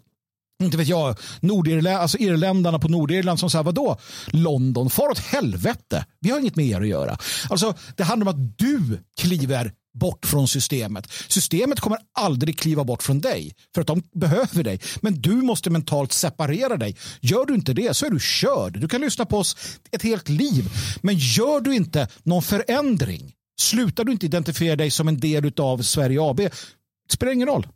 inte 0.63 0.77
vet 0.77 0.87
jag, 0.87 1.17
Nordirlä 1.39 1.97
alltså 1.97 2.17
irländarna 2.17 2.79
på 2.79 2.87
Nordirland 2.87 3.39
som 3.39 3.49
säger 3.49 3.63
vadå? 3.63 3.97
London, 4.27 4.89
far 4.89 5.09
åt 5.09 5.19
helvete. 5.19 6.05
Vi 6.19 6.29
har 6.29 6.39
inget 6.39 6.55
med 6.55 6.65
er 6.65 6.81
att 6.81 6.87
göra. 6.87 7.17
Alltså, 7.49 7.73
det 7.95 8.03
handlar 8.03 8.27
om 8.27 8.35
att 8.35 8.57
du 8.57 9.03
kliver 9.19 9.71
bort 9.99 10.25
från 10.25 10.47
systemet. 10.47 11.11
Systemet 11.27 11.79
kommer 11.79 11.99
aldrig 12.19 12.59
kliva 12.59 12.83
bort 12.83 13.03
från 13.03 13.19
dig 13.19 13.55
för 13.73 13.81
att 13.81 13.87
de 13.87 14.03
behöver 14.13 14.63
dig. 14.63 14.79
Men 15.01 15.21
du 15.21 15.33
måste 15.35 15.69
mentalt 15.69 16.13
separera 16.13 16.77
dig. 16.77 16.97
Gör 17.21 17.45
du 17.45 17.55
inte 17.55 17.73
det 17.73 17.93
så 17.93 18.05
är 18.05 18.09
du 18.09 18.19
körd. 18.19 18.79
Du 18.79 18.87
kan 18.87 19.01
lyssna 19.01 19.25
på 19.25 19.37
oss 19.37 19.57
ett 19.91 20.03
helt 20.03 20.29
liv. 20.29 20.69
Men 21.01 21.15
gör 21.17 21.61
du 21.61 21.75
inte 21.75 22.07
någon 22.23 22.43
förändring 22.43 23.33
Slutar 23.59 24.03
du 24.03 24.11
inte 24.11 24.25
identifiera 24.25 24.75
dig 24.75 24.91
som 24.91 25.07
en 25.07 25.19
del 25.19 25.51
av 25.57 25.81
Sverige 25.81 26.21
AB 26.21 26.41
det 27.07 27.13
spelar 27.13 27.33
ingen 27.33 27.47
roll. 27.47 27.67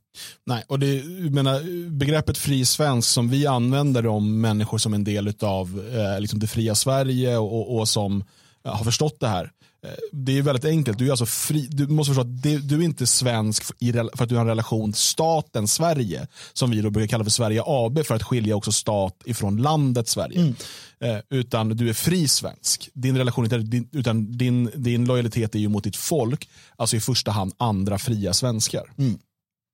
Nej, 0.46 0.64
och 0.68 0.80
det, 0.80 1.04
menar, 1.32 1.90
begreppet 1.90 2.38
fri 2.38 2.66
svensk 2.66 3.10
som 3.10 3.30
vi 3.30 3.48
använder 3.48 4.08
om 4.08 4.42
människor 4.42 4.78
som 4.78 4.94
en 4.94 5.04
del 5.04 5.34
av 5.42 5.90
eh, 5.94 6.20
liksom 6.20 6.40
det 6.40 6.48
fria 6.48 6.76
Sverige 6.76 7.38
och, 7.38 7.78
och 7.78 7.90
som 7.90 8.24
eh, 8.66 8.76
har 8.76 8.84
förstått 8.84 9.20
det 9.20 9.28
här. 9.28 9.52
Eh, 9.86 9.92
det 10.12 10.38
är 10.38 10.42
väldigt 10.42 10.66
enkelt. 10.66 10.98
Du, 10.98 11.08
är 11.08 11.12
alltså 11.12 11.26
fri, 11.26 11.68
du 11.70 11.88
måste 11.88 12.10
förstå 12.10 12.22
att 12.22 12.42
det, 12.42 12.58
du 12.58 12.80
är 12.80 12.82
inte 12.82 13.08
svensk 13.08 13.64
för 13.64 14.24
att 14.24 14.30
du 14.30 14.36
har 14.36 14.42
en 14.42 14.48
relation 14.48 14.92
till 14.92 15.02
staten 15.02 15.68
Sverige, 15.68 16.28
som 16.54 16.72
vi 16.72 16.82
då 16.82 16.90
brukar 16.90 17.08
kalla 17.08 17.24
för 17.24 17.32
Sverige 17.32 17.64
AB 17.66 18.06
för 18.06 18.16
att 18.16 18.24
skilja 18.24 18.56
också 18.56 18.72
stat 18.72 19.22
ifrån 19.26 19.58
landet 19.58 20.08
Sverige. 20.08 20.40
Mm. 20.40 20.56
Eh, 21.00 21.18
utan 21.30 21.70
du 21.70 21.90
är 21.90 21.94
fri 21.94 22.28
svensk. 22.28 22.90
Din 22.94 23.18
relation 23.18 23.48
din, 23.48 23.88
utan 23.92 24.38
din, 24.38 24.72
din 24.76 25.06
lojalitet 25.06 25.56
är 25.56 25.60
ju 25.60 25.70
mot 25.70 25.84
ditt 25.84 25.96
folk, 25.96 26.50
alltså 26.76 26.96
i 26.96 27.00
första 27.00 27.32
hand 27.32 27.54
andra 27.58 27.98
fria 27.98 28.34
svenskar. 28.34 28.92
Mm. 28.98 29.20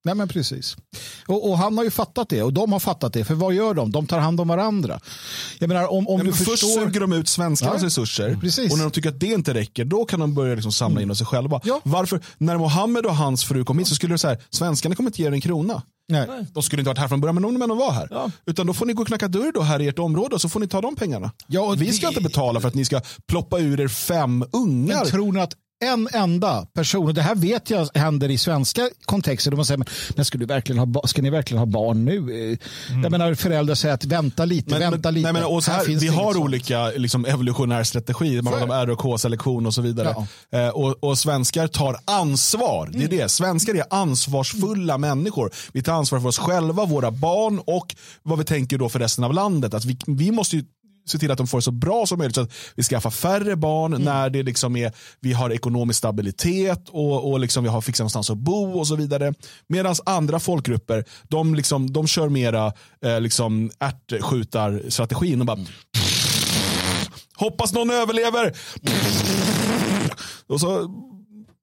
Nej 0.05 0.15
men 0.15 0.27
precis. 0.27 0.77
Och, 1.27 1.49
och, 1.49 1.57
han 1.57 1.77
har 1.77 1.83
ju 1.83 1.91
fattat 1.91 2.29
det 2.29 2.43
och 2.43 2.53
de 2.53 2.71
har 2.71 2.79
fattat 2.79 3.13
det. 3.13 3.25
För 3.25 3.33
vad 3.33 3.53
gör 3.53 3.73
de? 3.73 3.91
De 3.91 4.07
tar 4.07 4.19
hand 4.19 4.41
om 4.41 4.47
varandra. 4.47 4.99
Jag 5.59 5.67
menar, 5.67 5.91
om, 5.91 6.07
om 6.07 6.23
du 6.23 6.33
förstår... 6.33 6.51
Först 6.51 6.73
suger 6.73 6.99
de 6.99 7.13
ut 7.13 7.27
svenskarnas 7.27 7.81
ja, 7.81 7.85
resurser 7.85 8.37
precis. 8.41 8.71
och 8.71 8.77
när 8.77 8.85
de 8.85 8.91
tycker 8.91 9.09
att 9.09 9.19
det 9.19 9.27
inte 9.27 9.53
räcker 9.53 9.85
då 9.85 10.05
kan 10.05 10.19
de 10.19 10.33
börja 10.33 10.55
liksom 10.55 10.71
samla 10.71 11.01
in 11.01 11.03
mm. 11.03 11.15
sig 11.15 11.27
själva. 11.27 11.61
Ja. 11.63 11.81
Varför? 11.83 12.21
När 12.37 12.57
Mohammed 12.57 13.05
och 13.05 13.15
hans 13.15 13.45
fru 13.45 13.65
kom 13.65 13.79
hit 13.79 13.87
så 13.87 13.95
skulle 13.95 14.13
det 14.13 14.17
så 14.17 14.27
här, 14.27 14.37
svenskarna 14.49 14.95
kommer 14.95 15.09
inte 15.09 15.21
ge 15.21 15.27
er 15.27 15.31
en 15.31 15.41
krona. 15.41 15.81
Nej. 16.09 16.27
De 16.53 16.63
skulle 16.63 16.79
inte 16.79 16.89
varit 16.89 16.97
här 16.97 17.07
från 17.07 17.21
början, 17.21 17.35
men 17.35 17.43
de, 17.43 17.57
men 17.57 17.69
de 17.69 17.77
var 17.77 17.91
här. 17.91 18.07
Ja. 18.11 18.31
Utan 18.45 18.67
då 18.67 18.73
får 18.73 18.85
ni 18.85 18.93
gå 18.93 19.01
och 19.01 19.07
knacka 19.07 19.27
dörr 19.27 19.51
då 19.53 19.61
här 19.61 19.81
i 19.81 19.87
ert 19.87 19.99
område 19.99 20.35
och 20.35 20.41
så 20.41 20.49
får 20.49 20.59
ni 20.59 20.67
ta 20.67 20.81
de 20.81 20.95
pengarna. 20.95 21.31
Ja, 21.47 21.75
vi 21.77 21.93
ska 21.93 22.05
det... 22.05 22.09
inte 22.09 22.21
betala 22.21 22.59
för 22.59 22.67
att 22.67 22.75
ni 22.75 22.85
ska 22.85 23.01
ploppa 23.27 23.59
ur 23.59 23.79
er 23.79 23.87
fem 23.87 24.45
ungar. 24.51 24.95
Men 24.95 25.05
tror 25.05 25.31
ni 25.31 25.39
att 25.39 25.53
en 25.79 26.07
enda 26.13 26.65
person, 26.65 27.07
och 27.07 27.13
det 27.13 27.21
här 27.21 27.35
vet 27.35 27.69
jag 27.69 27.89
händer 27.93 28.31
i 28.31 28.37
svenska 28.37 28.89
kontexter, 29.05 29.51
de 29.51 29.65
säger, 29.65 29.85
men 30.15 30.25
ska, 30.25 30.37
du 30.37 30.45
verkligen 30.45 30.79
ha, 30.79 31.07
ska 31.07 31.21
ni 31.21 31.29
verkligen 31.29 31.59
ha 31.59 31.65
barn 31.65 32.05
nu? 32.05 32.17
Mm. 32.17 32.57
Jag 33.03 33.11
menar 33.11 33.35
föräldrar 33.35 33.75
säger 33.75 33.95
att 33.95 34.05
vänta 34.05 34.45
lite, 34.45 34.69
men, 34.69 34.79
vänta 34.79 35.07
men, 35.07 35.13
lite. 35.13 35.31
Nej, 35.31 35.41
men, 35.41 35.51
och 35.51 35.63
så 35.63 35.71
här, 35.71 35.87
här 35.87 35.99
vi 35.99 36.07
har 36.07 36.37
olika 36.37 36.89
liksom, 36.89 37.25
evolutionär 37.25 37.83
strategi, 37.83 38.41
man 38.41 38.53
pratar 38.53 38.81
om 38.81 38.87
ROK-selektion 38.87 39.65
och 39.65 39.73
så 39.73 39.81
vidare. 39.81 40.15
Ja. 40.49 40.59
Eh, 40.59 40.69
och, 40.69 41.03
och, 41.03 41.17
svenskar 41.17 41.67
tar 41.67 41.97
ansvar, 42.05 42.89
det 42.91 42.97
är 42.97 43.05
mm. 43.05 43.17
det. 43.17 43.29
Svenskar 43.29 43.75
är 43.75 43.83
ansvarsfulla 43.89 44.93
mm. 44.93 45.09
människor. 45.09 45.51
Vi 45.73 45.83
tar 45.83 45.93
ansvar 45.93 46.19
för 46.19 46.27
oss 46.27 46.37
själva, 46.37 46.85
våra 46.85 47.11
barn 47.11 47.59
och 47.65 47.95
vad 48.23 48.37
vi 48.37 48.45
tänker 48.45 48.77
då 48.77 48.89
för 48.89 48.99
resten 48.99 49.23
av 49.23 49.33
landet. 49.33 49.73
Att 49.73 49.85
vi, 49.85 49.97
vi 50.07 50.31
måste 50.31 50.63
se 51.09 51.17
till 51.17 51.31
att 51.31 51.37
de 51.37 51.47
får 51.47 51.57
det 51.57 51.61
så 51.61 51.71
bra 51.71 52.05
som 52.05 52.17
möjligt. 52.17 52.35
Så 52.35 52.41
att 52.41 52.51
vi 52.75 52.83
skaffar 52.83 53.09
färre 53.09 53.55
barn 53.55 53.93
mm. 53.93 54.05
när 54.05 54.29
det 54.29 54.43
liksom 54.43 54.75
är, 54.75 54.91
vi 55.19 55.33
har 55.33 55.49
ekonomisk 55.49 55.97
stabilitet 55.97 56.89
och, 56.89 57.31
och 57.31 57.39
liksom 57.39 57.63
vi 57.63 57.69
har 57.69 57.81
fixat 57.81 57.99
någonstans 57.99 58.29
att 58.29 58.37
bo 58.37 58.79
och 58.79 58.87
så 58.87 58.95
vidare. 58.95 59.33
Medan 59.67 59.95
andra 60.05 60.39
folkgrupper, 60.39 61.05
de, 61.23 61.55
liksom, 61.55 61.93
de 61.93 62.07
kör 62.07 62.29
mera 62.29 62.73
eh, 63.03 63.21
liksom 63.21 63.71
ärtskjutarstrategin. 63.79 65.39
Och 65.39 65.47
bara, 65.47 65.57
mm. 65.57 65.67
Hoppas 67.35 67.73
någon 67.73 67.89
överlever. 67.89 68.53
Och 70.47 70.59
så 70.59 70.89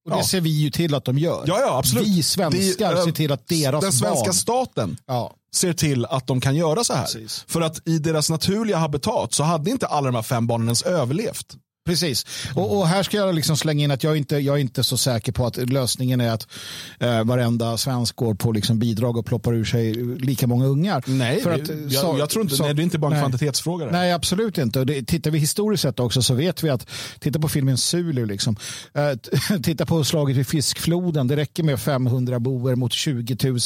och 0.05 0.11
det 0.11 0.17
ja. 0.17 0.25
ser 0.25 0.40
vi 0.40 0.51
ju 0.51 0.71
till 0.71 0.95
att 0.95 1.05
de 1.05 1.19
gör. 1.19 1.45
Ja, 1.47 1.61
ja, 1.61 1.79
absolut. 1.79 2.07
Vi 2.07 2.23
svenskar 2.23 2.95
det, 2.95 3.03
ser 3.03 3.12
till 3.12 3.33
att 3.33 3.49
deras 3.49 3.73
barn... 3.73 3.81
Den 3.81 3.93
svenska 3.93 4.25
barn... 4.25 4.35
staten 4.35 4.97
ja. 5.07 5.35
ser 5.55 5.73
till 5.73 6.05
att 6.05 6.27
de 6.27 6.40
kan 6.40 6.57
göra 6.57 6.85
så 6.85 6.95
här. 6.95 7.05
Precis. 7.05 7.45
För 7.49 7.61
att 7.61 7.88
i 7.88 7.99
deras 7.99 8.31
naturliga 8.31 8.77
habitat 8.77 9.33
så 9.33 9.43
hade 9.43 9.71
inte 9.71 9.87
alla 9.87 10.07
de 10.07 10.14
här 10.14 10.23
fem 10.23 10.47
barnen 10.47 10.67
ens 10.67 10.83
överlevt. 10.83 11.57
Precis. 11.85 12.27
Och, 12.55 12.79
och, 12.79 12.87
här 12.87 13.03
ska 13.03 13.16
jag 13.16 13.35
liksom 13.35 13.57
slänga 13.57 13.85
in 13.85 13.90
att 13.90 14.05
jag 14.05 14.16
inte 14.16 14.37
jag 14.37 14.57
är 14.57 14.61
inte 14.61 14.85
så 14.85 14.97
säker 14.97 15.33
på 15.33 15.47
att 15.47 15.57
lösningen 15.57 16.20
är 16.20 16.31
att 16.31 16.49
eh, 16.99 17.25
varenda 17.25 17.77
svensk 17.77 18.16
går 18.16 18.35
på 18.35 18.53
liksom 18.53 18.79
bidrag 18.79 19.16
och 19.16 19.27
ploppar 19.27 19.55
ur 19.55 19.64
sig 19.64 19.94
lika 19.94 20.47
många 20.47 20.66
ungar. 20.66 21.05
Nej, 21.07 21.40
För 21.42 21.51
att, 21.51 21.68
jag, 21.68 21.92
så, 21.92 22.16
jag 22.18 22.31
tror 22.31 22.42
inte, 22.42 22.57
så, 22.57 22.64
nej, 22.64 22.75
det 22.75 22.83
är 22.83 22.85
inte 22.85 22.99
bara 22.99 23.07
en 23.07 23.12
nej, 23.12 23.20
kvantitetsfråga. 23.20 23.87
Nej, 23.90 24.12
absolut 24.12 24.59
inte. 24.59 24.81
Och 24.81 24.87
det, 24.87 25.03
tittar 25.03 25.31
vi 25.31 25.38
historiskt 25.38 25.83
sett 25.83 26.01
också 26.01 26.23
så 26.23 26.35
vet 26.35 26.62
vi 26.62 26.70
att, 26.70 26.87
titta 27.19 27.38
på 27.38 27.48
filmen 27.48 27.79
Zulu, 27.79 28.27
liksom, 28.27 28.56
eh, 28.94 29.59
titta 29.63 29.87
på 29.87 30.04
slaget 30.04 30.37
vid 30.37 30.46
Fiskfloden, 30.46 31.29
det 31.29 31.37
räcker 31.37 31.63
med 31.63 31.81
500 31.81 32.40
boer 32.40 32.75
mot 32.75 32.92
20 32.92 33.37
000 33.42 33.59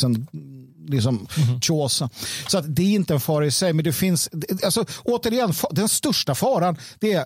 liksom 0.89 1.27
mm 1.37 1.59
-hmm. 1.59 2.11
Så 2.49 2.59
att 2.59 2.77
det 2.77 2.83
är 2.83 2.95
inte 2.95 3.15
en 3.15 3.21
fara 3.21 3.47
i 3.47 3.51
sig, 3.51 3.73
men 3.73 3.85
det 3.85 3.93
finns, 3.93 4.31
alltså, 4.65 4.85
återigen, 5.05 5.53
den 5.71 5.89
största 5.89 6.35
faran 6.35 6.77
det 6.99 7.13
är 7.13 7.25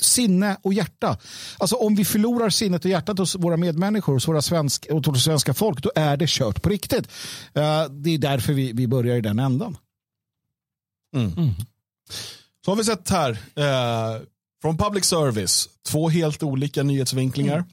sinne 0.00 0.56
och 0.62 0.74
hjärta. 0.74 1.18
Alltså 1.58 1.76
om 1.76 1.94
vi 1.94 2.04
förlorar 2.04 2.50
sinnet 2.50 2.84
och 2.84 2.90
hjärtat 2.90 3.18
hos 3.18 3.34
våra 3.34 3.56
medmänniskor, 3.56 4.12
hos 4.12 4.28
våra 4.28 4.42
svensk, 4.42 4.86
och 4.90 5.06
hos 5.06 5.24
svenska 5.24 5.54
folk, 5.54 5.82
då 5.82 5.90
är 5.94 6.16
det 6.16 6.28
kört 6.28 6.62
på 6.62 6.68
riktigt. 6.68 7.08
Uh, 7.56 7.84
det 7.90 8.10
är 8.10 8.18
därför 8.18 8.52
vi, 8.52 8.72
vi 8.72 8.86
börjar 8.86 9.16
i 9.16 9.20
den 9.20 9.38
ändan. 9.38 9.76
Mm. 11.16 11.32
Mm. 11.32 11.54
Så 12.64 12.70
har 12.70 12.76
vi 12.76 12.84
sett 12.84 13.10
här, 13.10 13.30
eh, 13.54 14.22
från 14.62 14.78
public 14.78 15.04
service, 15.04 15.68
två 15.88 16.08
helt 16.08 16.42
olika 16.42 16.82
nyhetsvinklingar. 16.82 17.56
Mm. 17.56 17.68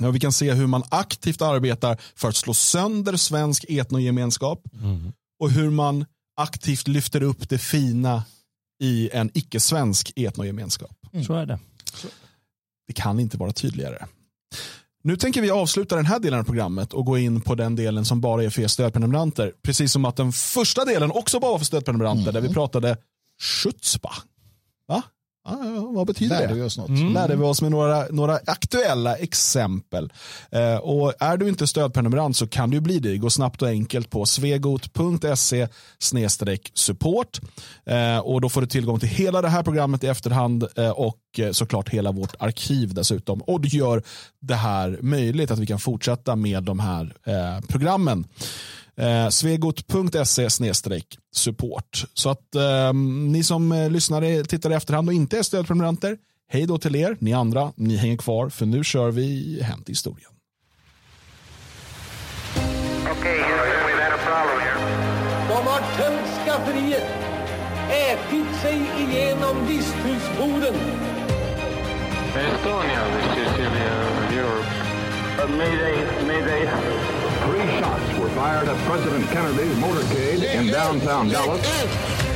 Ja, 0.00 0.10
vi 0.10 0.20
kan 0.20 0.32
se 0.32 0.52
hur 0.52 0.66
man 0.66 0.82
aktivt 0.88 1.42
arbetar 1.42 2.00
för 2.14 2.28
att 2.28 2.36
slå 2.36 2.54
sönder 2.54 3.16
svensk 3.16 3.64
etnogemenskap 3.68 4.62
mm. 4.72 5.12
och 5.40 5.50
hur 5.50 5.70
man 5.70 6.04
aktivt 6.36 6.88
lyfter 6.88 7.22
upp 7.22 7.48
det 7.48 7.58
fina 7.58 8.24
i 8.82 9.10
en 9.12 9.30
icke-svensk 9.34 10.12
etnogemenskap. 10.16 10.96
Mm. 11.12 11.24
Så 11.24 11.34
är 11.34 11.46
det. 11.46 11.58
Det 12.86 12.92
kan 12.92 13.20
inte 13.20 13.36
vara 13.36 13.52
tydligare. 13.52 14.06
Nu 15.02 15.16
tänker 15.16 15.42
vi 15.42 15.50
avsluta 15.50 15.96
den 15.96 16.06
här 16.06 16.18
delen 16.18 16.40
av 16.40 16.44
programmet 16.44 16.92
och 16.92 17.06
gå 17.06 17.18
in 17.18 17.40
på 17.40 17.54
den 17.54 17.76
delen 17.76 18.04
som 18.04 18.20
bara 18.20 18.44
är 18.44 18.50
för 18.50 18.66
stödprenumeranter. 18.66 19.52
Precis 19.62 19.92
som 19.92 20.04
att 20.04 20.16
den 20.16 20.32
första 20.32 20.84
delen 20.84 21.10
också 21.10 21.40
bara 21.40 21.50
var 21.52 21.58
för 21.58 21.64
stödprenumeranter 21.64 22.30
mm. 22.30 22.34
där 22.34 22.40
vi 22.48 22.54
pratade 22.54 22.96
Schutzba. 23.40 24.12
Va? 24.88 25.02
Ah, 25.44 25.80
vad 25.80 26.06
betyder 26.06 26.36
Lärde 26.36 26.46
det? 26.46 26.54
Vi 26.54 26.62
oss 26.62 26.78
något. 26.78 26.88
Mm. 26.88 27.12
Lärde 27.12 27.36
vi 27.36 27.42
oss 27.42 27.62
med 27.62 27.70
några, 27.70 28.06
några 28.10 28.38
aktuella 28.46 29.16
exempel. 29.16 30.12
Eh, 30.50 30.76
och 30.76 31.14
är 31.20 31.36
du 31.36 31.48
inte 31.48 31.66
stödprenumerant 31.66 32.36
så 32.36 32.46
kan 32.46 32.70
du 32.70 32.80
bli 32.80 32.98
det. 32.98 33.18
Gå 33.18 33.30
snabbt 33.30 33.62
och 33.62 33.68
enkelt 33.68 34.10
på 34.10 34.26
svegot.se 34.26 35.68
support. 36.74 37.40
Eh, 37.86 38.18
och 38.18 38.40
då 38.40 38.48
får 38.48 38.60
du 38.60 38.66
tillgång 38.66 39.00
till 39.00 39.08
hela 39.08 39.42
det 39.42 39.48
här 39.48 39.62
programmet 39.62 40.04
i 40.04 40.06
efterhand 40.06 40.66
eh, 40.76 40.90
och 40.90 41.18
eh, 41.38 41.52
såklart 41.52 41.88
hela 41.88 42.12
vårt 42.12 42.34
arkiv 42.38 42.94
dessutom. 42.94 43.40
Och 43.40 43.60
det 43.60 43.68
gör 43.68 44.02
det 44.40 44.54
här 44.54 44.98
möjligt 45.02 45.50
att 45.50 45.58
vi 45.58 45.66
kan 45.66 45.78
fortsätta 45.78 46.36
med 46.36 46.62
de 46.62 46.80
här 46.80 47.14
eh, 47.24 47.66
programmen. 47.68 48.26
Eh, 49.00 49.28
svegot.se 49.28 50.50
support. 51.32 52.04
Så 52.14 52.30
att 52.30 52.54
eh, 52.54 52.92
ni 53.28 53.44
som 53.44 53.72
eh, 53.72 53.90
lyssnar, 53.90 54.44
tittar 54.44 54.70
i 54.70 54.74
efterhand 54.74 55.08
och 55.08 55.14
inte 55.14 55.38
är 55.38 55.42
stödprenumeranter, 55.42 56.16
hej 56.48 56.66
då 56.66 56.78
till 56.78 56.96
er. 56.96 57.16
Ni 57.20 57.32
andra, 57.32 57.72
ni 57.76 57.96
hänger 57.96 58.16
kvar 58.16 58.48
för 58.48 58.66
nu 58.66 58.84
kör 58.84 59.10
vi 59.10 59.60
Hänt 59.62 59.88
i 59.88 59.92
historien. 59.92 60.30
Okej, 63.10 63.14
okay, 63.14 63.38
we've 63.38 64.02
had 64.02 64.12
a 64.12 64.20
problem 64.24 64.60
here. 64.60 64.78
De 65.48 65.66
har 65.66 65.80
tömt 65.96 66.28
skafferiet, 66.44 67.08
ätit 67.90 68.60
sig 68.62 68.76
igenom 68.76 69.66
visthusboden. 69.68 70.74
Estonia, 72.36 73.04
this 73.16 73.44
is 73.44 73.58
Europe. 74.36 74.66
Uh, 75.40 75.48
mayday, 75.56 76.26
mayday. 76.26 77.09
Three 77.60 77.78
shots 77.78 78.18
were 78.18 78.30
fired 78.30 78.68
at 78.68 78.86
President 78.86 79.28
Kennedy's 79.28 79.76
motorcade 79.76 80.42
in 80.54 80.68
downtown 80.68 81.28
Dallas. 81.28 82.29